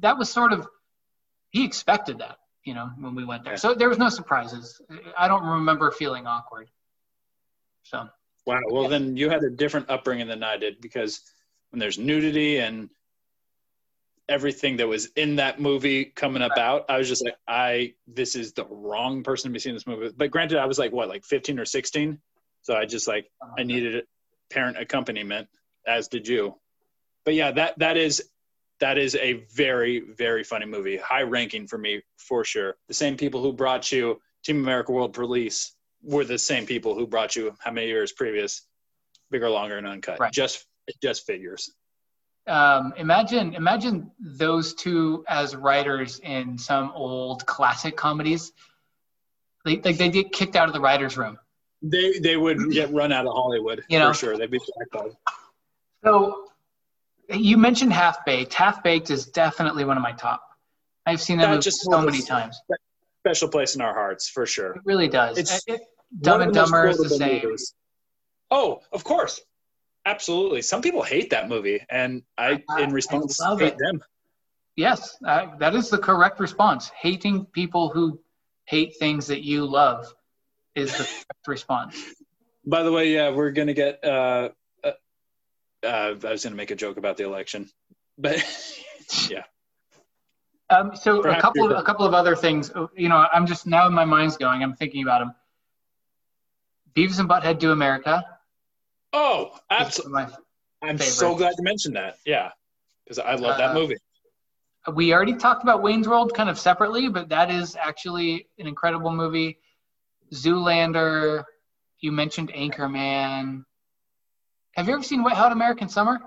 that 0.01 0.17
was 0.17 0.29
sort 0.29 0.53
of 0.53 0.67
he 1.49 1.65
expected 1.65 2.19
that, 2.19 2.37
you 2.63 2.73
know, 2.73 2.91
when 2.99 3.15
we 3.15 3.25
went 3.25 3.43
there. 3.43 3.53
Yeah. 3.53 3.57
So 3.57 3.73
there 3.73 3.89
was 3.89 3.97
no 3.97 4.09
surprises. 4.09 4.79
I 5.17 5.27
don't 5.27 5.43
remember 5.43 5.91
feeling 5.91 6.27
awkward. 6.27 6.69
So 7.83 8.07
Wow. 8.49 8.61
Well, 8.71 8.89
then 8.89 9.15
you 9.15 9.29
had 9.29 9.43
a 9.43 9.49
different 9.51 9.91
upbringing 9.91 10.27
than 10.27 10.43
I 10.43 10.57
did 10.57 10.81
because 10.81 11.21
when 11.69 11.79
there's 11.79 11.99
nudity 11.99 12.57
and 12.57 12.89
everything 14.29 14.77
that 14.77 14.87
was 14.87 15.07
in 15.15 15.35
that 15.37 15.59
movie 15.59 16.05
coming 16.05 16.43
about, 16.43 16.85
I 16.87 16.97
was 16.97 17.09
just 17.09 17.25
like, 17.25 17.35
I 17.47 17.93
this 18.07 18.35
is 18.35 18.53
the 18.53 18.65
wrong 18.69 19.23
person 19.23 19.49
to 19.49 19.53
be 19.53 19.59
seeing 19.59 19.75
this 19.75 19.87
movie. 19.87 20.03
with. 20.03 20.17
But 20.17 20.31
granted, 20.31 20.59
I 20.59 20.65
was 20.65 20.79
like 20.79 20.93
what, 20.93 21.09
like 21.09 21.25
15 21.25 21.59
or 21.59 21.65
16, 21.65 22.19
so 22.61 22.75
I 22.75 22.85
just 22.85 23.07
like 23.07 23.29
I 23.41 23.45
uh-huh. 23.45 23.63
needed 23.63 24.05
parent 24.49 24.77
accompaniment, 24.77 25.47
as 25.85 26.07
did 26.07 26.27
you. 26.27 26.55
But 27.25 27.33
yeah, 27.33 27.51
that 27.51 27.79
that 27.79 27.97
is 27.97 28.29
that 28.79 28.97
is 28.97 29.15
a 29.15 29.45
very 29.53 29.99
very 29.99 30.43
funny 30.43 30.65
movie, 30.65 30.97
high 30.97 31.23
ranking 31.23 31.67
for 31.67 31.77
me 31.77 32.01
for 32.17 32.45
sure. 32.45 32.77
The 32.87 32.93
same 32.93 33.17
people 33.17 33.41
who 33.41 33.51
brought 33.51 33.91
you 33.91 34.21
Team 34.43 34.59
America 34.59 34.91
World 34.91 35.13
Police 35.13 35.73
were 36.01 36.23
the 36.23 36.37
same 36.37 36.65
people 36.65 36.95
who 36.95 37.05
brought 37.05 37.35
you 37.35 37.55
how 37.59 37.71
many 37.71 37.87
years 37.87 38.11
previous, 38.11 38.61
bigger, 39.31 39.49
longer, 39.49 39.77
and 39.77 39.87
uncut. 39.87 40.19
Right. 40.19 40.31
Just 40.31 40.65
just 41.01 41.25
figures. 41.25 41.71
Um, 42.47 42.93
imagine 42.97 43.53
imagine 43.55 44.11
those 44.19 44.73
two 44.73 45.23
as 45.27 45.55
writers 45.55 46.19
in 46.19 46.57
some 46.57 46.91
old 46.93 47.45
classic 47.45 47.95
comedies. 47.95 48.51
They 49.65 49.79
like 49.81 49.97
they 49.97 50.09
get 50.09 50.31
kicked 50.31 50.55
out 50.55 50.67
of 50.67 50.73
the 50.73 50.79
writers' 50.81 51.17
room. 51.17 51.37
They 51.81 52.19
they 52.19 52.37
would 52.37 52.71
get 52.71 52.91
run 52.91 53.11
out 53.11 53.25
of 53.25 53.33
Hollywood 53.33 53.83
You 53.89 53.99
know? 53.99 54.09
for 54.09 54.13
sure. 54.17 54.37
They'd 54.37 54.51
be 54.51 54.59
blackballed. 54.75 55.15
So 56.03 56.45
you 57.29 57.57
mentioned 57.57 57.93
Half 57.93 58.25
Baked. 58.25 58.53
Half 58.53 58.83
Baked 58.83 59.11
is 59.11 59.25
definitely 59.27 59.85
one 59.85 59.97
of 59.97 60.03
my 60.03 60.11
top. 60.13 60.41
I've 61.05 61.21
seen 61.21 61.37
that 61.39 61.51
That 61.53 61.61
just 61.61 61.81
so 61.81 62.01
many 62.01 62.21
times. 62.21 62.59
Special 63.21 63.49
place 63.49 63.75
in 63.75 63.81
our 63.81 63.93
hearts 63.93 64.29
for 64.29 64.45
sure. 64.45 64.71
It 64.71 64.81
really 64.85 65.07
does. 65.07 65.37
It's 65.37 65.63
It- 65.67 65.81
Dumb 66.21 66.41
and 66.41 66.53
Dumber 66.53 66.87
is 66.87 66.97
the 66.97 67.09
same. 67.09 67.43
movies. 67.43 67.75
Oh, 68.49 68.81
of 68.91 69.03
course. 69.03 69.39
Absolutely. 70.09 70.63
Some 70.63 70.81
people 70.81 71.03
hate 71.03 71.29
that 71.29 71.47
movie, 71.47 71.85
and 71.87 72.23
I, 72.35 72.63
in 72.79 72.91
response, 72.91 73.39
I 73.39 73.55
hate 73.57 73.73
it. 73.73 73.77
them. 73.77 74.01
Yes, 74.75 75.15
uh, 75.23 75.55
that 75.59 75.75
is 75.75 75.91
the 75.91 75.99
correct 75.99 76.39
response. 76.39 76.89
Hating 76.99 77.45
people 77.45 77.89
who 77.89 78.19
hate 78.65 78.95
things 78.97 79.27
that 79.27 79.43
you 79.43 79.65
love 79.67 80.11
is 80.73 80.97
the 80.97 81.03
correct 81.03 81.47
response. 81.47 82.03
By 82.65 82.81
the 82.81 82.91
way, 82.91 83.13
yeah, 83.13 83.29
we're 83.29 83.51
gonna 83.51 83.75
get. 83.75 84.03
Uh, 84.03 84.49
uh, 84.83 84.91
uh, 85.83 86.15
I 86.23 86.31
was 86.31 86.43
gonna 86.43 86.55
make 86.55 86.71
a 86.71 86.75
joke 86.75 86.97
about 86.97 87.17
the 87.17 87.25
election, 87.25 87.69
but 88.17 88.43
yeah, 89.29 89.43
Um, 90.71 90.95
so 90.95 91.21
a 91.21 91.39
couple 91.39 91.71
of 91.71 91.77
a 91.77 91.83
couple 91.83 92.05
of 92.07 92.15
other 92.15 92.35
things. 92.35 92.71
You 92.95 93.09
know, 93.09 93.27
I'm 93.31 93.45
just 93.45 93.67
now 93.67 93.87
my 93.89 94.05
mind's 94.05 94.37
going. 94.37 94.63
I'm 94.63 94.73
thinking 94.73 95.03
about 95.03 95.19
them. 95.19 95.35
Beavis 96.95 97.19
and 97.19 97.29
Butthead 97.29 97.59
Do 97.59 97.71
America. 97.71 98.38
Oh, 99.13 99.57
absolutely. 99.69 100.27
I'm 100.81 100.97
so 100.97 101.35
glad 101.35 101.53
you 101.57 101.63
mentioned 101.63 101.95
that. 101.95 102.17
Yeah, 102.25 102.51
because 103.03 103.19
I 103.19 103.35
love 103.35 103.57
that 103.57 103.71
Uh, 103.71 103.73
movie. 103.73 103.97
We 104.93 105.13
already 105.13 105.35
talked 105.35 105.61
about 105.63 105.81
Wayne's 105.81 106.07
World 106.07 106.33
kind 106.33 106.49
of 106.49 106.57
separately, 106.57 107.09
but 107.09 107.29
that 107.29 107.51
is 107.51 107.75
actually 107.75 108.47
an 108.57 108.65
incredible 108.67 109.11
movie. 109.11 109.59
Zoolander. 110.33 111.43
You 111.99 112.11
mentioned 112.13 112.51
Anchorman. 112.53 113.65
Have 114.75 114.87
you 114.87 114.93
ever 114.93 115.03
seen 115.03 115.21
Wet 115.23 115.33
Hot 115.35 115.51
American 115.51 115.89
Summer? 115.89 116.19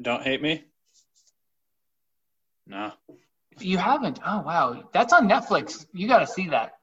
Don't 0.00 0.22
hate 0.22 0.42
me. 0.42 0.64
No, 2.66 2.92
You 3.58 3.78
haven't? 3.78 4.20
Oh 4.26 4.40
wow, 4.40 4.88
that's 4.92 5.12
on 5.12 5.28
Netflix. 5.28 5.86
You 5.92 6.08
got 6.08 6.20
to 6.20 6.26
see 6.26 6.48
that. 6.48 6.78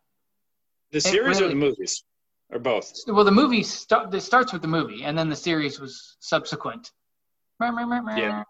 the 0.91 1.01
series 1.01 1.41
or 1.41 1.47
the 1.47 1.55
movies, 1.55 2.03
or 2.51 2.59
both. 2.59 2.91
Well, 3.07 3.23
the 3.23 3.31
movie 3.31 3.63
st- 3.63 4.13
it 4.13 4.21
starts 4.21 4.53
with 4.53 4.61
the 4.61 4.67
movie, 4.67 5.03
and 5.03 5.17
then 5.17 5.29
the 5.29 5.35
series 5.35 5.79
was 5.79 6.17
subsequent. 6.19 6.91
Yeah. 8.17 8.43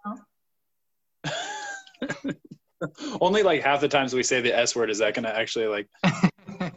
Only 3.22 3.44
like 3.44 3.62
half 3.62 3.82
the 3.82 3.88
times 3.88 4.14
we 4.14 4.24
say 4.24 4.42
the 4.42 4.58
S 4.58 4.76
word 4.76 4.90
is 4.90 5.00
that 5.00 5.14
gonna 5.14 5.30
actually 5.30 5.68
like 5.68 5.88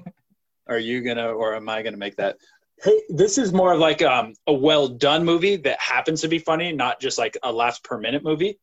are 0.66 0.78
you 0.78 1.02
gonna 1.02 1.28
or 1.28 1.54
am 1.54 1.68
I 1.68 1.82
gonna 1.82 1.96
make 1.96 2.16
that? 2.16 2.37
Hey, 2.82 3.00
this 3.08 3.38
is 3.38 3.52
more 3.52 3.72
of 3.72 3.78
like 3.78 4.02
um, 4.02 4.34
a 4.46 4.52
well 4.52 4.88
done 4.88 5.24
movie 5.24 5.56
that 5.56 5.80
happens 5.80 6.20
to 6.22 6.28
be 6.28 6.38
funny, 6.38 6.72
not 6.72 7.00
just 7.00 7.16
like 7.16 7.38
a 7.42 7.50
laughs 7.50 7.78
per 7.78 7.98
minute 7.98 8.22
movie. 8.22 8.58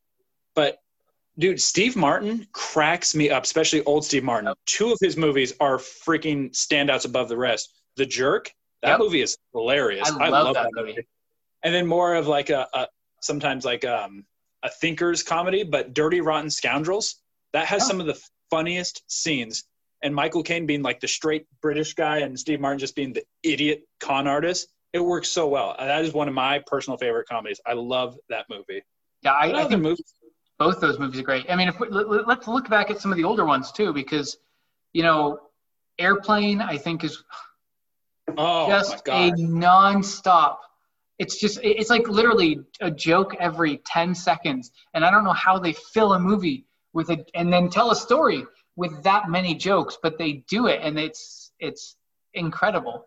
But 0.54 0.78
dude, 1.40 1.62
Steve 1.62 1.96
Martin 1.96 2.46
cracks 2.52 3.16
me 3.16 3.30
up, 3.30 3.44
especially 3.44 3.84
old 3.86 4.06
Steve 4.06 4.24
Martin. 4.24 4.54
Two 4.66 4.92
of 4.92 4.98
his 5.02 5.18
movies 5.18 5.54
are 5.60 5.78
freaking 5.78 6.52
standouts 6.52 7.06
above 7.06 7.30
the 7.30 7.38
rest. 7.38 7.74
The 7.98 8.06
Jerk, 8.06 8.52
that 8.82 8.90
Yep. 8.92 9.00
movie 9.00 9.22
is 9.22 9.38
hilarious. 9.54 10.10
I 10.10 10.26
I, 10.26 10.30
love 10.30 10.46
love, 10.46 10.54
that 10.56 10.70
movie. 10.74 10.90
movie. 10.92 11.08
And 11.64 11.74
then 11.74 11.86
more 11.86 12.16
of 12.16 12.28
like 12.28 12.50
a, 12.50 12.68
a 12.74 12.88
sometimes 13.22 13.66
like 13.66 13.86
um, 13.86 14.26
a 14.64 14.70
thinker's 14.70 15.22
comedy, 15.24 15.64
but 15.64 15.94
Dirty 15.94 16.22
Rotten 16.22 16.50
Scoundrels. 16.50 17.16
That 17.54 17.66
has 17.68 17.84
Oh. 17.84 17.88
some 17.88 18.00
of 18.00 18.08
the 18.08 18.20
funniest 18.50 19.04
scenes. 19.08 19.66
And 20.04 20.16
Michael 20.16 20.42
Caine 20.42 20.66
being 20.66 20.82
like 20.82 21.00
the 21.00 21.08
straight 21.08 21.46
British 21.62 21.94
guy 21.94 22.20
and 22.20 22.40
Steve 22.40 22.60
Martin 22.60 22.80
just 22.80 22.96
being 22.96 23.14
the 23.14 23.24
idiot 23.44 23.84
con 24.00 24.28
artist. 24.28 24.70
It 24.94 25.00
works 25.00 25.30
so 25.30 25.48
well. 25.48 25.76
That 25.78 26.04
is 26.04 26.14
one 26.14 26.28
of 26.28 26.34
my 26.34 26.60
personal 26.66 26.98
favorite 26.98 27.28
comedies. 27.30 27.62
I 27.66 27.74
love 27.74 28.18
that 28.30 28.46
movie. 28.50 28.82
Yeah, 29.22 29.34
I, 29.34 29.54
I 29.64 29.66
think 29.68 29.82
movies? 29.82 30.14
both 30.58 30.80
those 30.82 30.98
movies 30.98 31.20
are 31.20 31.24
great. 31.24 31.46
I 31.50 31.56
mean, 31.56 31.68
if 31.68 31.80
we, 31.80 31.88
let- 31.90 32.28
let's 32.28 32.48
look 32.48 32.68
back 32.70 32.90
at 32.90 33.00
some 33.00 33.12
of 33.12 33.18
the 33.18 33.24
older 33.24 33.46
ones 33.46 33.72
too, 33.72 33.94
because 33.94 34.38
you 34.94 35.04
know, 35.04 35.40
Airplane 36.00 36.62
I 36.62 36.78
think 36.78 37.04
is 37.04 37.24
Oh 38.38 38.64
my 38.68 38.70
just 38.70 38.98
a 39.08 39.30
god! 39.30 39.34
nonstop. 39.38 40.58
it's 41.20 41.40
just 41.40 41.60
it's 41.64 41.90
like 41.90 42.08
literally 42.08 42.60
a 42.82 42.90
joke 42.92 43.36
every 43.40 43.78
10 43.86 44.16
seconds 44.16 44.72
and 44.94 45.04
i 45.06 45.12
don't 45.12 45.24
know 45.24 45.34
how 45.34 45.58
they 45.60 45.74
fill 45.94 46.14
a 46.14 46.20
movie 46.20 46.66
with 46.94 47.10
it 47.10 47.30
and 47.36 47.52
then 47.52 47.70
tell 47.70 47.92
a 47.92 47.96
story 47.96 48.44
with 48.76 49.02
that 49.04 49.30
many 49.30 49.54
jokes 49.56 49.98
but 50.02 50.18
they 50.18 50.44
do 50.50 50.68
it 50.68 50.80
and 50.84 50.98
it's 51.00 51.52
it's 51.60 51.98
incredible 52.34 53.06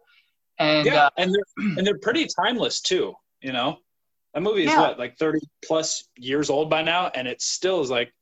and 0.58 0.86
yeah, 0.86 1.06
uh, 1.06 1.10
and 1.18 1.34
they're 1.34 1.44
and 1.78 1.86
they're 1.86 1.98
pretty 1.98 2.28
timeless 2.40 2.80
too. 2.80 3.12
You 3.40 3.52
know, 3.52 3.78
that 4.32 4.42
movie 4.42 4.64
is 4.64 4.70
Yeah. 4.70 4.82
what 4.82 4.98
like 5.00 5.18
thirty 5.18 5.40
plus 5.64 6.08
years 6.16 6.48
old 6.48 6.70
by 6.70 6.82
now, 6.82 7.08
and 7.14 7.26
it 7.26 7.42
still 7.42 7.80
is 7.80 7.90
like, 7.90 8.12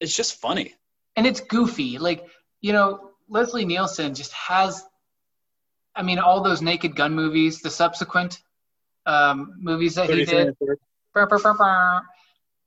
it's 0.00 0.16
just 0.16 0.40
funny. 0.40 0.74
and 1.16 1.26
it's 1.26 1.40
goofy. 1.40 1.98
Like 1.98 2.24
you 2.62 2.72
know, 2.72 3.10
Leslie 3.28 3.66
Nielsen 3.66 4.14
just 4.14 4.32
has. 4.32 4.82
I 5.96 6.02
mean, 6.02 6.18
all 6.18 6.42
those 6.42 6.60
Naked 6.62 6.94
Gun 6.94 7.14
movies, 7.14 7.60
the 7.60 7.70
subsequent 7.70 8.42
um, 9.06 9.54
movies 9.58 9.94
that 9.94 10.10
he 10.10 10.24
did. 10.24 10.48
and 10.48 10.56
30. 10.58 10.80
Brr, 11.14 11.26
brr, 11.26 11.38
brr, 11.38 11.54
brr. 11.54 12.02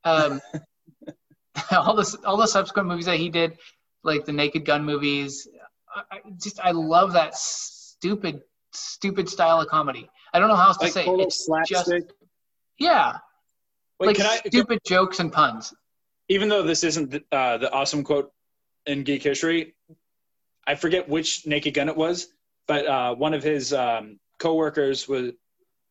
Um, 0.03 0.41
all 1.71 1.95
the 1.95 2.17
all 2.25 2.37
the 2.37 2.47
subsequent 2.47 2.87
movies 2.87 3.05
that 3.05 3.17
he 3.17 3.29
did, 3.29 3.57
like 4.03 4.25
the 4.25 4.31
Naked 4.33 4.65
Gun 4.65 4.83
movies. 4.83 5.47
I, 6.11 6.19
just 6.41 6.59
I 6.59 6.71
love 6.71 7.13
that 7.13 7.35
stupid 7.35 8.41
stupid 8.71 9.27
style 9.29 9.59
of 9.61 9.67
comedy. 9.67 10.09
I 10.33 10.39
don't 10.39 10.47
know 10.47 10.55
how 10.55 10.67
else 10.67 10.77
to 10.77 10.85
Like 10.85 10.93
say. 10.93 11.01
it. 11.01 11.05
total 11.05 11.25
It's 11.27 11.45
slapstick. 11.45 11.77
just 11.77 12.13
yeah, 12.77 13.17
Wait, 13.99 14.07
like 14.07 14.15
can 14.15 14.25
I? 14.27 14.37
stupid 14.47 14.79
jokes 14.87 15.19
and 15.19 15.31
puns. 15.33 15.73
even 16.29 16.47
though 16.49 16.61
this 16.63 16.83
isn't 16.83 17.11
the, 17.11 17.23
uh, 17.31 17.57
the 17.57 17.71
awesome 17.73 18.03
quote 18.03 18.31
in 18.85 19.03
geek 19.03 19.23
history, 19.23 19.75
I 20.65 20.75
forget 20.75 21.09
which 21.09 21.45
Naked 21.45 21.73
Gun 21.73 21.89
it 21.89 21.97
was, 21.97 22.27
but 22.69 22.85
uh, 22.85 23.15
one 23.15 23.33
of 23.33 23.41
his 23.41 23.73
um, 23.73 24.19
coworkers 24.37 25.07
was 25.07 25.31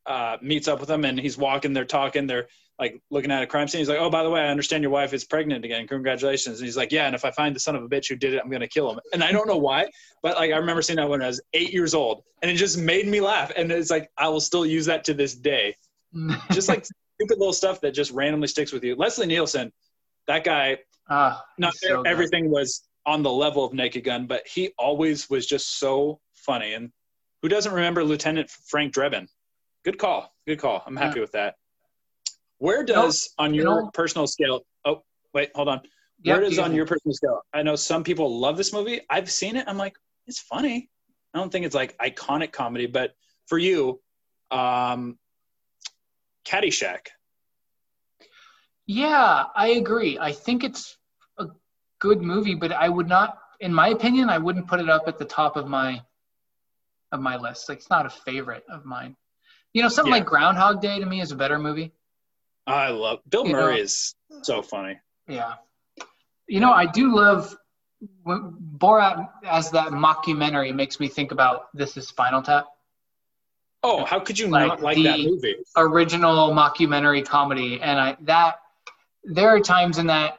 uh, 0.07 0.37
meets 0.41 0.69
up 0.69 0.79
with 0.79 0.89
him, 0.89 1.05
and 1.05 1.19
he's 1.19 1.37
walking. 1.37 1.73
They're 1.73 1.85
talking. 1.85 2.29
They're 2.29 2.47
like 2.79 3.03
looking 3.11 3.33
at 3.33 3.43
a 3.43 3.49
crime 3.49 3.67
scene. 3.67 3.81
He's 3.81 3.89
like, 3.89 3.99
"Oh, 3.99 4.09
by 4.09 4.23
the 4.23 4.31
way, 4.31 4.43
I 4.43 4.47
understand 4.47 4.83
your 4.85 4.93
wife 4.93 5.13
is 5.13 5.25
pregnant 5.25 5.65
again. 5.65 5.89
Congratulations!" 5.89 6.61
And 6.61 6.65
he's 6.65 6.77
like, 6.77 6.93
"Yeah, 6.93 7.07
and 7.07 7.17
if 7.17 7.25
I 7.25 7.33
find 7.33 7.55
the 7.55 7.59
son 7.59 7.75
of 7.75 7.83
a 7.83 7.89
bitch 7.89 8.09
who 8.09 8.15
did 8.15 8.33
it, 8.33 8.41
I'm 8.43 8.49
gonna 8.49 8.69
kill 8.69 8.89
him." 8.93 9.01
And 9.13 9.25
I 9.25 9.33
don't 9.33 9.49
know 9.49 9.57
why, 9.57 9.89
but 10.23 10.37
like 10.37 10.53
I 10.53 10.57
remember 10.57 10.81
seeing 10.81 10.99
that 10.99 11.09
when 11.09 11.21
I 11.21 11.27
was 11.27 11.43
eight 11.53 11.73
years 11.73 11.95
old, 11.95 12.23
and 12.43 12.51
it 12.51 12.55
just 12.55 12.79
made 12.79 13.09
me 13.09 13.21
laugh. 13.21 13.51
And 13.57 13.73
it's 13.73 13.91
like 13.91 14.09
I 14.17 14.29
will 14.29 14.41
still 14.41 14.65
use 14.65 14.87
that 14.87 15.03
to 15.05 15.15
this 15.15 15.35
day 15.35 15.75
just 16.53 16.69
like 16.69 16.85
stupid 16.85 17.39
little 17.39 17.53
stuff 17.53 17.81
that 17.81 17.91
just 17.91 18.13
randomly 18.13 18.47
sticks 18.47 18.71
with 18.71 18.85
you. 18.85 18.95
Leslie 18.95 19.27
Nielsen, 19.27 19.73
that 20.29 20.45
guy, 20.45 20.79
Ah, 21.11 21.45
not 21.59 21.75
so 21.75 22.03
everything 22.03 22.51
was 22.51 22.85
on 23.05 23.23
the 23.23 23.33
level 23.33 23.65
of 23.65 23.73
Naked 23.73 24.05
Gun, 24.05 24.27
but 24.27 24.47
he 24.47 24.71
always 24.79 25.29
was 25.29 25.45
just 25.47 25.81
so 25.81 26.21
funny. 26.49 26.73
And 26.73 26.91
who 27.43 27.49
doesn't 27.49 27.73
remember 27.73 28.03
Lieutenant 28.03 28.49
Frank 28.51 28.95
Drebin? 28.95 29.29
Good 29.85 29.99
call. 29.99 30.35
Good 30.47 30.59
call. 30.59 30.83
I'm 30.87 30.97
happy 30.97 31.21
with 31.21 31.33
that. 31.33 31.55
Where 32.59 32.83
does 32.85 33.33
on 33.39 33.55
your 33.55 33.65
know- 33.65 33.91
personal 33.95 34.27
scale? 34.27 34.63
Oh, 34.85 35.03
wait, 35.35 35.51
hold 35.55 35.69
on. 35.69 35.83
Yep, 36.23 36.35
Where 36.37 36.41
does 36.49 36.57
you- 36.57 36.63
on 36.65 36.75
your 36.75 36.87
personal 36.87 37.15
scale? 37.15 37.43
I 37.53 37.63
know 37.63 37.77
some 37.77 38.03
people 38.03 38.41
love 38.41 38.57
this 38.57 38.73
movie. 38.73 39.01
I've 39.09 39.31
seen 39.31 39.55
it. 39.57 39.65
I'm 39.69 39.79
like, 39.79 39.97
it's 40.27 40.41
funny. 40.41 40.91
I 41.33 41.39
don't 41.39 41.53
think 41.53 41.65
it's 41.67 41.75
like 41.75 41.97
iconic 41.99 42.51
comedy, 42.51 42.87
but 42.87 43.15
for 43.47 43.59
you, 43.59 44.01
um, 44.51 45.19
Caddyshack. 46.45 47.09
Yeah, 48.87 49.45
I 49.55 49.69
agree. 49.83 50.19
I 50.19 50.33
think 50.33 50.65
it's 50.65 50.97
a 51.39 51.47
good 51.99 52.23
movie, 52.23 52.55
but 52.55 52.73
I 52.73 52.89
would 52.89 53.07
not, 53.07 53.39
in 53.61 53.73
my 53.73 53.89
opinion, 53.89 54.31
I 54.31 54.39
wouldn't 54.39 54.67
put 54.67 54.81
it 54.81 54.89
up 54.89 55.05
at 55.07 55.19
the 55.19 55.27
top 55.27 55.57
of 55.57 55.69
my 55.69 56.03
of 57.13 57.21
my 57.21 57.37
list. 57.37 57.69
Like 57.69 57.79
it's 57.79 57.91
not 57.91 58.07
a 58.07 58.11
favorite 58.11 58.65
of 58.69 58.85
mine. 58.85 59.17
You 59.73 59.83
know, 59.83 59.89
something 59.89 60.13
Yeah. 60.13 60.19
like 60.19 60.27
Groundhog 60.27 60.81
Day 60.81 60.99
to 60.99 61.07
me 61.07 61.21
is 61.21 61.31
a 61.33 61.37
better 61.37 61.59
movie. 61.59 61.93
I 62.67 62.89
love 62.89 63.21
Bill 63.29 63.47
You 63.47 63.53
Murray 63.53 63.77
know- 63.77 63.83
is 63.83 64.15
so 64.43 64.63
funny. 64.63 64.99
Yeah. 65.27 65.55
You 66.47 66.61
know, 66.61 66.73
I 66.73 66.87
do 66.87 67.15
love 67.15 67.57
when 68.23 68.53
Borat 68.79 69.29
as 69.45 69.71
that 69.73 69.89
mockumentary 69.89 70.75
makes 70.75 71.01
me 71.01 71.09
think 71.09 71.33
about 71.33 71.69
This 71.75 71.97
Is 71.97 72.09
Spinal 72.09 72.43
Tap. 72.43 72.67
Oh, 73.83 74.05
how 74.05 74.21
could 74.21 74.39
you 74.39 74.49
Like 74.49 74.67
not 74.69 74.81
like 74.81 74.97
that 75.03 75.21
movie? 75.21 75.57
original 75.77 76.51
mockumentary 76.51 77.25
comedy 77.25 77.81
and 77.81 77.99
I 78.01 78.17
that 78.23 78.61
there 79.25 79.49
are 79.51 79.61
times 79.61 79.99
in 79.99 80.07
that 80.09 80.39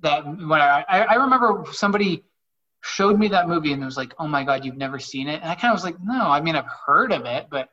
that 0.00 0.24
when 0.26 0.52
I 0.60 0.84
I 0.88 1.14
remember 1.16 1.64
somebody 1.72 2.24
showed 2.80 3.18
me 3.18 3.28
that 3.28 3.48
movie 3.48 3.72
and 3.72 3.84
was 3.84 3.96
like 3.96 4.14
oh 4.18 4.26
my 4.26 4.44
god 4.44 4.64
you've 4.64 4.76
never 4.76 4.98
seen 4.98 5.28
it 5.28 5.40
and 5.42 5.50
I 5.50 5.54
kind 5.54 5.72
of 5.72 5.76
was 5.76 5.84
like 5.84 5.96
no 6.02 6.30
I 6.30 6.40
mean 6.40 6.56
I've 6.56 6.70
heard 6.86 7.12
of 7.12 7.24
it 7.24 7.46
but 7.50 7.68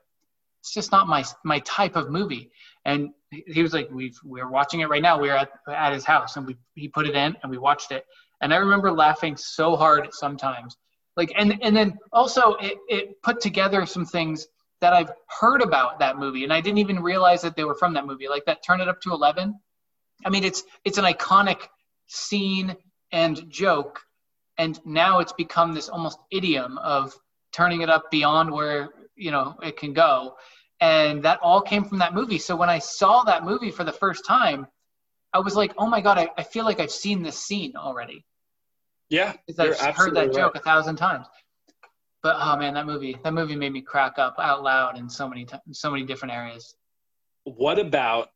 it's 0.62 0.74
just 0.74 0.92
not 0.92 1.08
my 1.08 1.24
my 1.44 1.60
type 1.60 1.96
of 1.96 2.10
movie 2.10 2.52
and 2.86 3.10
he 3.30 3.62
was 3.62 3.74
like 3.74 3.90
we 3.92 4.14
we're 4.24 4.50
watching 4.50 4.80
it 4.80 4.90
right 4.90 5.02
now 5.02 5.20
we 5.20 5.30
are 5.30 5.38
at 5.38 5.50
at 5.68 5.94
his 5.94 6.06
house 6.06 6.38
and 6.38 6.48
we 6.48 6.58
he 6.74 6.88
put 6.88 7.08
it 7.08 7.16
in 7.16 7.36
and 7.42 7.52
we 7.52 7.58
watched 7.58 7.92
it 7.92 8.06
and 8.42 8.54
I 8.54 8.58
remember 8.58 8.92
laughing 8.92 9.38
so 9.38 9.76
hard 9.76 10.08
sometimes 10.12 10.76
like 11.16 11.32
and 11.36 11.60
and 11.62 11.76
then 11.76 11.98
also 12.12 12.54
it 12.56 12.78
it 12.88 13.22
put 13.22 13.40
together 13.42 13.86
some 13.86 14.06
things 14.06 14.48
that 14.82 14.94
I've 14.94 15.12
heard 15.28 15.62
about 15.62 16.00
that 16.00 16.18
movie, 16.18 16.44
and 16.44 16.54
I 16.54 16.62
didn't 16.62 16.80
even 16.80 17.02
realize 17.02 17.42
that 17.42 17.56
they 17.56 17.64
were 17.64 17.76
from 17.76 17.94
that 17.94 18.06
movie. 18.06 18.28
Like 18.28 18.46
that 18.46 18.64
"Turn 18.64 18.82
It 18.82 18.88
Up 18.88 19.02
to 19.02 19.12
11." 19.12 19.58
I 20.26 20.30
mean, 20.30 20.44
it's 20.44 20.64
it's 20.84 20.98
an 20.98 21.06
iconic 21.06 21.62
scene 22.08 22.76
and 23.12 23.50
joke, 23.50 24.02
and 24.58 24.80
now 24.86 25.20
it's 25.20 25.34
become 25.34 25.74
this 25.74 25.90
almost 25.90 26.20
idiom 26.32 26.78
of 26.80 27.14
turning 27.52 27.82
it 27.82 27.90
up 27.90 28.10
beyond 28.12 28.52
where 28.52 28.90
you 29.16 29.32
know 29.32 29.56
it 29.64 29.78
can 29.78 29.94
go, 29.94 30.36
and 30.80 31.24
that 31.24 31.40
all 31.42 31.62
came 31.62 31.84
from 31.84 32.00
that 32.00 32.14
movie. 32.14 32.38
So 32.38 32.56
when 32.56 32.70
I 32.70 32.80
saw 32.80 33.24
that 33.24 33.44
movie 33.44 33.72
for 33.72 33.84
the 33.84 33.92
first 33.94 34.26
time, 34.26 34.68
I 35.34 35.40
was 35.40 35.56
like, 35.56 35.74
"Oh 35.78 35.88
my 35.88 36.02
god, 36.02 36.18
I, 36.18 36.30
I 36.38 36.44
feel 36.44 36.66
like 36.66 36.80
I've 36.80 36.92
seen 36.92 37.24
this 37.24 37.38
scene 37.38 37.74
already." 37.76 38.26
Yeah, 39.10 39.34
because 39.48 39.60
I've 39.60 39.96
heard 39.96 40.16
that 40.16 40.26
absolutely 40.26 40.36
joke 40.36 40.56
a 40.56 40.60
thousand 40.60 40.96
times. 40.96 41.28
But 42.24 42.38
oh 42.40 42.58
man, 42.58 42.74
that 42.74 42.88
movie 42.88 43.16
that 43.24 43.34
movie 43.34 43.56
made 43.56 43.72
me 43.72 43.82
crack 43.82 44.18
up 44.18 44.36
out 44.40 44.64
loud 44.64 44.98
in 44.98 45.08
so 45.10 45.30
many 45.30 45.46
t- 45.46 45.58
so 45.72 45.92
many 45.92 46.04
different 46.06 46.34
areas. 46.34 46.76
What 47.44 47.78
about 47.78 48.30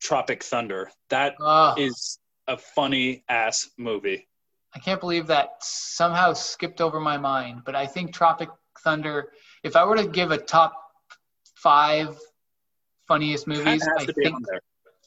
Tropic 0.00 0.42
Thunder? 0.44 0.90
That 1.08 1.36
Oh, 1.40 1.74
is 1.78 2.18
a 2.46 2.58
funny 2.58 3.24
ass 3.28 3.70
movie. 3.78 4.27
I 4.74 4.78
can't 4.78 5.00
believe 5.00 5.26
that 5.28 5.56
somehow 5.62 6.32
skipped 6.34 6.80
over 6.80 7.00
my 7.00 7.16
mind. 7.16 7.62
But 7.64 7.74
I 7.74 7.86
think 7.86 8.12
Tropic 8.14 8.48
Thunder. 8.84 9.32
If 9.62 9.76
I 9.76 9.84
were 9.84 9.96
to 9.96 10.06
give 10.06 10.30
a 10.30 10.38
top 10.38 10.72
five 11.56 12.16
funniest 13.06 13.46
movies, 13.46 13.82
I 13.82 13.92
has 14.00 14.06
to 14.06 14.12
be 14.12 14.22
think. 14.22 14.36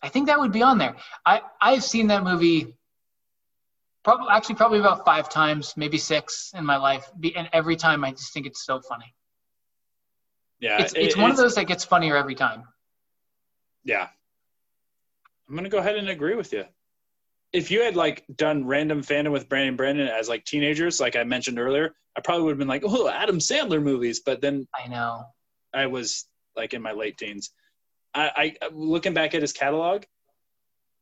I 0.04 0.10
think 0.10 0.28
that 0.28 0.40
would 0.40 0.52
be 0.52 0.64
on 0.64 0.78
there. 0.78 0.96
I 1.26 1.42
I've 1.62 1.84
seen 1.84 2.08
that 2.08 2.24
movie. 2.24 2.76
Probably 4.04 4.28
actually 4.32 4.56
probably 4.56 4.80
about 4.80 5.06
five 5.06 5.30
times, 5.30 5.78
maybe 5.78 6.00
six 6.00 6.52
in 6.56 6.66
my 6.66 6.78
life, 6.78 7.10
and 7.36 7.48
every 7.54 7.76
time 7.76 8.04
I 8.04 8.10
just 8.12 8.34
think 8.34 8.48
it's 8.48 8.66
so 8.66 8.82
funny. 8.82 9.14
Yeah, 10.60 10.82
It's 10.82 10.94
it- 10.94 11.04
it's 11.04 11.16
one 11.18 11.30
of 11.30 11.38
those 11.38 11.54
that 11.56 11.66
gets 11.66 11.86
funnier 11.86 12.18
every 12.18 12.34
time. 12.34 12.68
Yeah, 13.84 14.08
I'm 15.48 15.56
gonna 15.56 15.70
go 15.70 15.78
ahead 15.78 15.98
and 15.98 16.10
agree 16.10 16.34
with 16.36 16.52
you. 16.52 16.66
If 17.54 17.70
you 17.70 17.82
had 17.82 17.96
like 17.96 18.24
done 18.36 18.66
random 18.66 19.02
fandom 19.02 19.32
with 19.32 19.50
Brandon 19.50 19.76
Brandon 19.76 20.08
as 20.08 20.30
like 20.30 20.46
teenagers, 20.46 21.00
like 21.00 21.16
I 21.16 21.24
mentioned 21.24 21.60
earlier, 21.60 21.94
I 22.16 22.22
probably 22.22 22.44
would 22.44 22.52
have 22.52 22.60
been 22.60 22.68
like, 22.68 22.84
oh, 22.86 23.10
Adam 23.10 23.40
Sandler 23.40 23.82
movies. 23.82 24.22
But 24.26 24.42
then 24.42 24.68
I 24.74 24.88
know. 24.88 25.26
I 25.74 25.88
was 25.88 26.26
like 26.56 26.74
in 26.74 26.82
my 26.82 26.92
late 26.92 27.18
teens. 27.18 27.52
I, 28.14 28.56
I 28.62 28.68
looking 28.74 29.14
back 29.14 29.34
at 29.36 29.42
his 29.42 29.54
catalog, 29.54 30.04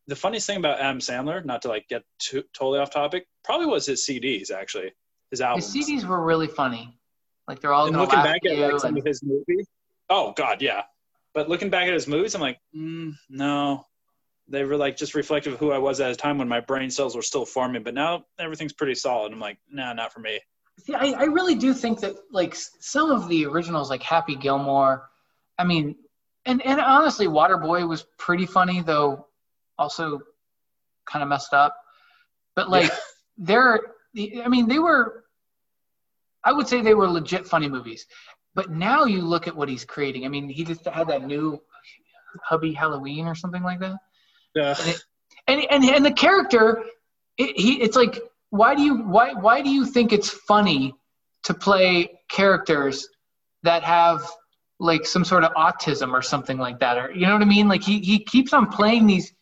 the 0.07 0.15
funniest 0.15 0.47
thing 0.47 0.57
about 0.57 0.79
Adam 0.79 0.99
Sandler, 0.99 1.43
not 1.45 1.61
to 1.63 1.67
like 1.67 1.87
get 1.87 2.03
too, 2.19 2.43
totally 2.53 2.79
off 2.79 2.91
topic, 2.91 3.27
probably 3.43 3.67
was 3.67 3.85
his 3.85 4.05
CDs 4.05 4.51
actually, 4.51 4.91
his 5.31 5.41
albums. 5.41 5.73
His 5.73 5.87
CDs 5.87 6.05
were 6.05 6.23
really 6.23 6.47
funny. 6.47 6.97
Like 7.47 7.61
they're 7.61 7.73
all 7.73 7.87
and 7.87 7.97
looking 7.97 8.21
back 8.21 8.45
at 8.45 8.57
like 8.57 8.79
some 8.79 8.97
of 8.97 9.05
his 9.05 9.23
movies, 9.23 9.67
oh 10.09 10.33
god, 10.35 10.61
yeah. 10.61 10.83
But 11.33 11.47
looking 11.47 11.69
back 11.69 11.87
at 11.87 11.93
his 11.93 12.07
movies, 12.07 12.35
I'm 12.35 12.41
like, 12.41 12.59
mm, 12.75 13.13
no, 13.29 13.85
they 14.49 14.63
were 14.63 14.77
like 14.77 14.97
just 14.97 15.15
reflective 15.15 15.53
of 15.53 15.59
who 15.59 15.71
I 15.71 15.77
was 15.77 15.99
at 16.01 16.11
a 16.11 16.15
time 16.15 16.37
when 16.37 16.49
my 16.49 16.59
brain 16.59 16.89
cells 16.89 17.15
were 17.15 17.21
still 17.21 17.45
forming. 17.45 17.83
But 17.83 17.93
now 17.93 18.25
everything's 18.39 18.73
pretty 18.73 18.95
solid. 18.95 19.31
I'm 19.31 19.39
like, 19.39 19.57
nah, 19.71 19.93
not 19.93 20.11
for 20.11 20.19
me. 20.19 20.39
See, 20.79 20.93
I, 20.93 21.11
I 21.11 21.23
really 21.23 21.55
do 21.55 21.73
think 21.73 21.99
that 22.01 22.15
like 22.31 22.55
some 22.55 23.11
of 23.11 23.27
the 23.29 23.45
originals, 23.45 23.89
like 23.89 24.01
Happy 24.01 24.35
Gilmore, 24.35 25.09
I 25.57 25.65
mean, 25.65 25.95
and 26.45 26.65
and 26.65 26.79
honestly, 26.79 27.27
Waterboy 27.27 27.87
was 27.87 28.05
pretty 28.17 28.45
funny, 28.45 28.81
though 28.81 29.27
also 29.77 30.21
kind 31.05 31.23
of 31.23 31.29
messed 31.29 31.53
up. 31.53 31.75
But 32.55 32.69
like, 32.69 32.91
they're, 33.37 33.79
I 34.17 34.47
mean, 34.47 34.67
they 34.67 34.79
were, 34.79 35.23
I 36.43 36.51
would 36.51 36.67
say 36.67 36.81
they 36.81 36.93
were 36.93 37.07
legit 37.07 37.47
funny 37.47 37.69
movies. 37.69 38.05
But 38.55 38.71
now 38.71 39.05
you 39.05 39.21
look 39.21 39.47
at 39.47 39.55
what 39.55 39.69
he's 39.69 39.85
creating. 39.85 40.25
I 40.25 40.29
mean, 40.29 40.49
he 40.49 40.63
just 40.63 40.85
had 40.85 41.07
that 41.07 41.25
new 41.25 41.61
Hubie 42.49 42.75
Halloween 42.75 43.27
or 43.27 43.35
something 43.35 43.63
like 43.63 43.79
that. 43.79 43.97
Uh, 44.59 44.75
and 45.47 45.61
and 45.71 45.83
and 45.83 46.05
the 46.05 46.11
character 46.11 46.83
it, 47.37 47.57
he 47.59 47.81
it's 47.81 47.95
like 47.95 48.19
why 48.51 48.75
do 48.75 48.81
you 48.81 48.95
why 49.03 49.33
why 49.33 49.61
do 49.61 49.69
you 49.69 49.85
think 49.85 50.11
it's 50.13 50.29
funny 50.29 50.93
to 51.43 51.53
play 51.53 52.19
characters 52.29 53.07
that 53.63 53.83
have 53.83 54.21
like 54.79 55.05
some 55.05 55.25
sort 55.25 55.43
of 55.43 55.51
autism 55.53 56.13
or 56.13 56.21
something 56.21 56.57
like 56.57 56.79
that, 56.79 56.97
or 56.97 57.11
you 57.11 57.25
know 57.27 57.33
what 57.33 57.41
I 57.41 57.45
mean? 57.45 57.67
Like 57.67 57.83
he 57.83 57.99
he 57.99 58.19
keeps 58.23 58.53
on 58.53 58.67
playing 58.67 59.07
these 59.07 59.33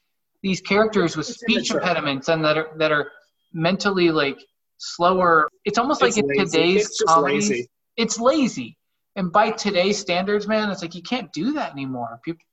these 0.43 0.61
characters 0.61 1.15
with 1.18 1.30
It's 1.30 1.39
speech 1.39 1.72
immature. 1.72 1.80
impediments 1.82 2.28
and 2.30 2.43
that 2.45 2.57
are 2.57 2.70
that 2.78 2.91
are 2.91 3.11
mentally 3.53 4.09
like 4.11 4.38
slower. 4.78 5.49
It's 5.65 5.78
almost 5.78 6.01
like 6.01 6.09
It's 6.09 6.18
in 6.18 6.28
lazy. 6.28 6.43
today's 6.45 6.86
It's 6.88 7.03
comedies, 7.03 7.49
lazy. 7.49 7.70
it's 7.97 8.20
lazy. 8.20 8.78
And 9.15 9.32
by 9.32 9.51
today's 9.51 9.97
standards, 9.97 10.47
man, 10.47 10.70
it's 10.70 10.82
like 10.82 10.93
you 10.95 11.01
can't 11.01 11.32
do 11.34 11.53
that 11.53 11.72
anymore. 11.72 12.20
People, 12.24 12.45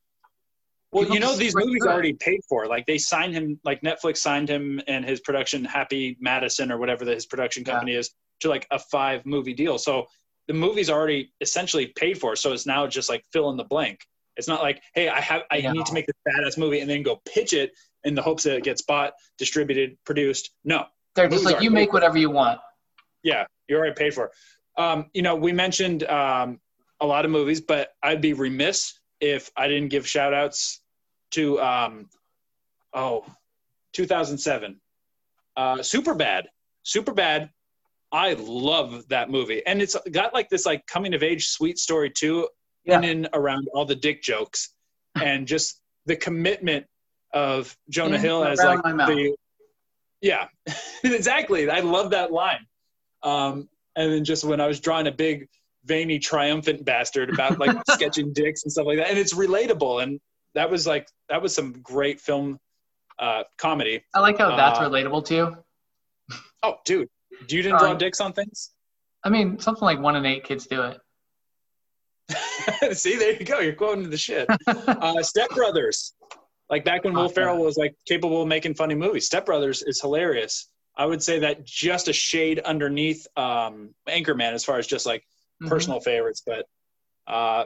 Well, 0.94 1.08
you 1.08 1.18
know, 1.18 1.34
these 1.34 1.56
movies 1.56 1.84
are 1.84 1.92
already 1.92 2.12
paid 2.12 2.40
for. 2.48 2.66
Like 2.66 2.86
they 2.86 2.98
signed 2.98 3.34
him, 3.34 3.58
like 3.64 3.80
Netflix 3.82 4.18
signed 4.18 4.48
him 4.48 4.80
and 4.86 5.04
his 5.04 5.20
production, 5.20 5.64
Happy 5.64 6.16
Madison 6.20 6.70
or 6.70 6.78
whatever 6.78 7.04
that 7.04 7.14
his 7.14 7.26
production 7.26 7.64
Yeah. 7.66 7.72
company 7.72 7.94
is, 7.96 8.10
to 8.40 8.48
like 8.48 8.66
a 8.70 8.78
five 8.78 9.26
movie 9.26 9.54
deal. 9.54 9.76
So 9.78 10.06
the 10.46 10.54
movie's 10.54 10.90
already 10.90 11.32
essentially 11.40 11.88
paid 11.96 12.18
for. 12.18 12.36
So 12.36 12.52
it's 12.52 12.64
now 12.66 12.86
just 12.86 13.08
like 13.08 13.24
fill 13.32 13.50
in 13.50 13.56
the 13.56 13.64
blank. 13.64 14.06
It's 14.36 14.46
not 14.46 14.62
like, 14.62 14.82
hey, 14.94 15.08
I 15.08 15.20
have, 15.20 15.42
I 15.50 15.56
Yeah. 15.56 15.72
need 15.72 15.86
to 15.86 15.94
make 15.94 16.06
this 16.06 16.16
badass 16.28 16.58
movie 16.58 16.80
and 16.80 16.88
then 16.88 17.02
go 17.02 17.20
pitch 17.24 17.52
it 17.52 17.72
in 18.04 18.14
the 18.14 18.22
hopes 18.22 18.44
that 18.44 18.56
it 18.56 18.62
gets 18.64 18.82
bought, 18.82 19.14
distributed, 19.36 19.96
produced. 20.04 20.50
No, 20.64 20.86
they're 21.16 21.28
just 21.28 21.44
like 21.44 21.60
you 21.60 21.70
make 21.70 21.92
whatever 21.92 22.18
you 22.18 22.30
want. 22.30 22.60
yeah, 23.24 23.46
you're 23.68 23.78
already 23.80 23.94
paid 23.94 24.14
for. 24.14 24.30
Um, 24.76 25.06
you 25.14 25.22
know, 25.22 25.34
we 25.34 25.50
mentioned 25.52 26.04
um, 26.04 26.60
a 27.00 27.06
lot 27.06 27.24
of 27.24 27.30
movies, 27.30 27.60
but 27.60 27.94
I'd 28.02 28.20
be 28.20 28.32
remiss 28.32 28.98
if 29.20 29.50
I 29.56 29.66
didn't 29.68 29.88
give 29.88 30.06
shout 30.06 30.34
outs 30.34 30.80
to, 31.34 31.60
um, 31.60 32.08
oh, 32.92 33.24
2007. 33.92 34.80
Uh, 35.56 35.82
Super 35.82 36.14
Bad. 36.14 36.48
Super 36.82 37.12
Bad. 37.12 37.50
I 38.12 38.34
love 38.34 39.08
that 39.08 39.30
movie. 39.30 39.64
And 39.66 39.82
it's 39.82 39.96
got 40.12 40.34
like 40.34 40.48
this 40.48 40.66
like 40.66 40.86
coming 40.86 41.14
of 41.14 41.22
age 41.22 41.48
sweet 41.48 41.78
story 41.78 42.10
too, 42.10 42.48
Yeah. 42.84 42.98
in 42.98 43.04
and 43.04 43.28
around 43.32 43.68
all 43.74 43.84
the 43.84 43.96
dick 43.96 44.22
jokes 44.22 44.70
and 45.20 45.46
just 45.54 45.80
the 46.06 46.16
commitment 46.16 46.86
of 47.32 47.76
Jonah 47.90 48.18
Hill 48.18 48.44
as 48.44 48.58
like 48.58 48.82
the 48.82 49.34
yeah, 50.24 50.46
exactly. 51.04 51.68
I 51.68 51.80
love 51.80 52.10
that 52.10 52.32
line. 52.32 52.66
Um, 53.22 53.68
and 53.94 54.10
then 54.10 54.24
just 54.24 54.42
when 54.42 54.60
I 54.60 54.66
was 54.66 54.80
drawing 54.80 55.06
a 55.06 55.12
big, 55.12 55.46
veiny, 55.84 56.18
triumphant 56.18 56.84
bastard 56.84 57.28
about 57.30 57.58
like 57.58 57.76
sketching 57.90 58.32
dicks 58.32 58.62
and 58.62 58.72
stuff 58.72 58.86
like 58.86 58.98
that, 58.98 59.10
and 59.10 59.18
it's 59.18 59.34
relatable. 59.34 60.02
And 60.02 60.18
that 60.54 60.70
was 60.70 60.86
like 60.86 61.08
that 61.28 61.40
was 61.42 61.54
some 61.54 61.72
great 61.82 62.20
film 62.20 62.58
uh, 63.18 63.44
comedy. 63.58 64.02
I 64.14 64.20
like 64.20 64.38
how 64.38 64.56
that's 64.56 64.78
Uh, 64.78 64.88
relatable 64.88 65.24
to 65.26 65.34
you. 65.34 65.64
Oh, 66.62 66.76
dude, 66.84 67.08
you 67.48 67.62
didn't 67.62 67.78
draw 67.78 67.90
Um, 67.92 67.98
dicks 67.98 68.20
on 68.20 68.32
things? 68.32 68.70
I 69.22 69.28
mean, 69.30 69.58
something 69.58 69.84
like 69.84 70.00
one 70.00 70.16
in 70.16 70.24
eight 70.26 70.44
kids 70.44 70.66
do 70.66 70.82
it. 70.82 70.98
See, 72.96 73.16
there 73.16 73.32
you 73.34 73.44
go. 73.44 73.58
You're 73.60 73.74
quoting 73.74 74.08
the 74.10 74.16
shit. 74.16 74.48
uh, 74.88 75.22
Step 75.22 75.50
Brothers, 75.50 76.14
like 76.70 76.84
back 76.84 77.04
when 77.04 77.14
Will 77.14 77.28
Ferrell 77.28 77.58
was 77.62 77.76
like 77.76 77.94
capable 78.06 78.42
of 78.42 78.48
making 78.48 78.74
funny 78.74 78.94
movies. 78.94 79.26
Step 79.26 79.46
Brothers 79.46 79.82
is 79.82 80.00
hilarious. 80.00 80.70
I 80.96 81.06
would 81.06 81.22
say 81.22 81.40
that 81.40 81.64
just 81.64 82.08
a 82.08 82.12
shade 82.12 82.60
underneath 82.60 83.26
um, 83.36 83.94
Anchorman 84.08 84.52
as 84.52 84.64
far 84.64 84.78
as 84.78 84.86
just 84.86 85.06
like 85.06 85.24
Mhm. 85.62 85.68
personal 85.68 86.00
favorites. 86.00 86.42
But 86.44 86.66
uh, 87.26 87.64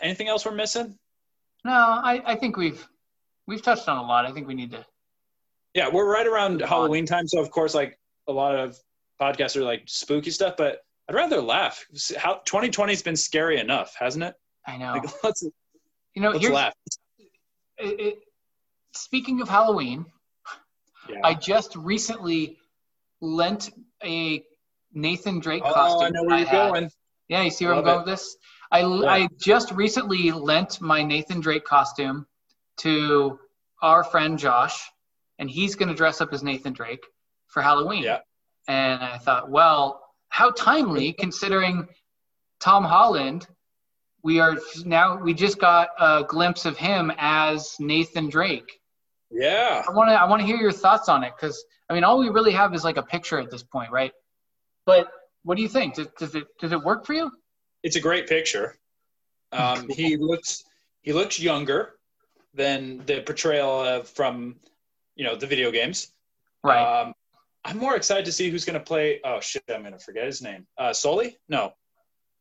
anything 0.00 0.28
else 0.28 0.44
we're 0.44 0.52
missing? 0.52 0.98
No, 1.66 1.72
I, 1.72 2.22
I 2.24 2.36
think 2.36 2.56
we've 2.56 2.86
we've 3.48 3.60
touched 3.60 3.88
on 3.88 3.98
a 3.98 4.02
lot. 4.02 4.24
I 4.24 4.30
think 4.30 4.46
we 4.46 4.54
need 4.54 4.70
to. 4.70 4.86
Yeah, 5.74 5.88
we're 5.92 6.08
right 6.08 6.26
around 6.26 6.60
Halloween 6.60 7.06
time, 7.06 7.26
so 7.26 7.40
of 7.40 7.50
course, 7.50 7.74
like 7.74 7.98
a 8.28 8.32
lot 8.32 8.54
of 8.54 8.78
podcasts 9.20 9.56
are 9.56 9.64
like 9.64 9.82
spooky 9.86 10.30
stuff. 10.30 10.54
But 10.56 10.82
I'd 11.08 11.16
rather 11.16 11.40
laugh. 11.40 11.84
How 12.16 12.40
2020's 12.46 13.02
been 13.02 13.16
scary 13.16 13.58
enough, 13.58 13.96
hasn't 13.98 14.22
it? 14.22 14.34
I 14.64 14.76
know. 14.76 14.92
Like, 14.92 15.10
let's 15.24 15.42
you 16.14 16.22
know, 16.22 16.30
let's 16.30 16.48
laugh. 16.48 16.72
it, 17.78 18.00
it, 18.00 18.18
speaking 18.92 19.40
of 19.40 19.48
Halloween, 19.48 20.06
Yeah. 21.08 21.18
I 21.24 21.34
just 21.34 21.74
recently 21.74 22.58
lent 23.20 23.70
a 24.04 24.44
Nathan 24.94 25.40
Drake 25.40 25.64
oh, 25.66 25.72
costume. 25.72 26.06
I 26.06 26.10
know 26.10 26.22
where 26.22 26.38
you're 26.38 26.48
going. 26.48 26.90
Yeah, 27.28 27.42
you 27.42 27.50
see 27.50 27.64
where 27.64 27.74
Love 27.74 27.84
I'm 27.86 27.90
going 27.92 28.08
it. 28.08 28.10
with 28.12 28.20
this? 28.20 28.36
I, 28.70 28.80
Yeah. 28.80 29.10
I 29.10 29.28
just 29.38 29.72
recently 29.72 30.32
lent 30.32 30.80
my 30.80 31.02
Nathan 31.02 31.40
Drake 31.40 31.64
costume 31.64 32.26
to 32.78 33.38
our 33.82 34.04
friend 34.04 34.38
Josh, 34.38 34.90
and 35.38 35.50
he's 35.50 35.74
going 35.74 35.88
to 35.88 35.94
dress 35.94 36.20
up 36.20 36.32
as 36.32 36.42
Nathan 36.42 36.72
Drake 36.72 37.04
for 37.48 37.62
Halloween. 37.62 38.02
Yeah. 38.02 38.20
And 38.68 39.02
I 39.02 39.18
thought, 39.18 39.50
well, 39.50 40.02
how 40.28 40.50
timely 40.50 41.12
considering 41.18 41.88
Tom 42.60 42.84
Holland. 42.84 43.46
We 44.22 44.40
are 44.40 44.56
now. 44.84 45.18
We 45.18 45.34
just 45.34 45.58
got 45.58 45.90
a 46.00 46.24
glimpse 46.26 46.64
of 46.64 46.76
him 46.76 47.12
as 47.16 47.76
Nathan 47.78 48.28
Drake. 48.28 48.80
Yeah. 49.30 49.84
I 49.86 49.92
want 49.92 50.10
to. 50.10 50.14
I 50.14 50.24
want 50.24 50.40
to 50.40 50.46
hear 50.46 50.56
your 50.56 50.72
thoughts 50.72 51.08
on 51.08 51.22
it 51.22 51.32
because 51.36 51.64
I 51.88 51.94
mean, 51.94 52.02
all 52.02 52.18
we 52.18 52.28
really 52.28 52.52
have 52.52 52.74
is 52.74 52.82
like 52.82 52.96
a 52.96 53.02
picture 53.02 53.38
at 53.38 53.50
this 53.50 53.62
point, 53.62 53.92
right? 53.92 54.12
But 54.84 55.08
what 55.44 55.56
do 55.56 55.62
you 55.62 55.68
think? 55.68 55.94
Does, 55.94 56.08
does 56.18 56.34
it 56.34 56.46
does 56.60 56.72
it 56.72 56.82
work 56.82 57.06
for 57.06 57.12
you? 57.12 57.30
It's 57.86 57.94
a 57.94 58.00
great 58.00 58.26
picture. 58.28 58.76
Um, 59.52 59.88
he 59.88 60.16
looks 60.16 60.64
he 61.02 61.12
looks 61.12 61.38
younger 61.38 61.92
than 62.52 63.02
the 63.06 63.20
portrayal 63.20 63.70
of, 63.80 64.08
from 64.08 64.56
you 65.14 65.24
know 65.24 65.36
the 65.36 65.46
video 65.46 65.70
games. 65.70 66.12
Right. 66.64 66.82
Um, 66.82 67.14
I'm 67.64 67.78
more 67.78 67.94
excited 67.94 68.24
to 68.24 68.32
see 68.32 68.50
who's 68.50 68.64
going 68.64 68.74
to 68.78 68.84
play. 68.84 69.20
Oh 69.24 69.38
shit, 69.40 69.62
I'm 69.72 69.82
going 69.82 69.92
to 69.92 70.00
forget 70.00 70.26
his 70.26 70.42
name. 70.42 70.66
Uh, 70.76 70.92
Sully? 70.92 71.38
No, 71.48 71.74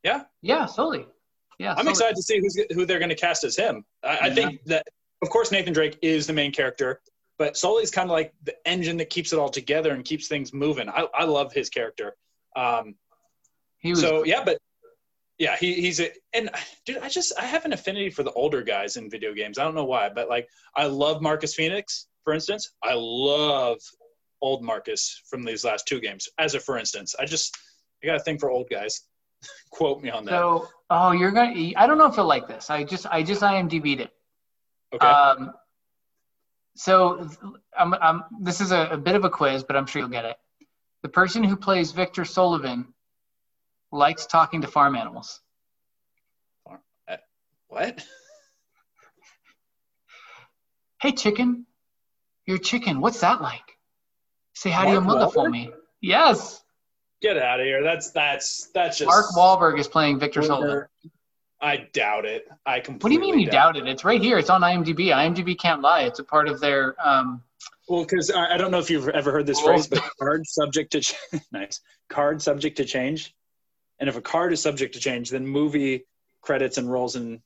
yeah, 0.04 0.24
Yeah, 0.42 0.66
Sully. 0.66 1.06
Yeah, 1.60 1.76
I'm 1.78 1.88
excited 1.88 2.16
to 2.16 2.24
see 2.24 2.40
who's 2.40 2.60
who 2.74 2.88
they're 2.88 3.00
going 3.00 3.10
to 3.10 3.16
cast 3.16 3.44
as 3.44 3.56
him. 3.56 3.86
I, 4.04 4.18
I 4.24 4.30
think 4.32 4.64
that 4.66 4.88
of 5.22 5.30
course 5.30 5.52
Nathan 5.52 5.74
Drake 5.74 6.00
is 6.02 6.26
the 6.26 6.34
main 6.34 6.52
character, 6.52 7.02
but 7.38 7.56
Sully's 7.56 7.92
kind 7.92 8.10
of 8.10 8.14
like 8.14 8.34
the 8.44 8.56
engine 8.68 8.98
that 8.98 9.12
keeps 9.12 9.32
it 9.32 9.38
all 9.38 9.50
together 9.50 9.94
and 9.94 10.04
keeps 10.04 10.28
things 10.28 10.54
moving. 10.54 10.90
I, 10.90 11.06
I 11.14 11.26
love 11.26 11.54
his 11.54 11.70
character. 11.70 12.16
Um, 12.56 12.96
He 13.78 13.92
was. 13.92 14.02
so 14.02 14.26
yeah, 14.26 14.44
but 14.44 14.58
yeah, 15.38 15.58
he, 15.58 15.74
he's 15.74 16.00
a 16.00 16.12
and 16.34 16.50
dude, 16.86 17.00
I 17.00 17.10
just 17.10 17.34
I 17.38 17.46
have 17.46 17.66
an 17.66 17.74
affinity 17.74 18.10
for 18.10 18.24
the 18.24 18.32
older 18.32 18.62
guys 18.62 18.96
in 18.96 19.10
video 19.10 19.34
games. 19.34 19.58
I 19.58 19.64
don't 19.64 19.76
know 19.76 19.86
why, 19.86 20.10
but 20.10 20.30
like 20.30 20.48
I 20.76 20.86
love 20.86 21.22
Marcus 21.22 21.54
Fenix, 21.54 22.08
for 22.24 22.34
instance. 22.34 22.72
I 22.84 22.94
love 22.96 23.80
old 24.42 24.64
Marcus 24.64 25.22
from 25.26 25.44
these 25.44 25.66
last 25.66 25.88
two 25.88 26.00
games. 26.00 26.30
As 26.38 26.56
a 26.56 26.60
for 26.60 26.78
instance, 26.78 27.16
I 27.20 27.26
just 27.26 27.58
I 28.02 28.08
got 28.08 28.16
a 28.16 28.20
thing 28.20 28.38
for 28.38 28.50
old 28.50 28.70
guys. 28.70 29.02
Quote 29.72 30.02
me 30.02 30.10
on 30.10 30.24
that. 30.26 30.32
so 30.32 30.70
oh, 30.90 31.12
you're 31.12 31.32
gonna. 31.32 31.72
I 31.76 31.86
don't 31.86 31.98
know 31.98 32.06
if 32.06 32.16
you'll 32.16 32.28
like 32.28 32.48
this. 32.48 32.70
I 32.70 32.86
just 32.86 33.06
I 33.08 33.22
just 33.22 33.42
IMDb'd 33.42 34.02
it. 34.02 34.12
okay. 34.94 35.06
Um. 35.06 35.52
So 36.78 37.30
I'm, 37.78 37.94
I'm, 37.94 38.24
this 38.42 38.60
is 38.60 38.74
a, 38.74 38.90
a 38.92 38.98
bit 38.98 39.16
of 39.16 39.24
a 39.24 39.30
quiz, 39.30 39.64
but 39.64 39.78
I'm 39.78 39.86
sure 39.86 40.02
you'll 40.02 40.10
get 40.10 40.26
it. 40.26 40.36
The 41.04 41.10
person 41.10 41.42
who 41.42 41.56
plays 41.56 41.94
Victor 41.94 42.26
Sullivan 42.26 42.94
likes 43.92 44.26
talking 44.26 44.62
to 44.62 44.68
farm 44.68 44.96
animals. 44.96 45.42
what? 47.68 48.04
Hey, 51.02 51.12
chicken. 51.12 51.66
You're 52.48 52.56
a 52.58 52.60
chicken. 52.60 53.00
What's 53.02 53.20
that 53.20 53.42
like? 53.42 53.62
Say 54.54 54.72
hi 54.72 54.86
to 54.86 54.92
your 54.94 55.02
Mark 55.02 55.20
mother 55.20 55.32
for 55.32 55.50
me. 55.50 55.70
Yes. 56.02 56.64
Get 57.22 57.38
out 57.38 57.60
of 57.60 57.66
here. 57.66 57.84
That's 57.84 58.12
that's 58.12 58.70
that's 58.74 58.98
just 59.00 59.08
Mark 59.08 59.26
Wahlberg 59.38 59.78
is 59.80 59.88
playing 59.88 60.20
Victor 60.20 60.42
Sullivan. 60.42 60.86
I 61.62 61.88
doubt 61.94 62.26
it. 62.26 62.48
I 62.66 62.80
completely. 62.80 63.18
What 63.18 63.22
do 63.24 63.28
you 63.28 63.36
mean 63.36 63.46
you 63.46 63.52
doubt 63.52 63.78
it? 63.78 63.88
It's 63.88 64.04
right 64.04 64.22
here. 64.22 64.38
It's 64.38 64.50
on 64.50 64.62
IMDb. 64.62 65.08
IMDb 65.08 65.58
can't 65.58 65.82
lie. 65.82 66.02
It's 66.04 66.20
a 66.20 66.24
part 66.24 66.48
of 66.48 66.60
their. 66.60 66.96
Um, 67.06 67.44
Well, 67.88 68.04
because 68.04 68.32
I, 68.32 68.56
I 68.56 68.58
don't 68.58 68.72
know 68.72 68.80
if 68.80 68.90
you've 68.90 69.10
ever 69.10 69.32
heard 69.32 69.46
this 69.46 69.60
phrase, 69.62 69.88
but 69.88 70.02
card 70.20 70.46
subject 70.48 70.92
to 70.94 71.02
ch- 71.02 71.16
nice 71.52 71.82
card 72.10 72.42
subject 72.42 72.78
to 72.78 72.86
change, 72.86 73.36
and 74.00 74.10
if 74.10 74.16
a 74.18 74.22
card 74.22 74.54
is 74.54 74.62
subject 74.62 74.94
to 74.96 75.00
change, 75.00 75.30
then 75.30 75.46
movie 75.48 76.06
credits 76.42 76.78
and 76.78 76.92
roles 76.92 77.16
and 77.16 77.40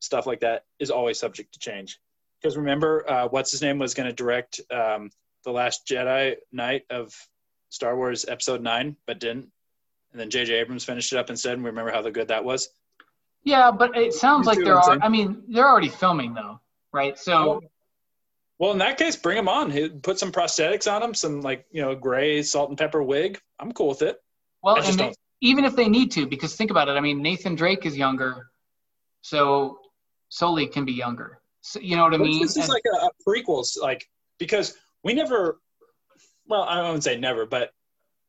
stuff 0.00 0.26
like 0.26 0.40
that 0.40 0.64
is 0.78 0.90
always 0.90 1.18
subject 1.18 1.52
to 1.54 1.58
change. 1.58 1.98
Because 2.40 2.56
remember, 2.56 3.08
uh, 3.10 3.28
what's 3.28 3.50
his 3.50 3.60
name 3.62 3.78
was 3.78 3.92
going 3.94 4.08
to 4.08 4.14
direct 4.14 4.60
um, 4.70 5.10
the 5.44 5.50
Last 5.50 5.86
Jedi 5.86 6.36
Night 6.52 6.84
of 6.90 7.14
Star 7.68 7.96
Wars 7.96 8.24
Episode 8.28 8.62
Nine, 8.62 8.96
but 9.06 9.20
didn't, 9.20 9.50
and 10.12 10.20
then 10.20 10.30
J.J. 10.30 10.54
Abrams 10.54 10.84
finished 10.84 11.12
it 11.12 11.18
up 11.18 11.28
instead. 11.30 11.52
And 11.54 11.62
we 11.62 11.70
remember 11.70 11.92
how 11.92 12.02
the 12.02 12.10
good 12.10 12.28
that 12.28 12.44
was. 12.44 12.70
yeah, 13.44 13.70
but 13.70 13.96
it 13.96 14.12
sounds 14.14 14.46
You 14.46 14.52
like 14.52 14.64
there 14.64 14.76
are. 14.76 14.82
saying? 14.84 15.00
I 15.02 15.08
mean, 15.08 15.42
they're 15.48 15.68
already 15.68 15.88
filming 15.88 16.34
though, 16.34 16.60
right? 16.92 17.18
So 17.18 17.60
Well, 18.58 18.72
in 18.72 18.78
that 18.78 18.96
case, 18.98 19.16
bring 19.16 19.38
him 19.38 19.48
on. 19.48 19.70
He- 19.70 19.88
Put 19.88 20.18
some 20.18 20.32
prosthetics 20.32 20.90
on 20.90 21.02
him, 21.02 21.14
some 21.14 21.40
like 21.42 21.64
you 21.70 21.80
know 21.82 21.94
gray 21.94 22.42
salt 22.42 22.70
and 22.70 22.78
pepper 22.78 23.02
wig. 23.02 23.40
I'm 23.58 23.72
cool 23.72 23.88
with 23.88 24.02
it. 24.02 24.20
well, 24.62 24.76
I 24.76 24.78
just 24.80 24.90
and 24.90 24.98
don't- 24.98 25.16
even 25.40 25.64
if 25.64 25.74
they 25.76 25.88
need 25.88 26.10
to, 26.12 26.26
because 26.26 26.54
think 26.54 26.70
about 26.70 26.88
it. 26.88 26.92
I 26.92 27.00
mean, 27.00 27.22
Nathan 27.22 27.54
Drake 27.54 27.86
is 27.86 27.96
younger, 27.96 28.50
so 29.22 29.78
Sully 30.28 30.66
can 30.66 30.84
be 30.84 30.92
younger. 30.92 31.40
So, 31.62 31.80
you 31.80 31.96
know 31.96 32.04
what 32.04 32.14
I 32.14 32.18
mean? 32.18 32.40
This 32.42 32.56
is 32.56 32.64
And- 32.64 32.68
like 32.68 32.84
a, 32.92 33.06
a 33.06 33.10
prequels, 33.26 33.80
like 33.80 34.08
because 34.38 34.76
we 35.04 35.14
never. 35.14 35.60
Well, 36.46 36.62
I 36.62 36.82
wouldn't 36.82 37.04
say 37.04 37.16
never, 37.16 37.46
but 37.46 37.72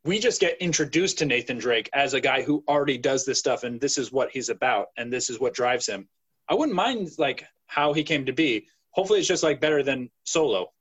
we 0.04 0.18
just 0.18 0.40
get 0.40 0.58
introduced 0.60 1.18
to 1.18 1.24
Nathan 1.26 1.58
Drake 1.58 1.88
as 1.92 2.14
a 2.14 2.20
guy 2.20 2.42
who 2.42 2.62
already 2.68 2.98
does 2.98 3.24
this 3.24 3.38
stuff 3.38 3.62
and 3.64 3.80
this 3.80 3.98
is 3.98 4.12
what 4.12 4.30
he's 4.30 4.48
about 4.48 4.88
and 4.96 5.12
this 5.12 5.28
is 5.30 5.40
what 5.40 5.54
drives 5.54 5.86
him. 5.86 6.08
I 6.48 6.54
wouldn't 6.54 6.74
mind 6.76 7.10
like 7.18 7.44
how 7.66 7.92
he 7.92 8.02
came 8.02 8.26
to 8.26 8.32
be. 8.32 8.66
Hopefully 8.90 9.18
it's 9.20 9.28
just 9.28 9.42
like 9.42 9.60
better 9.60 9.82
than 9.82 10.10
Solo. 10.24 10.72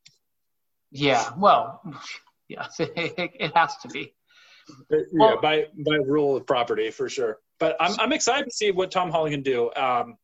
Yeah, 0.91 1.31
well, 1.37 1.81
yeah, 2.47 2.67
it, 2.79 3.13
it 3.39 3.55
has 3.55 3.77
to 3.77 3.87
be. 3.87 4.13
Yeah, 4.89 5.35
by 5.41 5.67
by 5.85 5.95
rule 5.95 6.35
of 6.35 6.45
property 6.45 6.91
for 6.91 7.09
sure. 7.09 7.39
But 7.59 7.75
I'm 7.79 7.99
I'm 7.99 8.13
excited 8.13 8.45
to 8.45 8.51
see 8.51 8.71
what 8.71 8.91
Tom 8.91 9.11
Holland 9.11 9.33
can 9.33 9.43
do. 9.43 9.71
Um, 9.75 10.15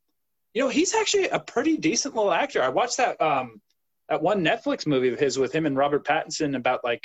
you 0.53 0.63
know, 0.63 0.69
he's 0.69 0.95
actually 0.95 1.29
a 1.29 1.39
pretty 1.39 1.77
decent 1.77 2.15
little 2.15 2.31
actor. 2.31 2.63
I 2.63 2.69
watched 2.69 2.97
that 2.97 3.21
um, 3.21 3.61
that 4.09 4.21
one 4.21 4.43
Netflix 4.43 4.87
movie 4.87 5.09
of 5.09 5.19
his 5.19 5.37
with 5.37 5.53
him 5.53 5.65
and 5.65 5.77
Robert 5.77 6.05
Pattinson 6.05 6.55
about 6.55 6.83
like 6.83 7.03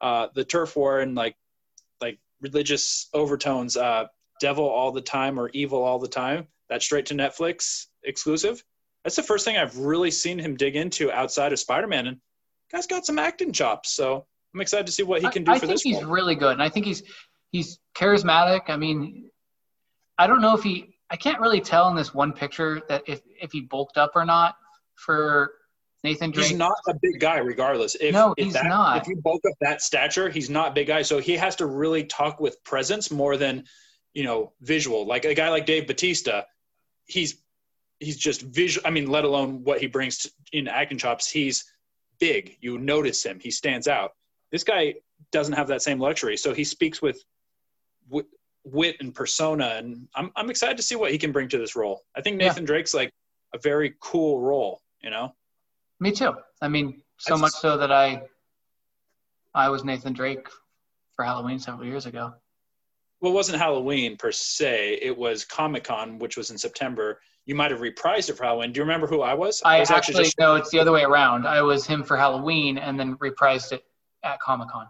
uh, 0.00 0.28
the 0.34 0.44
turf 0.44 0.76
war 0.76 1.00
and 1.00 1.14
like 1.14 1.36
like 2.00 2.18
religious 2.40 3.08
overtones. 3.14 3.76
Uh, 3.76 4.06
Devil 4.40 4.64
all 4.64 4.90
the 4.90 5.02
time 5.02 5.38
or 5.38 5.50
Evil 5.52 5.82
all 5.82 5.98
the 5.98 6.08
time. 6.08 6.48
That's 6.68 6.84
straight 6.84 7.06
to 7.06 7.14
Netflix 7.14 7.86
exclusive. 8.02 8.64
That's 9.04 9.16
the 9.16 9.22
first 9.22 9.44
thing 9.44 9.56
I've 9.56 9.78
really 9.78 10.10
seen 10.10 10.38
him 10.38 10.56
dig 10.56 10.76
into 10.76 11.12
outside 11.12 11.52
of 11.52 11.58
Spider-Man, 11.58 12.06
and 12.06 12.16
guy's 12.72 12.86
got 12.86 13.06
some 13.06 13.18
acting 13.18 13.52
chops. 13.52 13.92
So 13.92 14.26
I'm 14.54 14.60
excited 14.60 14.86
to 14.86 14.92
see 14.92 15.02
what 15.02 15.22
he 15.22 15.28
can 15.28 15.44
do 15.44 15.52
I, 15.52 15.58
for 15.58 15.66
this. 15.66 15.80
I 15.80 15.82
think 15.82 15.96
he's 15.96 16.04
really 16.04 16.34
good, 16.34 16.52
and 16.52 16.62
I 16.62 16.68
think 16.68 16.86
he's 16.86 17.02
he's 17.50 17.78
charismatic. 17.94 18.62
I 18.68 18.76
mean, 18.76 19.30
I 20.18 20.26
don't 20.26 20.40
know 20.40 20.54
if 20.54 20.62
he. 20.62 20.94
I 21.10 21.16
can't 21.16 21.40
really 21.40 21.60
tell 21.60 21.88
in 21.88 21.96
this 21.96 22.14
one 22.14 22.32
picture 22.32 22.82
that 22.88 23.02
if 23.06 23.20
if 23.40 23.52
he 23.52 23.62
bulked 23.62 23.96
up 23.96 24.12
or 24.14 24.24
not 24.24 24.56
for 24.94 25.52
Nathan 26.02 26.30
Drake. 26.30 26.48
He's 26.48 26.56
not 26.56 26.72
a 26.88 26.94
big 27.00 27.20
guy, 27.20 27.38
regardless. 27.38 27.94
If, 28.00 28.12
no, 28.12 28.34
if 28.36 28.46
he's 28.46 28.54
that, 28.54 28.66
not. 28.66 29.02
If 29.02 29.08
you 29.08 29.16
bulk 29.16 29.42
up 29.46 29.56
that 29.60 29.82
stature, 29.82 30.28
he's 30.28 30.48
not 30.48 30.68
a 30.68 30.74
big 30.74 30.86
guy. 30.86 31.02
So 31.02 31.18
he 31.18 31.36
has 31.36 31.56
to 31.56 31.66
really 31.66 32.04
talk 32.04 32.40
with 32.40 32.62
presence 32.64 33.10
more 33.10 33.36
than, 33.36 33.64
you 34.14 34.24
know, 34.24 34.52
visual. 34.60 35.06
Like 35.06 35.24
a 35.24 35.34
guy 35.34 35.50
like 35.50 35.66
Dave 35.66 35.86
Batista, 35.86 36.42
he's 37.06 37.42
he's 37.98 38.16
just 38.16 38.42
visual. 38.42 38.86
I 38.86 38.90
mean, 38.90 39.08
let 39.08 39.24
alone 39.24 39.62
what 39.64 39.80
he 39.80 39.86
brings 39.86 40.18
to, 40.18 40.30
in 40.52 40.68
acting 40.68 40.98
chops. 40.98 41.30
He's 41.30 41.64
big. 42.18 42.56
You 42.60 42.78
notice 42.78 43.24
him. 43.24 43.38
He 43.40 43.50
stands 43.50 43.86
out. 43.86 44.12
This 44.50 44.64
guy 44.64 44.94
doesn't 45.32 45.54
have 45.54 45.68
that 45.68 45.82
same 45.82 45.98
luxury. 45.98 46.36
So 46.36 46.52
he 46.52 46.64
speaks 46.64 47.00
with 47.00 47.24
wit 48.64 48.96
and 49.00 49.14
persona, 49.14 49.74
and 49.76 50.08
I'm 50.14 50.30
I'm 50.36 50.50
excited 50.50 50.76
to 50.76 50.82
see 50.82 50.96
what 50.96 51.10
he 51.10 51.18
can 51.18 51.32
bring 51.32 51.48
to 51.48 51.58
this 51.58 51.76
role. 51.76 52.02
I 52.16 52.20
think 52.20 52.36
Nathan 52.36 52.64
yeah. 52.64 52.68
Drake's 52.68 52.94
like 52.94 53.12
a 53.54 53.58
very 53.58 53.94
cool 54.00 54.40
role. 54.40 54.82
You 55.02 55.10
know. 55.10 55.34
Me 55.98 56.12
too. 56.12 56.34
I 56.62 56.68
mean, 56.68 57.02
so 57.18 57.36
much 57.36 57.52
so 57.52 57.76
that 57.76 57.92
I 57.92 58.22
I 59.54 59.68
was 59.68 59.84
Nathan 59.84 60.12
Drake 60.12 60.48
for 61.12 61.24
Halloween 61.24 61.58
several 61.58 61.86
years 61.86 62.06
ago. 62.06 62.34
Well, 63.20 63.32
it 63.32 63.34
wasn't 63.34 63.58
Halloween 63.58 64.16
per 64.16 64.32
se. 64.32 64.98
It 65.02 65.16
was 65.16 65.44
Comic 65.44 65.84
Con, 65.84 66.18
which 66.18 66.36
was 66.38 66.50
in 66.50 66.56
September. 66.56 67.20
You 67.44 67.54
might 67.54 67.70
have 67.70 67.80
reprised 67.80 68.30
it 68.30 68.36
for 68.36 68.44
Halloween. 68.44 68.72
Do 68.72 68.78
you 68.78 68.84
remember 68.84 69.06
who 69.06 69.20
I 69.20 69.34
was? 69.34 69.60
I, 69.64 69.76
I 69.76 69.80
was 69.80 69.90
actually, 69.90 70.24
just... 70.24 70.38
no. 70.38 70.54
It's 70.54 70.70
the 70.70 70.78
other 70.78 70.92
way 70.92 71.02
around. 71.02 71.46
I 71.46 71.60
was 71.60 71.86
him 71.86 72.02
for 72.02 72.16
Halloween 72.16 72.78
and 72.78 72.98
then 72.98 73.16
reprised 73.16 73.72
it 73.72 73.84
at 74.22 74.40
Comic 74.40 74.68
Con. 74.68 74.86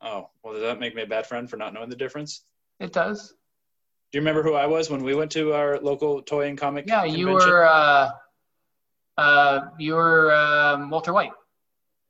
Oh 0.00 0.30
well, 0.42 0.54
does 0.54 0.62
that 0.62 0.80
make 0.80 0.94
me 0.94 1.02
a 1.02 1.06
bad 1.06 1.26
friend 1.26 1.48
for 1.48 1.56
not 1.56 1.74
knowing 1.74 1.90
the 1.90 1.96
difference? 1.96 2.42
It 2.78 2.92
does. 2.92 3.34
Do 4.10 4.16
you 4.16 4.20
remember 4.20 4.42
who 4.42 4.54
I 4.54 4.66
was 4.66 4.88
when 4.88 5.02
we 5.02 5.14
went 5.14 5.32
to 5.32 5.52
our 5.52 5.78
local 5.80 6.22
toy 6.22 6.48
and 6.48 6.56
comic? 6.56 6.86
Yeah, 6.86 7.02
convention? 7.02 7.20
you 7.20 7.28
were. 7.28 7.66
Uh, 7.66 8.10
uh, 9.18 9.60
you 9.78 9.94
were 9.94 10.32
um, 10.32 10.90
Walter 10.90 11.12
White. 11.12 11.32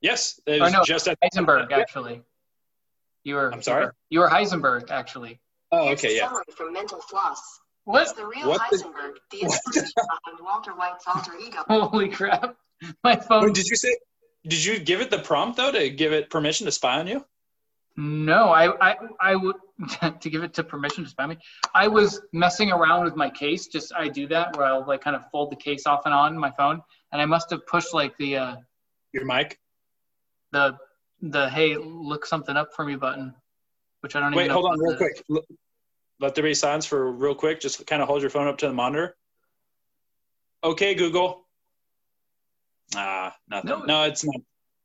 Yes, 0.01 0.41
it 0.47 0.61
was 0.61 0.73
no, 0.73 0.85
just 0.85 1.09
at 1.09 1.19
Heisenberg 1.21 1.73
actually. 1.73 2.23
You 3.25 3.35
were. 3.35 3.53
I'm 3.53 3.63
sorry. 3.63 3.89
You 4.11 4.21
were 4.21 4.29
Heisenberg 4.29 4.91
actually. 4.91 5.41
Oh, 5.73 5.89
okay, 5.91 6.17
yeah. 6.17 6.31
From 6.57 6.73
Mental 6.73 7.01
Floss. 7.01 7.61
What? 7.85 8.15
the 8.17 8.27
real 8.27 8.49
what 8.49 8.61
Heisenberg, 8.61 9.15
the, 9.31 9.39
the 9.39 9.41
inspiration 9.45 9.91
behind 9.97 10.39
Walter 10.43 10.73
White's 10.73 11.05
alter 11.07 11.33
ego. 11.43 11.65
Holy 11.69 12.11
crap! 12.11 12.55
My 13.03 13.17
phone. 13.17 13.47
Wait, 13.47 13.55
did 13.55 13.67
you 13.67 13.77
say? 13.77 13.97
Did 14.47 14.65
you 14.65 14.79
give 14.79 15.01
it 15.01 15.11
the 15.11 15.19
prompt 15.19 15.57
though 15.57 15.73
to 15.73 15.91
give 15.91 16.13
it 16.13 16.31
permission 16.31 16.67
to 16.67 16.73
spy 16.73 17.01
on 17.01 17.07
you? 17.07 17.25
No, 17.97 18.51
I, 18.51 18.93
I, 18.93 18.97
I 19.21 19.35
would 19.35 19.57
to 20.21 20.31
give 20.31 20.45
it 20.45 20.55
to 20.55 20.63
permission 20.63 21.03
to 21.03 21.11
spy 21.11 21.27
me. 21.27 21.37
I 21.75 21.89
was 21.89 22.21
messing 22.33 22.71
around 22.71 23.05
with 23.05 23.17
my 23.17 23.29
case. 23.29 23.67
Just 23.67 23.93
I 23.93 24.07
do 24.09 24.29
that 24.29 24.57
where 24.57 24.67
I'll 24.67 24.87
like 24.87 25.01
kind 25.01 25.17
of 25.17 25.29
fold 25.33 25.51
the 25.51 25.57
case 25.57 25.85
off 25.85 26.03
and 26.05 26.15
on 26.15 26.39
my 26.39 26.53
phone, 26.53 26.81
and 27.13 27.21
I 27.21 27.27
must 27.27 27.51
have 27.51 27.67
pushed 27.67 27.93
like 27.93 28.17
the 28.17 28.37
uh, 28.37 28.57
your 29.13 29.25
mic, 29.25 29.59
the 30.53 30.77
the 31.23 31.51
hey 31.51 31.77
look 31.77 32.25
something 32.25 32.57
up 32.57 32.73
for 32.73 32.85
me 32.85 32.95
button, 32.95 33.35
which 34.01 34.15
I 34.15 34.21
don't 34.21 34.33
wait. 34.33 34.45
Even 34.45 34.55
hold 34.55 34.67
on, 34.67 34.79
real 34.79 34.93
is. 34.93 34.99
quick. 34.99 35.25
Let 36.21 36.37
there 36.37 36.45
be 36.45 36.55
silence 36.55 36.87
for 36.87 37.11
real 37.11 37.35
quick. 37.35 37.61
Just 37.61 37.85
kind 37.87 38.01
of 38.01 38.07
hold 38.07 38.21
your 38.21 38.31
phone 38.31 38.47
up 38.47 38.59
to 38.59 38.69
the 38.69 38.73
monitor. 38.73 39.17
Okay, 40.63 40.95
Google. 40.95 41.48
Ah, 42.97 43.35
nothing. 43.49 43.71
No, 43.71 43.85
no, 43.85 44.03
it's 44.05 44.25
not. 44.25 44.37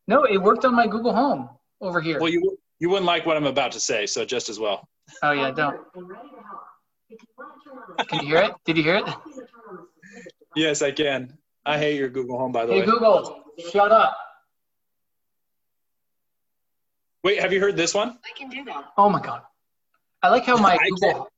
No, 0.08 0.24
it 0.26 0.38
worked 0.38 0.66
on 0.66 0.76
my 0.76 0.88
Google 0.88 1.14
Home 1.14 1.50
over 1.82 2.02
here. 2.02 2.20
Well, 2.20 2.30
you 2.30 2.58
you 2.80 2.90
wouldn't 2.90 3.06
like 3.06 3.26
what 3.26 3.38
I'm 3.38 3.46
about 3.46 3.72
to 3.74 3.80
say, 3.80 4.06
so 4.06 4.26
just 4.26 4.50
as 4.50 4.60
well. 4.60 4.88
Oh 5.22 5.32
yeah, 5.32 5.52
don't. 5.52 5.80
Can 8.08 8.20
you 8.22 8.28
hear 8.28 8.42
it? 8.44 8.54
Did 8.66 8.78
you 8.78 8.84
hear 8.84 8.96
it? 8.96 9.06
Yes, 10.56 10.82
I 10.82 10.92
can. 10.92 11.38
I 11.66 11.78
hate 11.78 11.98
your 11.98 12.10
Google 12.10 12.38
Home, 12.38 12.52
by 12.52 12.66
the 12.66 12.74
hey, 12.74 12.80
way. 12.80 12.86
Hey 12.86 12.92
Google, 12.92 13.44
shut 13.72 13.92
up. 13.92 14.18
Wait, 17.24 17.40
have 17.40 17.54
you 17.54 17.62
heard 17.62 17.78
this 17.78 17.94
one? 17.94 18.18
I 18.26 18.38
can 18.38 18.50
do 18.50 18.66
that. 18.66 18.92
Oh 18.98 19.10
my 19.10 19.22
god. 19.22 19.44
I 20.22 20.30
like 20.30 20.46
how 20.46 20.58
my 20.58 20.78
Google, 20.90 21.30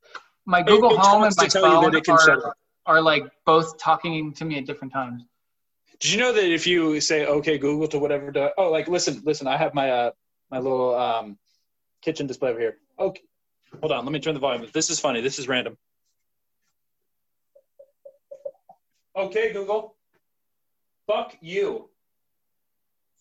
my 0.45 0.61
Google 0.63 0.93
it, 0.93 0.99
Home 0.99 1.24
and 1.24 1.36
my 1.38 1.47
phone 1.47 1.95
are, 2.09 2.55
are 2.86 3.01
like 3.01 3.24
both 3.45 3.78
talking 3.78 4.34
to 4.34 4.45
me 4.45 4.57
at 4.57 4.66
different 4.66 4.93
times. 4.93 5.24
Did 6.00 6.12
you 6.12 6.20
know 6.20 6.34
that 6.34 6.43
if 6.43 6.68
you 6.68 7.00
say 7.00 7.26
"Okay, 7.26 7.58
Google" 7.58 7.88
to 7.88 8.00
whatever, 8.00 8.32
do, 8.32 8.50
oh, 8.58 8.70
like 8.70 8.88
listen, 8.88 9.22
listen, 9.24 9.48
I 9.48 9.58
have 9.58 9.74
my 9.74 9.89
uh, 9.89 10.12
my 10.52 10.60
little 10.60 10.96
um, 10.96 11.38
kitchen 12.02 12.28
display 12.28 12.50
over 12.52 12.60
here. 12.60 12.78
Okay, 13.00 13.22
hold 13.80 13.91
on, 13.91 14.06
let 14.06 14.12
me 14.12 14.20
turn 14.20 14.34
the 14.34 14.39
volume. 14.39 14.68
This 14.74 14.89
is 14.89 15.00
funny. 15.00 15.22
This 15.22 15.39
is 15.39 15.48
random. 15.48 15.78
Okay, 19.16 19.54
Google. 19.54 19.96
Fuck 21.08 21.38
you. 21.39 21.89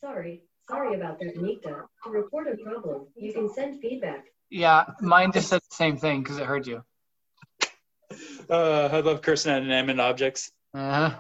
Sorry, 0.00 0.42
sorry 0.68 0.96
about 0.96 1.20
that, 1.20 1.36
Nikta. 1.36 1.84
To 2.04 2.10
report 2.10 2.48
a 2.48 2.56
problem, 2.56 3.06
you 3.14 3.32
can 3.32 3.52
send 3.52 3.80
feedback. 3.80 4.24
Yeah, 4.50 4.84
mine 5.00 5.32
just 5.32 5.48
said 5.48 5.60
the 5.70 5.76
same 5.76 5.96
thing 5.96 6.22
because 6.22 6.38
it 6.38 6.46
heard 6.46 6.66
you. 6.66 6.82
Uh, 8.48 8.90
I 8.92 9.00
love 9.00 9.22
cursing 9.22 9.52
at 9.52 9.62
inanimate 9.62 9.98
objects. 9.98 10.52
Uh 10.74 11.08
huh. 11.08 11.14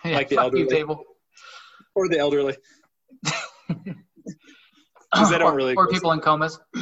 Yeah, 0.04 0.16
like 0.16 0.28
the 0.30 0.38
elderly. 0.38 0.66
table. 0.66 1.04
Or 1.94 2.08
the 2.08 2.18
elderly. 2.18 2.56
Because 5.12 5.30
they 5.30 5.38
don't 5.38 5.52
or, 5.52 5.56
really. 5.56 5.74
Or 5.74 5.88
people 5.88 6.12
in 6.12 6.20
comas. 6.20 6.58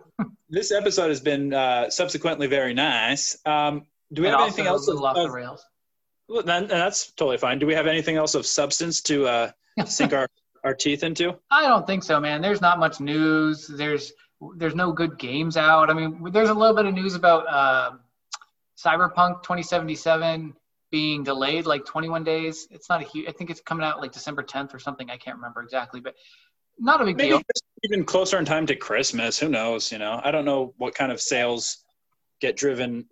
this 0.48 0.72
episode 0.72 1.10
has 1.10 1.20
been 1.20 1.52
uh, 1.52 1.90
subsequently 1.90 2.46
very 2.46 2.72
nice. 2.72 3.36
Um, 3.44 3.82
do 4.10 4.22
we 4.22 4.28
and 4.28 4.38
have 4.38 4.46
anything 4.46 4.66
else? 4.66 4.88
Of, 4.88 5.02
off 5.02 5.16
the 5.16 5.30
rails. 5.30 5.62
Well, 6.30 6.42
then, 6.42 6.66
that's 6.66 7.12
totally 7.12 7.36
fine. 7.36 7.58
Do 7.58 7.66
we 7.66 7.74
have 7.74 7.86
anything 7.86 8.16
else 8.16 8.34
of 8.34 8.46
substance 8.46 9.02
to 9.02 9.26
uh, 9.26 9.50
sink 9.84 10.14
our, 10.14 10.28
our 10.64 10.72
teeth 10.72 11.04
into? 11.04 11.38
I 11.50 11.68
don't 11.68 11.86
think 11.86 12.04
so, 12.04 12.18
man. 12.18 12.40
There's 12.40 12.62
not 12.62 12.78
much 12.78 12.98
news. 12.98 13.66
There's 13.66 14.14
there's 14.56 14.74
no 14.74 14.92
good 14.92 15.18
games 15.18 15.58
out. 15.58 15.90
I 15.90 15.92
mean, 15.92 16.32
there's 16.32 16.48
a 16.48 16.54
little 16.54 16.74
bit 16.74 16.86
of 16.86 16.94
news 16.94 17.14
about 17.14 17.46
uh, 17.46 17.90
Cyberpunk 18.84 19.42
2077 19.42 20.54
being 20.90 21.24
delayed 21.24 21.66
like 21.66 21.84
21 21.84 22.24
days. 22.24 22.68
It's 22.70 22.88
not 22.88 23.00
a 23.00 23.04
huge. 23.04 23.28
I 23.28 23.32
think 23.32 23.50
it's 23.50 23.60
coming 23.60 23.84
out 23.84 24.00
like 24.00 24.12
December 24.12 24.42
10th 24.42 24.74
or 24.74 24.78
something. 24.78 25.10
I 25.10 25.16
can't 25.16 25.36
remember 25.36 25.62
exactly, 25.62 26.00
but 26.00 26.14
not 26.78 27.00
a 27.00 27.04
big 27.04 27.16
Maybe 27.16 27.30
deal. 27.30 27.42
Even 27.84 28.04
closer 28.04 28.38
in 28.38 28.44
time 28.44 28.66
to 28.66 28.76
Christmas. 28.76 29.38
Who 29.38 29.48
knows? 29.48 29.90
You 29.90 29.98
know, 29.98 30.20
I 30.22 30.30
don't 30.30 30.44
know 30.44 30.74
what 30.76 30.94
kind 30.94 31.10
of 31.10 31.20
sales 31.20 31.78
get 32.40 32.56
driven 32.56 33.06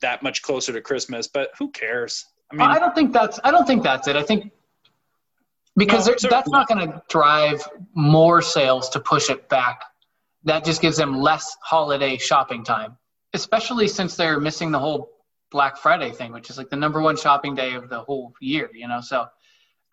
that 0.00 0.22
much 0.22 0.42
closer 0.42 0.72
to 0.72 0.80
Christmas, 0.80 1.26
but 1.26 1.50
who 1.58 1.70
cares? 1.70 2.26
I 2.50 2.56
mean, 2.56 2.68
I 2.68 2.78
don't 2.78 2.94
think 2.94 3.12
that's. 3.12 3.38
I 3.44 3.50
don't 3.50 3.66
think 3.66 3.82
that's 3.82 4.08
it. 4.08 4.16
I 4.16 4.22
think 4.22 4.52
because 5.76 6.08
no, 6.08 6.28
that's 6.28 6.50
not 6.50 6.68
going 6.68 6.86
to 6.86 7.02
drive 7.08 7.66
more 7.94 8.42
sales 8.42 8.88
to 8.90 9.00
push 9.00 9.30
it 9.30 9.48
back. 9.48 9.82
That 10.44 10.64
just 10.64 10.80
gives 10.82 10.96
them 10.96 11.18
less 11.18 11.56
holiday 11.62 12.16
shopping 12.16 12.64
time, 12.64 12.96
especially 13.34 13.88
since 13.88 14.16
they're 14.16 14.40
missing 14.40 14.70
the 14.70 14.78
whole 14.78 15.10
Black 15.50 15.76
Friday 15.76 16.12
thing, 16.12 16.32
which 16.32 16.50
is 16.50 16.58
like 16.58 16.70
the 16.70 16.76
number 16.76 17.00
one 17.00 17.16
shopping 17.16 17.54
day 17.54 17.74
of 17.74 17.88
the 17.88 18.00
whole 18.00 18.34
year, 18.40 18.70
you 18.72 18.88
know. 18.88 19.00
So 19.00 19.26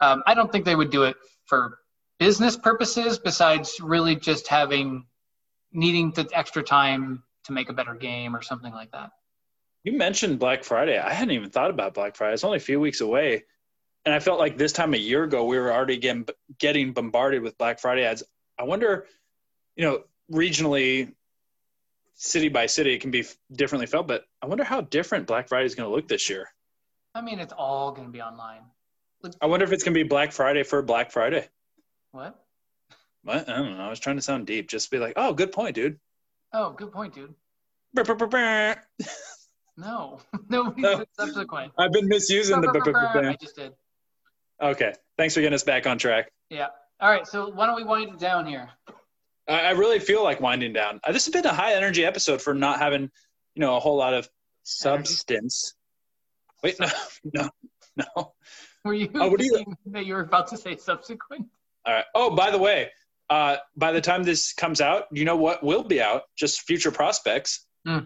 um, 0.02 0.24
I 0.26 0.34
don't 0.34 0.52
think 0.52 0.66
they 0.66 0.76
would 0.76 0.92
do 0.92 1.04
it 1.04 1.16
for 1.46 1.80
business 2.20 2.56
purposes, 2.56 3.20
besides 3.20 3.80
really 3.82 4.16
just 4.16 4.48
having 4.48 5.06
needing 5.72 6.12
the 6.12 6.28
extra 6.34 6.64
time 6.64 7.24
to 7.46 7.52
make 7.52 7.70
a 7.70 7.74
better 7.74 7.94
game 7.94 8.36
or 8.36 8.42
something 8.42 8.74
like 8.74 8.92
that. 8.92 9.12
You 9.84 9.94
mentioned 9.94 10.40
Black 10.40 10.64
Friday. 10.64 10.98
I 10.98 11.14
hadn't 11.14 11.34
even 11.34 11.50
thought 11.50 11.70
about 11.70 11.94
Black 11.94 12.16
Friday. 12.16 12.34
It's 12.34 12.44
only 12.44 12.58
a 12.58 12.62
few 12.62 12.80
weeks 12.80 13.02
away. 13.02 13.44
and 14.06 14.14
I 14.14 14.20
felt 14.20 14.40
like 14.40 14.58
this 14.58 14.74
time 14.74 14.94
a 14.94 14.98
year 14.98 15.24
ago 15.24 15.46
we 15.46 15.58
were 15.58 15.72
already 15.72 15.98
getting 15.98 16.28
getting 16.60 16.94
bombarded 16.94 17.42
with 17.42 17.58
Black 17.58 17.80
Friday 17.80 18.04
ads. 18.06 18.24
I 18.60 18.64
wonder, 18.64 19.06
you 19.76 19.86
know, 19.86 20.04
regionally, 20.32 21.14
city 22.18 22.50
by 22.50 22.66
city, 22.66 22.94
it 22.94 23.00
can 23.02 23.12
be 23.12 23.24
differently 23.54 23.88
felt, 23.88 24.08
but 24.08 24.26
I 24.42 24.48
wonder 24.48 24.64
how 24.64 24.82
different 24.82 25.28
Black 25.28 25.48
Friday 25.48 25.66
is 25.66 25.76
going 25.76 25.90
to 25.90 25.96
look 25.96 26.08
this 26.08 26.30
year. 26.30 26.50
I 27.16 27.22
mean, 27.22 27.40
it's 27.40 27.54
all 27.54 27.92
going 27.92 28.08
to 28.08 28.12
be 28.12 28.22
online. 28.22 28.62
I 29.42 29.46
wonder 29.48 29.64
if 29.66 29.72
it's 29.72 29.84
going 29.84 29.94
to 29.94 30.04
be 30.04 30.08
Black 30.08 30.32
Friday 30.32 30.64
for 30.64 30.82
Black 30.82 31.12
Friday. 31.12 31.48
What? 32.12 32.40
What? 33.24 33.50
I 33.50 33.58
don't 33.58 33.78
know. 33.78 33.84
I 33.84 33.90
was 33.90 34.00
trying 34.00 34.18
to 34.18 34.22
sound 34.22 34.46
deep. 34.46 34.68
Just 34.68 34.92
be 34.92 35.00
like, 35.00 35.14
oh, 35.16 35.34
good 35.34 35.52
point, 35.52 35.76
dude. 35.76 36.00
Oh, 36.54 36.72
good 36.72 36.92
point, 36.92 37.14
dude. 37.14 37.34
No, 39.80 40.20
nobody 40.50 40.82
No. 40.82 41.06
subsequent. 41.20 41.72
I've 41.78 41.92
been 41.94 42.08
misusing 42.08 42.62
the. 42.62 42.70
I 42.70 43.36
just 43.40 43.56
did. 43.56 43.74
Okay. 44.60 44.94
Thanks 45.18 45.36
for 45.36 45.42
getting 45.42 45.54
us 45.54 45.64
back 45.64 45.86
on 45.86 46.00
track. 46.00 46.32
Yeah. 46.50 46.68
All 47.00 47.12
right. 47.12 47.28
So 47.28 47.50
why 47.52 47.68
don't 47.68 47.76
we 47.76 47.84
wind 47.84 48.10
it 48.14 48.20
down 48.20 48.48
here? 48.48 48.70
I, 49.48 49.72
really 49.72 50.00
feel 50.00 50.24
like 50.24 50.42
winding 50.42 50.74
down. 50.74 51.00
Uh, 51.04 51.12
this 51.12 51.26
has 51.26 51.34
been 51.34 51.46
a 51.46 51.54
high 51.54 51.74
energy 51.76 52.04
episode 52.06 52.42
for 52.42 52.54
not 52.54 52.80
having, 52.80 53.04
you 53.56 53.60
know, 53.62 53.78
a 53.78 53.80
whole 53.80 53.96
lot 53.98 54.14
of 54.14 54.30
substance. 54.64 55.74
Wait, 56.64 56.80
no, 56.80 56.88
no, 57.34 57.50
no. 57.96 58.34
Were 58.84 58.94
you 58.94 59.10
Oh, 59.16 59.30
what 59.30 59.42
you- 59.42 59.66
that 59.88 60.06
you 60.06 60.14
were 60.16 60.22
about 60.22 60.48
to 60.50 60.58
say 60.58 60.76
subsequent? 60.76 61.46
All 61.86 61.94
right. 61.94 62.06
Oh, 62.14 62.36
by 62.36 62.52
the 62.52 62.58
way, 62.58 62.92
uh, 63.30 63.58
by 63.76 63.92
the 63.92 64.02
time 64.02 64.24
this 64.24 64.54
comes 64.54 64.82
out, 64.82 65.06
you 65.12 65.24
know 65.26 65.38
what 65.38 65.64
will 65.64 65.84
be 65.84 66.02
out? 66.02 66.24
Just 66.36 66.62
future 66.62 66.92
prospects. 66.92 67.66
Hmm. 67.86 68.00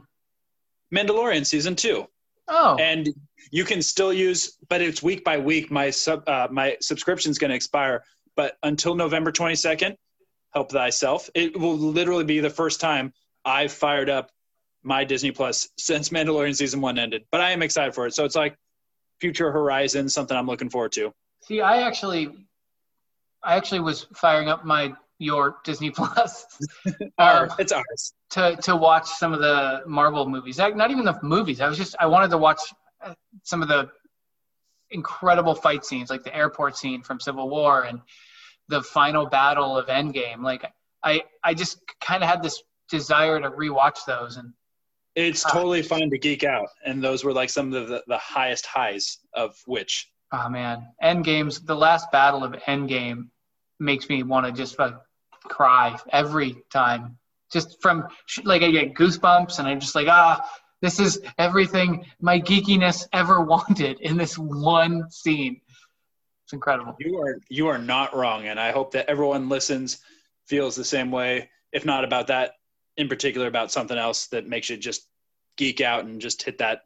Mandalorian 0.94 1.46
season 1.46 1.76
two, 1.76 2.06
Oh, 2.48 2.76
and 2.80 3.10
you 3.52 3.64
can 3.64 3.82
still 3.82 4.12
use, 4.12 4.58
but 4.70 4.82
it's 4.82 5.02
week 5.02 5.24
by 5.24 5.38
week. 5.38 5.72
My 5.72 5.90
sub, 5.90 6.28
uh, 6.28 6.48
my 6.52 6.78
subscription's 6.82 7.38
going 7.40 7.50
to 7.50 7.56
expire, 7.56 8.04
but 8.36 8.58
until 8.64 8.94
November 8.96 9.32
twenty 9.32 9.56
second, 9.56 9.96
help 10.54 10.72
thyself. 10.72 11.30
It 11.34 11.60
will 11.60 11.78
literally 11.78 12.24
be 12.24 12.40
the 12.40 12.50
first 12.50 12.80
time 12.80 13.14
I've 13.46 13.72
fired 13.72 14.10
up 14.10 14.32
my 14.84 15.04
Disney 15.04 15.32
Plus 15.32 15.70
since 15.78 16.10
Mandalorian 16.10 16.56
season 16.56 16.82
one 16.82 16.98
ended. 16.98 17.26
But 17.32 17.42
I 17.42 17.52
am 17.52 17.62
excited 17.62 17.94
for 17.94 18.08
it. 18.08 18.14
So 18.14 18.26
it's 18.26 18.36
like 18.36 18.56
future 19.20 19.52
horizon 19.52 20.10
something 20.10 20.36
I'm 20.36 20.48
looking 20.48 20.70
forward 20.70 20.92
to. 20.94 21.14
see, 21.44 21.62
I 21.62 21.84
actually, 21.84 22.30
I 23.44 23.56
actually 23.56 23.82
was 23.82 24.08
firing 24.14 24.50
up 24.50 24.66
my 24.66 24.94
your 25.20 25.58
Disney 25.64 25.92
Plus 25.96 26.46
um, 27.20 27.50
it's 27.60 27.72
ours. 27.72 28.14
to 28.32 28.58
to 28.64 28.76
watch 28.76 29.08
some 29.08 29.34
of 29.34 29.40
the 29.40 29.84
Marvel 29.86 30.28
movies. 30.28 30.58
Not 30.58 30.92
even 30.92 31.06
the 31.06 31.18
movies. 31.22 31.62
I 31.62 31.68
was 31.68 31.78
just 31.78 31.96
I 32.00 32.08
wanted 32.08 32.32
to 32.32 32.38
watch 32.38 32.60
uh, 33.04 33.14
some 33.44 33.62
of 33.62 33.68
the 33.68 33.90
incredible 34.90 35.56
fight 35.56 35.86
scenes, 35.86 36.10
like 36.10 36.24
the 36.24 36.36
airport 36.36 36.76
scene 36.76 37.02
from 37.02 37.20
Civil 37.20 37.50
War 37.50 37.84
and 37.84 38.02
the 38.72 38.82
final 38.82 39.26
battle 39.28 39.78
of 39.78 39.86
Endgame. 39.88 40.42
Like 40.44 40.64
I 41.04 41.24
I 41.44 41.54
just 41.54 41.80
kind 42.02 42.24
of 42.24 42.30
had 42.30 42.42
this 42.42 42.64
desire 42.90 43.40
to 43.40 43.50
rewatch 43.52 44.00
those 44.08 44.38
and 44.38 44.54
It's 45.16 45.46
Ah. 45.46 45.50
totally 45.52 45.84
fun 45.84 46.10
to 46.10 46.18
geek 46.18 46.44
out, 46.44 46.70
and 46.86 47.04
those 47.04 47.24
were 47.26 47.34
like 47.34 47.50
some 47.50 47.74
of 47.74 47.88
the, 47.90 48.02
the 48.08 48.18
highest 48.18 48.66
highs 48.66 49.20
of 49.34 49.56
which. 49.68 49.94
oh 50.32 50.48
man, 50.50 50.78
Endgame's 51.04 51.60
the 51.72 51.76
last 51.76 52.06
battle 52.12 52.44
of 52.44 52.54
Endgame 52.74 53.22
makes 53.80 54.08
me 54.10 54.24
want 54.24 54.46
to 54.46 54.52
just 54.64 54.80
like 54.80 54.96
cry 55.58 55.98
every 56.22 56.52
time. 56.72 57.18
Just 57.52 57.82
from 57.82 58.08
like 58.52 58.62
I 58.64 58.72
get 58.72 58.94
goosebumps 58.94 59.60
and 59.60 59.68
I'm 59.68 59.80
just 59.82 59.96
like 59.96 60.08
ah 60.08 60.34
this 60.82 61.00
is 61.00 61.20
everything 61.38 61.90
my 62.22 62.40
geekiness 62.40 63.06
ever 63.14 63.38
wanted 63.54 64.00
in 64.02 64.16
this 64.18 64.36
one 64.38 64.96
scene. 65.12 65.60
It's 66.52 66.54
incredible. 66.54 66.98
You 67.00 67.18
are 67.22 67.40
you 67.48 67.68
are 67.70 67.78
not 67.78 68.14
wrong, 68.14 68.46
and 68.46 68.60
I 68.60 68.72
hope 68.72 68.92
that 68.92 69.10
everyone 69.10 69.48
listens 69.48 70.00
feels 70.48 70.76
the 70.76 70.84
same 70.84 71.10
way, 71.10 71.50
if 71.72 71.86
not 71.86 72.04
about 72.04 72.28
that 72.28 72.56
in 72.98 73.08
particular, 73.08 73.48
about 73.48 73.72
something 73.72 73.98
else 73.98 74.28
that 74.28 74.50
makes 74.50 74.70
you 74.70 74.76
just 74.76 75.08
geek 75.56 75.80
out 75.80 76.04
and 76.04 76.20
just 76.20 76.44
hit 76.44 76.58
that. 76.58 76.82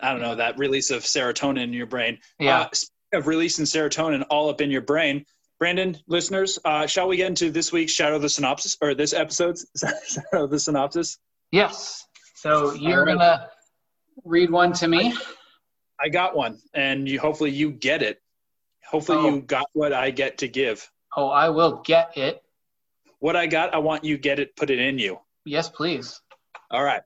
I 0.00 0.12
don't 0.12 0.20
know 0.20 0.34
that 0.34 0.58
release 0.58 0.90
of 0.90 1.02
serotonin 1.02 1.62
in 1.62 1.72
your 1.72 1.86
brain. 1.86 2.18
Yeah. 2.38 2.60
Uh, 2.60 2.68
of 3.14 3.26
releasing 3.26 3.64
serotonin 3.64 4.26
all 4.28 4.50
up 4.50 4.60
in 4.60 4.70
your 4.70 4.82
brain, 4.82 5.24
Brandon, 5.58 5.96
listeners, 6.06 6.58
uh, 6.62 6.86
shall 6.86 7.08
we 7.08 7.16
get 7.16 7.28
into 7.28 7.50
this 7.50 7.72
week's 7.72 7.92
Shadow 7.92 8.16
of 8.16 8.22
the 8.22 8.28
Synopsis 8.28 8.76
or 8.82 8.92
this 8.94 9.14
episode's 9.14 9.64
Shadow 10.06 10.44
of 10.44 10.50
the 10.50 10.60
Synopsis? 10.60 11.16
Yes. 11.52 12.04
So 12.34 12.74
you're 12.74 13.06
right. 13.06 13.16
gonna 13.16 13.48
read 14.26 14.50
one 14.50 14.74
to 14.74 14.88
me. 14.88 15.14
I 15.98 16.10
got 16.10 16.36
one, 16.36 16.58
and 16.74 17.08
you 17.08 17.18
hopefully 17.18 17.52
you 17.52 17.70
get 17.70 18.02
it. 18.02 18.20
Hopefully 18.88 19.18
Oh. 19.18 19.34
you 19.34 19.40
got 19.42 19.66
what 19.72 19.92
I 19.92 20.10
get 20.10 20.38
to 20.38 20.48
give. 20.48 20.90
Oh, 21.16 21.28
I 21.28 21.48
will 21.48 21.82
get 21.84 22.16
it. 22.16 22.42
What 23.18 23.36
I 23.36 23.46
got, 23.46 23.74
I 23.74 23.78
want 23.78 24.04
you 24.04 24.18
get 24.18 24.38
it, 24.38 24.54
put 24.56 24.70
it 24.70 24.78
in 24.78 24.98
you. 24.98 25.18
Yes, 25.44 25.68
please. 25.68 26.20
All 26.70 26.84
right. 26.84 27.02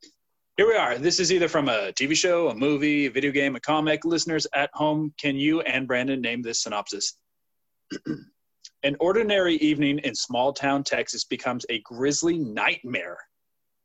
Here 0.57 0.67
we 0.67 0.75
are. 0.77 0.99
This 0.99 1.21
is 1.21 1.33
either 1.33 1.49
from 1.49 1.69
a 1.69 1.93
TV 1.93 2.15
show, 2.15 2.49
a 2.49 2.55
movie, 2.55 3.07
a 3.07 3.11
video 3.11 3.31
game, 3.31 3.57
a 3.57 3.61
comic. 3.61 4.05
Listeners 4.05 4.47
at 4.55 4.71
home, 4.75 5.15
can 5.19 5.37
you 5.37 5.61
and 5.63 5.87
Brandon 5.87 6.21
name 6.21 6.43
this 6.43 6.63
synopsis? 6.63 7.15
An 8.83 8.97
ordinary 8.99 9.55
evening 9.57 9.99
in 10.01 10.15
small 10.15 10.53
town 10.53 10.85
Texas 10.85 11.25
becomes 11.25 11.67
a 11.69 11.81
grisly 11.81 12.39
nightmare 12.39 13.19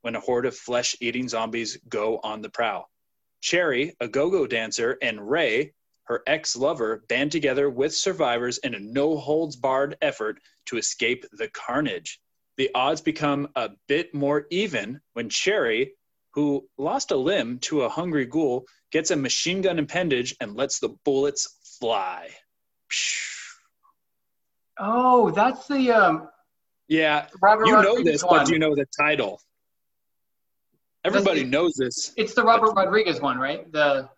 when 0.02 0.16
a 0.16 0.20
horde 0.20 0.46
of 0.46 0.56
flesh 0.56 0.96
eating 1.02 1.28
zombies 1.28 1.78
go 1.90 2.20
on 2.24 2.42
the 2.42 2.50
prowl. 2.50 2.90
Cherry, 3.42 3.96
a 4.00 4.08
go 4.08 4.30
go 4.30 4.48
dancer, 4.48 4.98
and 5.02 5.30
Ray, 5.30 5.74
her 6.06 6.22
ex 6.28 6.56
lover, 6.56 7.04
band 7.10 7.32
together 7.32 7.70
with 7.70 7.96
survivors 7.96 8.58
in 8.60 8.76
a 8.76 8.80
no 8.80 9.18
holds 9.18 9.56
barred 9.56 9.98
effort 10.02 10.40
to 10.68 10.78
escape 10.78 11.26
the 11.34 11.48
carnage. 11.50 12.20
The 12.58 12.70
odds 12.74 13.02
become 13.02 13.50
a 13.56 13.72
bit 13.88 14.14
more 14.14 14.48
even 14.50 15.02
when 15.14 15.30
Cherry, 15.30 15.94
who 16.34 16.68
lost 16.78 17.12
a 17.12 17.18
limb 17.18 17.60
to 17.60 17.82
a 17.82 17.90
hungry 17.90 18.26
ghoul, 18.26 18.66
gets 18.92 19.12
a 19.12 19.16
machine 19.16 19.62
gun 19.62 19.80
appendage 19.80 20.36
and 20.40 20.56
lets 20.56 20.80
the 20.80 20.90
bullets 21.04 21.58
fly. 21.80 22.30
Oh, 24.80 25.32
that's 25.32 25.68
the 25.68 25.92
um 25.92 26.30
Yeah, 26.88 27.28
Robert 27.42 27.68
you 27.68 27.74
know 27.82 28.04
this, 28.04 28.24
one. 28.24 28.40
but 28.40 28.48
do 28.48 28.54
you 28.54 28.60
know 28.60 28.76
the 28.76 28.86
title? 29.00 29.42
Everybody 31.04 31.42
That's- 31.44 31.52
knows 31.52 31.74
this. 31.76 32.14
It's 32.18 32.34
the 32.34 32.44
Robert 32.44 32.72
Rodriguez 32.74 33.22
one, 33.22 33.38
right? 33.38 33.72
The 33.72 34.10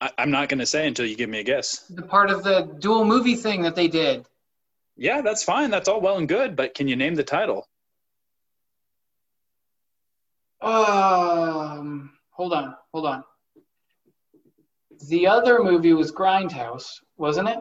I, 0.00 0.10
I'm 0.18 0.30
not 0.30 0.48
going 0.48 0.60
to 0.60 0.66
say 0.66 0.86
until 0.86 1.06
you 1.06 1.16
give 1.16 1.28
me 1.30 1.40
a 1.40 1.42
guess. 1.44 1.78
the 1.90 2.02
part 2.02 2.30
of 2.30 2.42
the 2.42 2.74
dual 2.78 3.04
movie 3.04 3.36
thing 3.36 3.62
that 3.62 3.74
they 3.74 3.88
did. 3.88 4.26
Yeah, 4.96 5.20
that's 5.22 5.42
fine. 5.42 5.70
That's 5.70 5.88
all 5.88 6.00
well 6.00 6.16
and 6.18 6.28
good, 6.28 6.56
but 6.56 6.74
can 6.74 6.88
you 6.88 6.96
name 6.96 7.14
the 7.14 7.24
title? 7.24 7.66
Um, 10.60 12.12
hold 12.30 12.52
on, 12.52 12.74
hold 12.92 13.06
on. 13.06 13.24
The 15.08 15.26
other 15.28 15.62
movie 15.62 15.94
was 15.94 16.12
Grindhouse, 16.12 17.00
wasn't 17.16 17.48
it? 17.48 17.58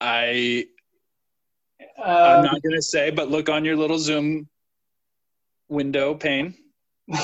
I 0.00 0.66
I'm 2.02 2.38
Um, 2.38 2.44
not 2.44 2.62
going 2.62 2.74
to 2.74 2.82
say, 2.82 3.10
but 3.10 3.30
look 3.30 3.48
on 3.48 3.64
your 3.64 3.76
little 3.76 3.98
Zoom 3.98 4.48
window 5.68 6.14
pane. 6.14 6.54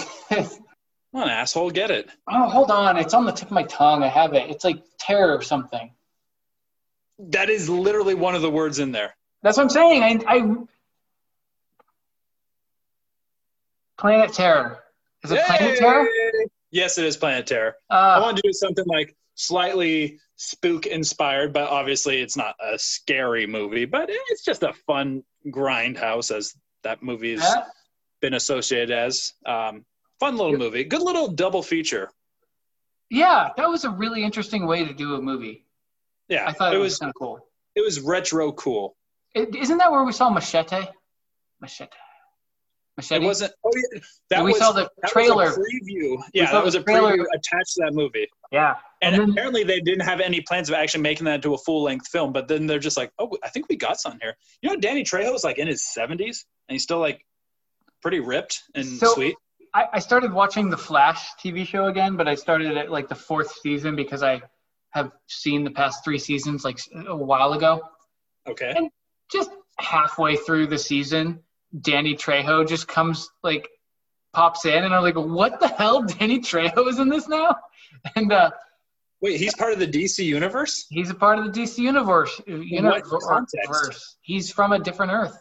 Come 1.15 1.23
on, 1.23 1.29
asshole, 1.29 1.71
get 1.71 1.93
it. 1.93 2.11
oh, 2.27 2.49
hold 2.49 2.73
on. 2.73 2.97
It's 2.97 3.15
on 3.15 3.25
the 3.25 3.31
tip 3.31 3.47
of 3.47 3.53
my 3.53 3.63
tongue. 3.63 4.03
I 4.03 4.09
have 4.09 4.35
it. 4.35 4.51
It's 4.51 4.65
like 4.65 4.83
terror 4.99 5.37
or 5.37 5.43
something. 5.43 5.93
That 7.21 7.49
is 7.51 7.71
literally 7.71 8.15
one 8.15 8.35
of 8.35 8.43
the 8.43 8.51
words 8.51 8.81
in 8.81 8.91
there. 8.91 9.15
That's 9.41 9.57
what 9.57 9.63
I'm 9.63 9.71
saying. 9.71 10.03
I, 10.03 10.19
I 10.27 10.57
Planet 13.97 14.33
Terror. 14.33 14.81
Is 15.23 15.31
it 15.31 15.45
Planet 15.47 15.79
Terror? 15.79 16.09
Yes, 16.73 16.99
it 16.99 17.05
is 17.05 17.17
Planet 17.17 17.47
Terror. 17.47 17.77
I 17.89 18.17
Uh, 18.17 18.21
want 18.23 18.37
to 18.39 18.43
do 18.45 18.53
something 18.53 18.85
like 18.87 19.15
slightly 19.37 20.19
spook 20.35 20.87
inspired, 20.87 21.53
but 21.53 21.69
obviously 21.71 22.21
it's 22.23 22.37
not 22.37 22.57
a 22.61 22.77
scary 22.77 23.47
movie, 23.47 23.85
but 23.85 24.09
it's 24.11 24.43
just 24.45 24.65
a 24.65 24.73
fun 24.73 25.23
grindhouse 25.47 26.35
as 26.37 26.57
that 26.83 27.05
movie 27.05 27.37
has 27.39 27.55
been 28.21 28.35
associated 28.35 28.91
as. 28.91 29.35
Um, 29.47 29.85
fun 30.21 30.37
little 30.37 30.57
movie. 30.57 30.85
Good 30.85 31.03
little 31.03 31.29
double 31.29 31.63
feature. 31.63 32.11
yeah, 33.11 33.51
that 33.57 33.69
was 33.69 33.85
a 33.85 33.91
really 33.91 34.25
interesting 34.25 34.67
way 34.67 34.85
to 34.85 34.95
do 34.95 35.15
a 35.15 35.21
movie. 35.21 35.65
Yeah, 36.29 36.47
I 36.49 36.53
thought 36.53 36.75
it 36.75 36.79
was 36.79 36.93
was 36.93 36.99
kind 36.99 37.11
of 37.11 37.15
cool. 37.19 37.47
it 37.75 37.81
was 37.83 38.01
retro 38.01 38.53
cool. 38.53 38.97
Isn't 39.35 39.79
that 39.79 39.91
where 39.93 40.05
we 40.05 40.13
saw 40.13 40.31
Machete? 40.31 40.87
Machete. 41.61 41.91
Machete. 42.97 43.25
It 43.25 43.27
wasn't. 43.27 43.53
Oh 43.65 43.71
yeah, 43.93 44.01
that 44.31 44.45
we 44.45 44.53
was 44.53 44.59
saw 44.61 44.71
the 44.73 44.89
that 45.03 45.11
trailer. 45.11 45.47
Was 45.47 45.57
a 45.59 45.61
preview. 45.61 46.23
Yeah, 46.33 46.53
that 46.53 46.65
was 46.65 46.77
a 46.77 46.81
preview 46.81 47.25
attached 47.35 47.75
to 47.75 47.83
that 47.85 47.93
movie. 47.93 48.29
Yeah. 48.53 48.77
And, 49.03 49.15
And 49.17 49.23
then- 49.23 49.31
apparently 49.33 49.65
they 49.65 49.81
didn't 49.81 50.05
have 50.07 50.21
any 50.21 50.41
plans 50.41 50.69
of 50.69 50.77
actually 50.77 51.03
making 51.03 51.25
that 51.25 51.37
into 51.37 51.53
a 51.55 51.59
full 51.59 51.83
length 51.83 52.07
film. 52.09 52.33
But 52.33 52.47
then 52.49 52.67
they're 52.67 52.79
just 52.79 52.97
like, 52.97 53.11
oh, 53.19 53.37
I 53.43 53.49
think 53.49 53.69
we 53.69 53.75
got 53.77 53.99
something 54.01 54.21
here. 54.23 54.37
You 54.63 54.71
know, 54.71 54.77
Danny 54.77 55.03
Trejo 55.03 55.35
is 55.35 55.43
like 55.45 55.59
in 55.59 55.67
his 55.67 55.85
seventies 55.93 56.47
and 56.69 56.75
he's 56.75 56.85
still 56.85 57.01
like 57.01 57.27
pretty 58.01 58.21
ripped 58.21 58.63
and 58.77 58.87
So- 58.87 59.13
sweet. 59.15 59.35
I, 59.75 59.87
I 59.95 59.99
started 59.99 60.33
watching 60.33 60.71
the 60.71 60.79
Flash 60.79 61.27
TV 61.43 61.67
show 61.67 61.87
again, 61.87 62.17
but 62.17 62.29
I 62.29 62.37
started 62.37 62.77
at 62.77 62.91
like 62.91 63.09
the 63.09 63.15
fourth 63.15 63.53
season 63.61 63.97
because 63.97 64.23
I 64.23 64.41
have 64.91 65.11
seen 65.27 65.65
the 65.65 65.71
past 65.71 66.05
three 66.05 66.19
seasons 66.19 66.65
like 66.65 66.79
a 67.09 67.17
while 67.17 67.53
ago. 67.53 67.83
Okay. 68.47 68.73
And 68.75 68.89
just 69.31 69.51
halfway 69.79 70.37
through 70.37 70.69
the 70.69 70.79
season, 70.79 71.41
Danny 71.81 72.15
Trejo 72.15 72.67
just 72.67 72.87
comes 72.87 73.29
like 73.43 73.69
pops 74.33 74.65
in, 74.65 74.85
and 74.85 74.95
I'm 74.95 75.03
like, 75.03 75.17
what 75.17 75.59
the 75.59 75.69
hell? 75.69 76.03
Danny 76.19 76.39
Trejo 76.39 76.89
is 76.89 77.01
in 77.01 77.09
this 77.09 77.29
now, 77.29 77.57
and 78.17 78.33
uh, 78.33 78.51
Wait, 79.21 79.41
he's 79.41 79.55
part 79.55 79.73
of 79.73 79.79
the 79.79 79.87
DC 79.87 80.25
universe? 80.25 80.87
he's 80.91 81.11
a 81.11 81.15
part 81.15 81.39
of 81.39 81.53
the 81.53 81.61
DC 81.63 81.79
universe. 81.79 82.41
context? 82.47 83.57
universe. 83.63 84.17
He's 84.21 84.53
from 84.53 84.73
a 84.73 84.79
different 84.79 85.13
Earth, 85.13 85.37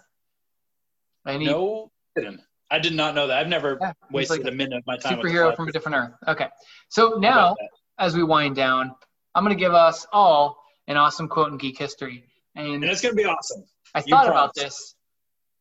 and 1.26 1.42
he, 1.42 1.48
No 1.50 1.92
kidding. 2.16 2.40
I 2.74 2.80
did 2.80 2.96
not 2.96 3.14
know 3.14 3.28
that. 3.28 3.38
I've 3.38 3.48
never 3.48 3.78
Yeah, 3.80 3.94
wasted 4.10 4.44
like 4.46 4.52
a 4.52 4.56
minute 4.56 4.78
of 4.80 4.86
my 4.88 4.98
time 4.98 5.20
with 5.20 5.28
the 5.28 5.32
superhero 5.32 5.44
Flash. 5.46 5.56
from 5.58 5.68
a 5.68 5.72
different 5.72 5.96
Earth. 5.98 6.14
Okay, 6.28 6.48
so 6.90 7.18
now 7.20 7.56
as 8.00 8.16
we 8.16 8.24
wind 8.24 8.56
down, 8.56 8.96
I'm 9.36 9.44
going 9.44 9.56
to 9.56 9.60
give 9.64 9.76
us 9.76 10.08
all 10.12 10.58
an 10.88 10.98
awesome 10.98 11.28
quote 11.28 11.52
in 11.52 11.58
geek 11.60 11.78
history. 11.78 12.24
And 12.56 12.68
And 12.68 12.84
it's 12.86 13.02
going 13.02 13.16
to 13.16 13.22
be 13.24 13.26
awesome. 13.26 13.64
I 13.94 14.00
you 14.00 14.06
thought 14.10 14.28
about 14.28 14.56
this 14.56 14.96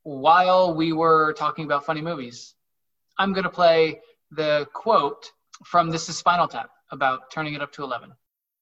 while 0.04 0.74
we 0.74 0.94
were 0.94 1.34
talking 1.34 1.66
about 1.66 1.84
funny 1.84 2.00
movies. 2.00 2.54
I'm 3.18 3.34
going 3.34 3.44
to 3.44 3.50
play 3.50 4.00
the 4.30 4.66
quote 4.72 5.30
from 5.66 5.90
This 5.90 6.08
is 6.08 6.16
Spinal 6.16 6.48
Tap 6.48 6.70
about 6.90 7.30
turning 7.30 7.52
it 7.52 7.60
up 7.60 7.72
to 7.74 7.82
11. 7.82 8.10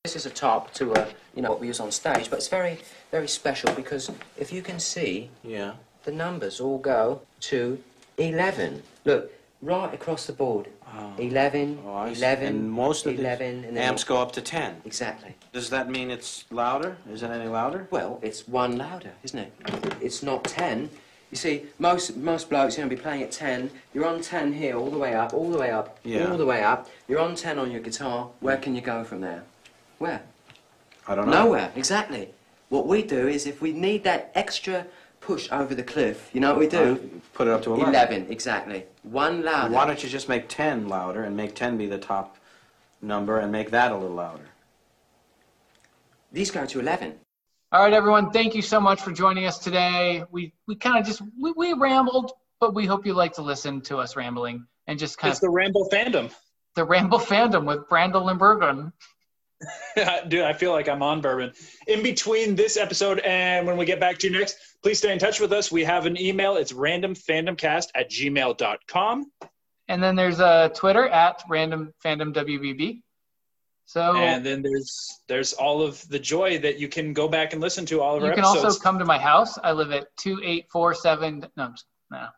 This 0.02 0.16
is 0.16 0.26
a 0.26 0.30
top 0.30 0.72
to 0.74 0.92
uh, 0.94 1.08
you 1.36 1.42
know 1.42 1.50
what 1.50 1.60
we 1.60 1.68
use 1.68 1.78
on 1.78 1.92
stage, 1.92 2.30
but 2.30 2.36
it's 2.40 2.48
very 2.48 2.78
very 3.12 3.28
special 3.28 3.72
because 3.74 4.10
if 4.36 4.52
you 4.52 4.60
can 4.60 4.80
see, 4.80 5.30
Yeah. 5.44 5.74
the 6.04 6.10
numbers 6.10 6.58
all 6.58 6.78
go 6.78 7.20
to 7.50 7.80
11. 8.20 8.82
Look, 9.04 9.32
right 9.62 9.92
across 9.92 10.26
the 10.26 10.32
board. 10.32 10.68
11, 11.18 11.78
Oh, 11.86 12.04
11, 12.06 12.46
And 12.46 12.70
most 12.70 13.06
of 13.06 13.18
11, 13.18 13.64
and 13.64 13.78
amps 13.78 14.02
go 14.04 14.20
up 14.20 14.32
to 14.32 14.40
10. 14.42 14.82
Exactly. 14.84 15.34
Does 15.52 15.70
that 15.70 15.88
mean 15.88 16.10
it's 16.10 16.44
louder? 16.50 16.96
Is 17.10 17.22
it 17.22 17.30
any 17.30 17.48
louder? 17.48 17.86
Well, 17.90 18.18
it's 18.22 18.46
one 18.48 18.76
louder, 18.76 19.12
isn't 19.22 19.38
it? 19.38 19.52
It's 20.00 20.22
not 20.22 20.44
10. 20.44 20.90
You 21.30 21.36
see, 21.36 21.62
most 21.78 22.16
most 22.16 22.50
blokes 22.50 22.74
are 22.74 22.78
going 22.78 22.90
to 22.90 22.96
be 22.96 23.00
playing 23.00 23.22
at 23.22 23.30
10. 23.30 23.70
You're 23.94 24.04
on 24.06 24.20
10 24.20 24.52
here, 24.52 24.76
all 24.76 24.90
the 24.90 24.98
way 24.98 25.14
up, 25.14 25.32
all 25.32 25.48
the 25.50 25.58
way 25.58 25.70
up, 25.70 25.98
Yeah. 26.02 26.28
all 26.28 26.36
the 26.36 26.44
way 26.46 26.62
up. 26.64 26.88
You're 27.06 27.20
on 27.20 27.36
10 27.36 27.56
on 27.58 27.70
your 27.70 27.80
guitar. 27.80 28.28
Where 28.40 28.56
can 28.56 28.74
you 28.74 28.80
go 28.80 29.04
from 29.04 29.20
there? 29.20 29.44
Where? 29.98 30.22
I 31.06 31.14
don't 31.14 31.26
know. 31.26 31.44
Nowhere, 31.44 31.70
exactly. 31.76 32.30
What 32.68 32.86
we 32.88 33.02
do 33.02 33.28
is 33.28 33.46
if 33.46 33.62
we 33.62 33.72
need 33.72 34.02
that 34.04 34.32
extra 34.34 34.86
push 35.30 35.48
over 35.52 35.76
the 35.76 35.82
cliff, 35.84 36.28
you 36.32 36.40
know 36.40 36.50
what 36.50 36.58
we 36.58 36.66
do? 36.66 36.92
Uh, 36.94 37.18
Put 37.34 37.46
it 37.46 37.52
up 37.52 37.62
to 37.62 37.72
11. 37.72 37.94
11, 37.94 38.26
exactly. 38.30 38.84
One 39.04 39.44
louder. 39.44 39.72
Why 39.72 39.86
don't 39.86 40.02
you 40.02 40.08
just 40.08 40.28
make 40.28 40.48
10 40.48 40.88
louder 40.88 41.22
and 41.22 41.36
make 41.36 41.54
10 41.54 41.78
be 41.78 41.86
the 41.86 41.98
top 41.98 42.36
number 43.00 43.38
and 43.38 43.52
make 43.52 43.70
that 43.70 43.92
a 43.92 43.96
little 43.96 44.16
louder? 44.16 44.48
These 46.32 46.50
go 46.50 46.66
to 46.66 46.80
11. 46.80 47.14
All 47.70 47.84
right, 47.84 47.92
everyone, 47.92 48.32
thank 48.32 48.56
you 48.56 48.62
so 48.62 48.80
much 48.80 49.00
for 49.00 49.12
joining 49.12 49.46
us 49.46 49.58
today. 49.58 50.24
We, 50.32 50.52
we 50.66 50.74
kind 50.74 50.98
of 50.98 51.06
just, 51.06 51.22
we, 51.40 51.52
we 51.56 51.74
rambled, 51.74 52.32
but 52.58 52.74
we 52.74 52.86
hope 52.86 53.06
you 53.06 53.14
like 53.14 53.34
to 53.34 53.42
listen 53.42 53.80
to 53.82 53.98
us 53.98 54.16
rambling 54.16 54.66
and 54.88 54.98
just 54.98 55.16
kind 55.16 55.30
of. 55.30 55.36
It's 55.36 55.44
of 55.44 55.48
the 55.48 55.50
Rambo 55.50 55.84
fandom. 55.92 56.34
the 56.74 56.84
Ramble 56.84 57.20
fandom 57.20 57.66
with 57.66 57.88
Brandel 57.88 58.28
and 58.28 58.38
Bergen. 58.40 58.92
Dude, 60.28 60.42
I 60.42 60.52
feel 60.52 60.72
like 60.72 60.88
I'm 60.88 61.02
on 61.02 61.20
bourbon. 61.20 61.52
In 61.86 62.02
between 62.02 62.54
this 62.54 62.76
episode 62.76 63.18
and 63.20 63.66
when 63.66 63.76
we 63.76 63.84
get 63.84 64.00
back 64.00 64.18
to 64.18 64.26
you 64.28 64.38
next, 64.38 64.56
please 64.82 64.98
stay 64.98 65.12
in 65.12 65.18
touch 65.18 65.40
with 65.40 65.52
us. 65.52 65.70
We 65.70 65.84
have 65.84 66.06
an 66.06 66.18
email. 66.20 66.56
It's 66.56 66.72
randomfandomcast 66.72 67.88
at 67.94 68.10
gmail.com. 68.10 69.30
And 69.88 70.02
then 70.02 70.16
there's 70.16 70.40
a 70.40 70.70
Twitter 70.74 71.08
at 71.08 71.42
random 71.48 71.92
fandom 72.04 72.32
WBB. 72.34 73.02
So 73.86 74.14
And 74.16 74.46
then 74.46 74.62
there's 74.62 75.20
there's 75.28 75.52
all 75.52 75.82
of 75.82 76.08
the 76.08 76.18
joy 76.18 76.58
that 76.60 76.78
you 76.78 76.86
can 76.86 77.12
go 77.12 77.26
back 77.26 77.52
and 77.52 77.60
listen 77.60 77.84
to 77.86 78.00
all 78.00 78.16
of 78.16 78.22
you 78.22 78.28
our 78.28 78.34
can 78.34 78.44
episodes. 78.44 78.64
also 78.64 78.80
come 78.80 79.00
to 79.00 79.04
my 79.04 79.18
house. 79.18 79.58
I 79.58 79.72
live 79.72 79.90
at 79.90 80.06
2847. 80.18 81.40
No, 81.56 81.64
I'm 81.64 81.72
just- 81.72 81.86
no, 82.10 82.18
no, 82.18 82.28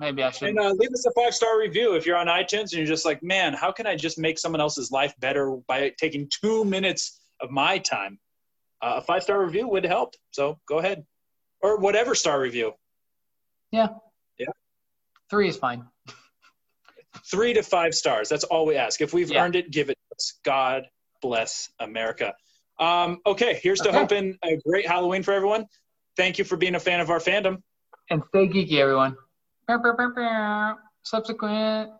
maybe 0.00 0.22
I 0.22 0.30
shouldn't. 0.30 0.58
uh, 0.58 0.70
leave 0.72 0.90
us 0.92 1.06
a 1.06 1.10
five 1.12 1.34
star 1.34 1.58
review 1.58 1.94
if 1.94 2.06
you're 2.06 2.16
on 2.16 2.26
iTunes 2.26 2.62
and 2.62 2.72
you're 2.74 2.86
just 2.86 3.04
like, 3.04 3.22
man, 3.22 3.52
how 3.54 3.72
can 3.72 3.86
I 3.86 3.96
just 3.96 4.18
make 4.18 4.38
someone 4.38 4.60
else's 4.60 4.90
life 4.90 5.14
better 5.18 5.56
by 5.68 5.92
taking 5.98 6.28
two 6.30 6.64
minutes 6.64 7.20
of 7.40 7.50
my 7.50 7.78
time? 7.78 8.18
Uh, 8.82 8.94
a 8.96 9.00
five 9.00 9.22
star 9.22 9.42
review 9.44 9.66
would 9.68 9.84
help. 9.84 10.14
So 10.30 10.58
go 10.68 10.78
ahead, 10.78 11.04
or 11.62 11.78
whatever 11.78 12.14
star 12.14 12.40
review. 12.40 12.72
Yeah. 13.72 13.88
Yeah. 14.38 14.46
Three 15.30 15.48
is 15.48 15.56
fine. 15.56 15.84
three 17.30 17.54
to 17.54 17.62
five 17.62 17.94
stars. 17.94 18.28
That's 18.28 18.44
all 18.44 18.66
we 18.66 18.76
ask. 18.76 19.00
If 19.00 19.12
we've 19.14 19.30
Yeah. 19.30 19.42
earned 19.44 19.56
it, 19.56 19.70
give 19.70 19.88
it 19.90 19.94
to 20.10 20.14
us. 20.16 20.38
God 20.44 20.86
bless 21.22 21.70
America. 21.80 22.34
Um, 22.78 23.20
okay, 23.26 23.58
here's 23.62 23.80
to 23.80 23.88
Okay. 23.88 23.98
hoping 23.98 24.38
a 24.44 24.56
great 24.68 24.86
Halloween 24.86 25.22
for 25.22 25.32
everyone. 25.32 25.66
Thank 26.16 26.38
you 26.38 26.44
for 26.44 26.56
being 26.56 26.74
a 26.74 26.80
fan 26.80 27.00
of 27.00 27.10
our 27.10 27.18
fandom. 27.18 27.62
And 28.10 28.22
stay 28.28 28.46
geeky, 28.46 28.74
everyone. 28.78 29.16
Subsequent. 31.04 31.90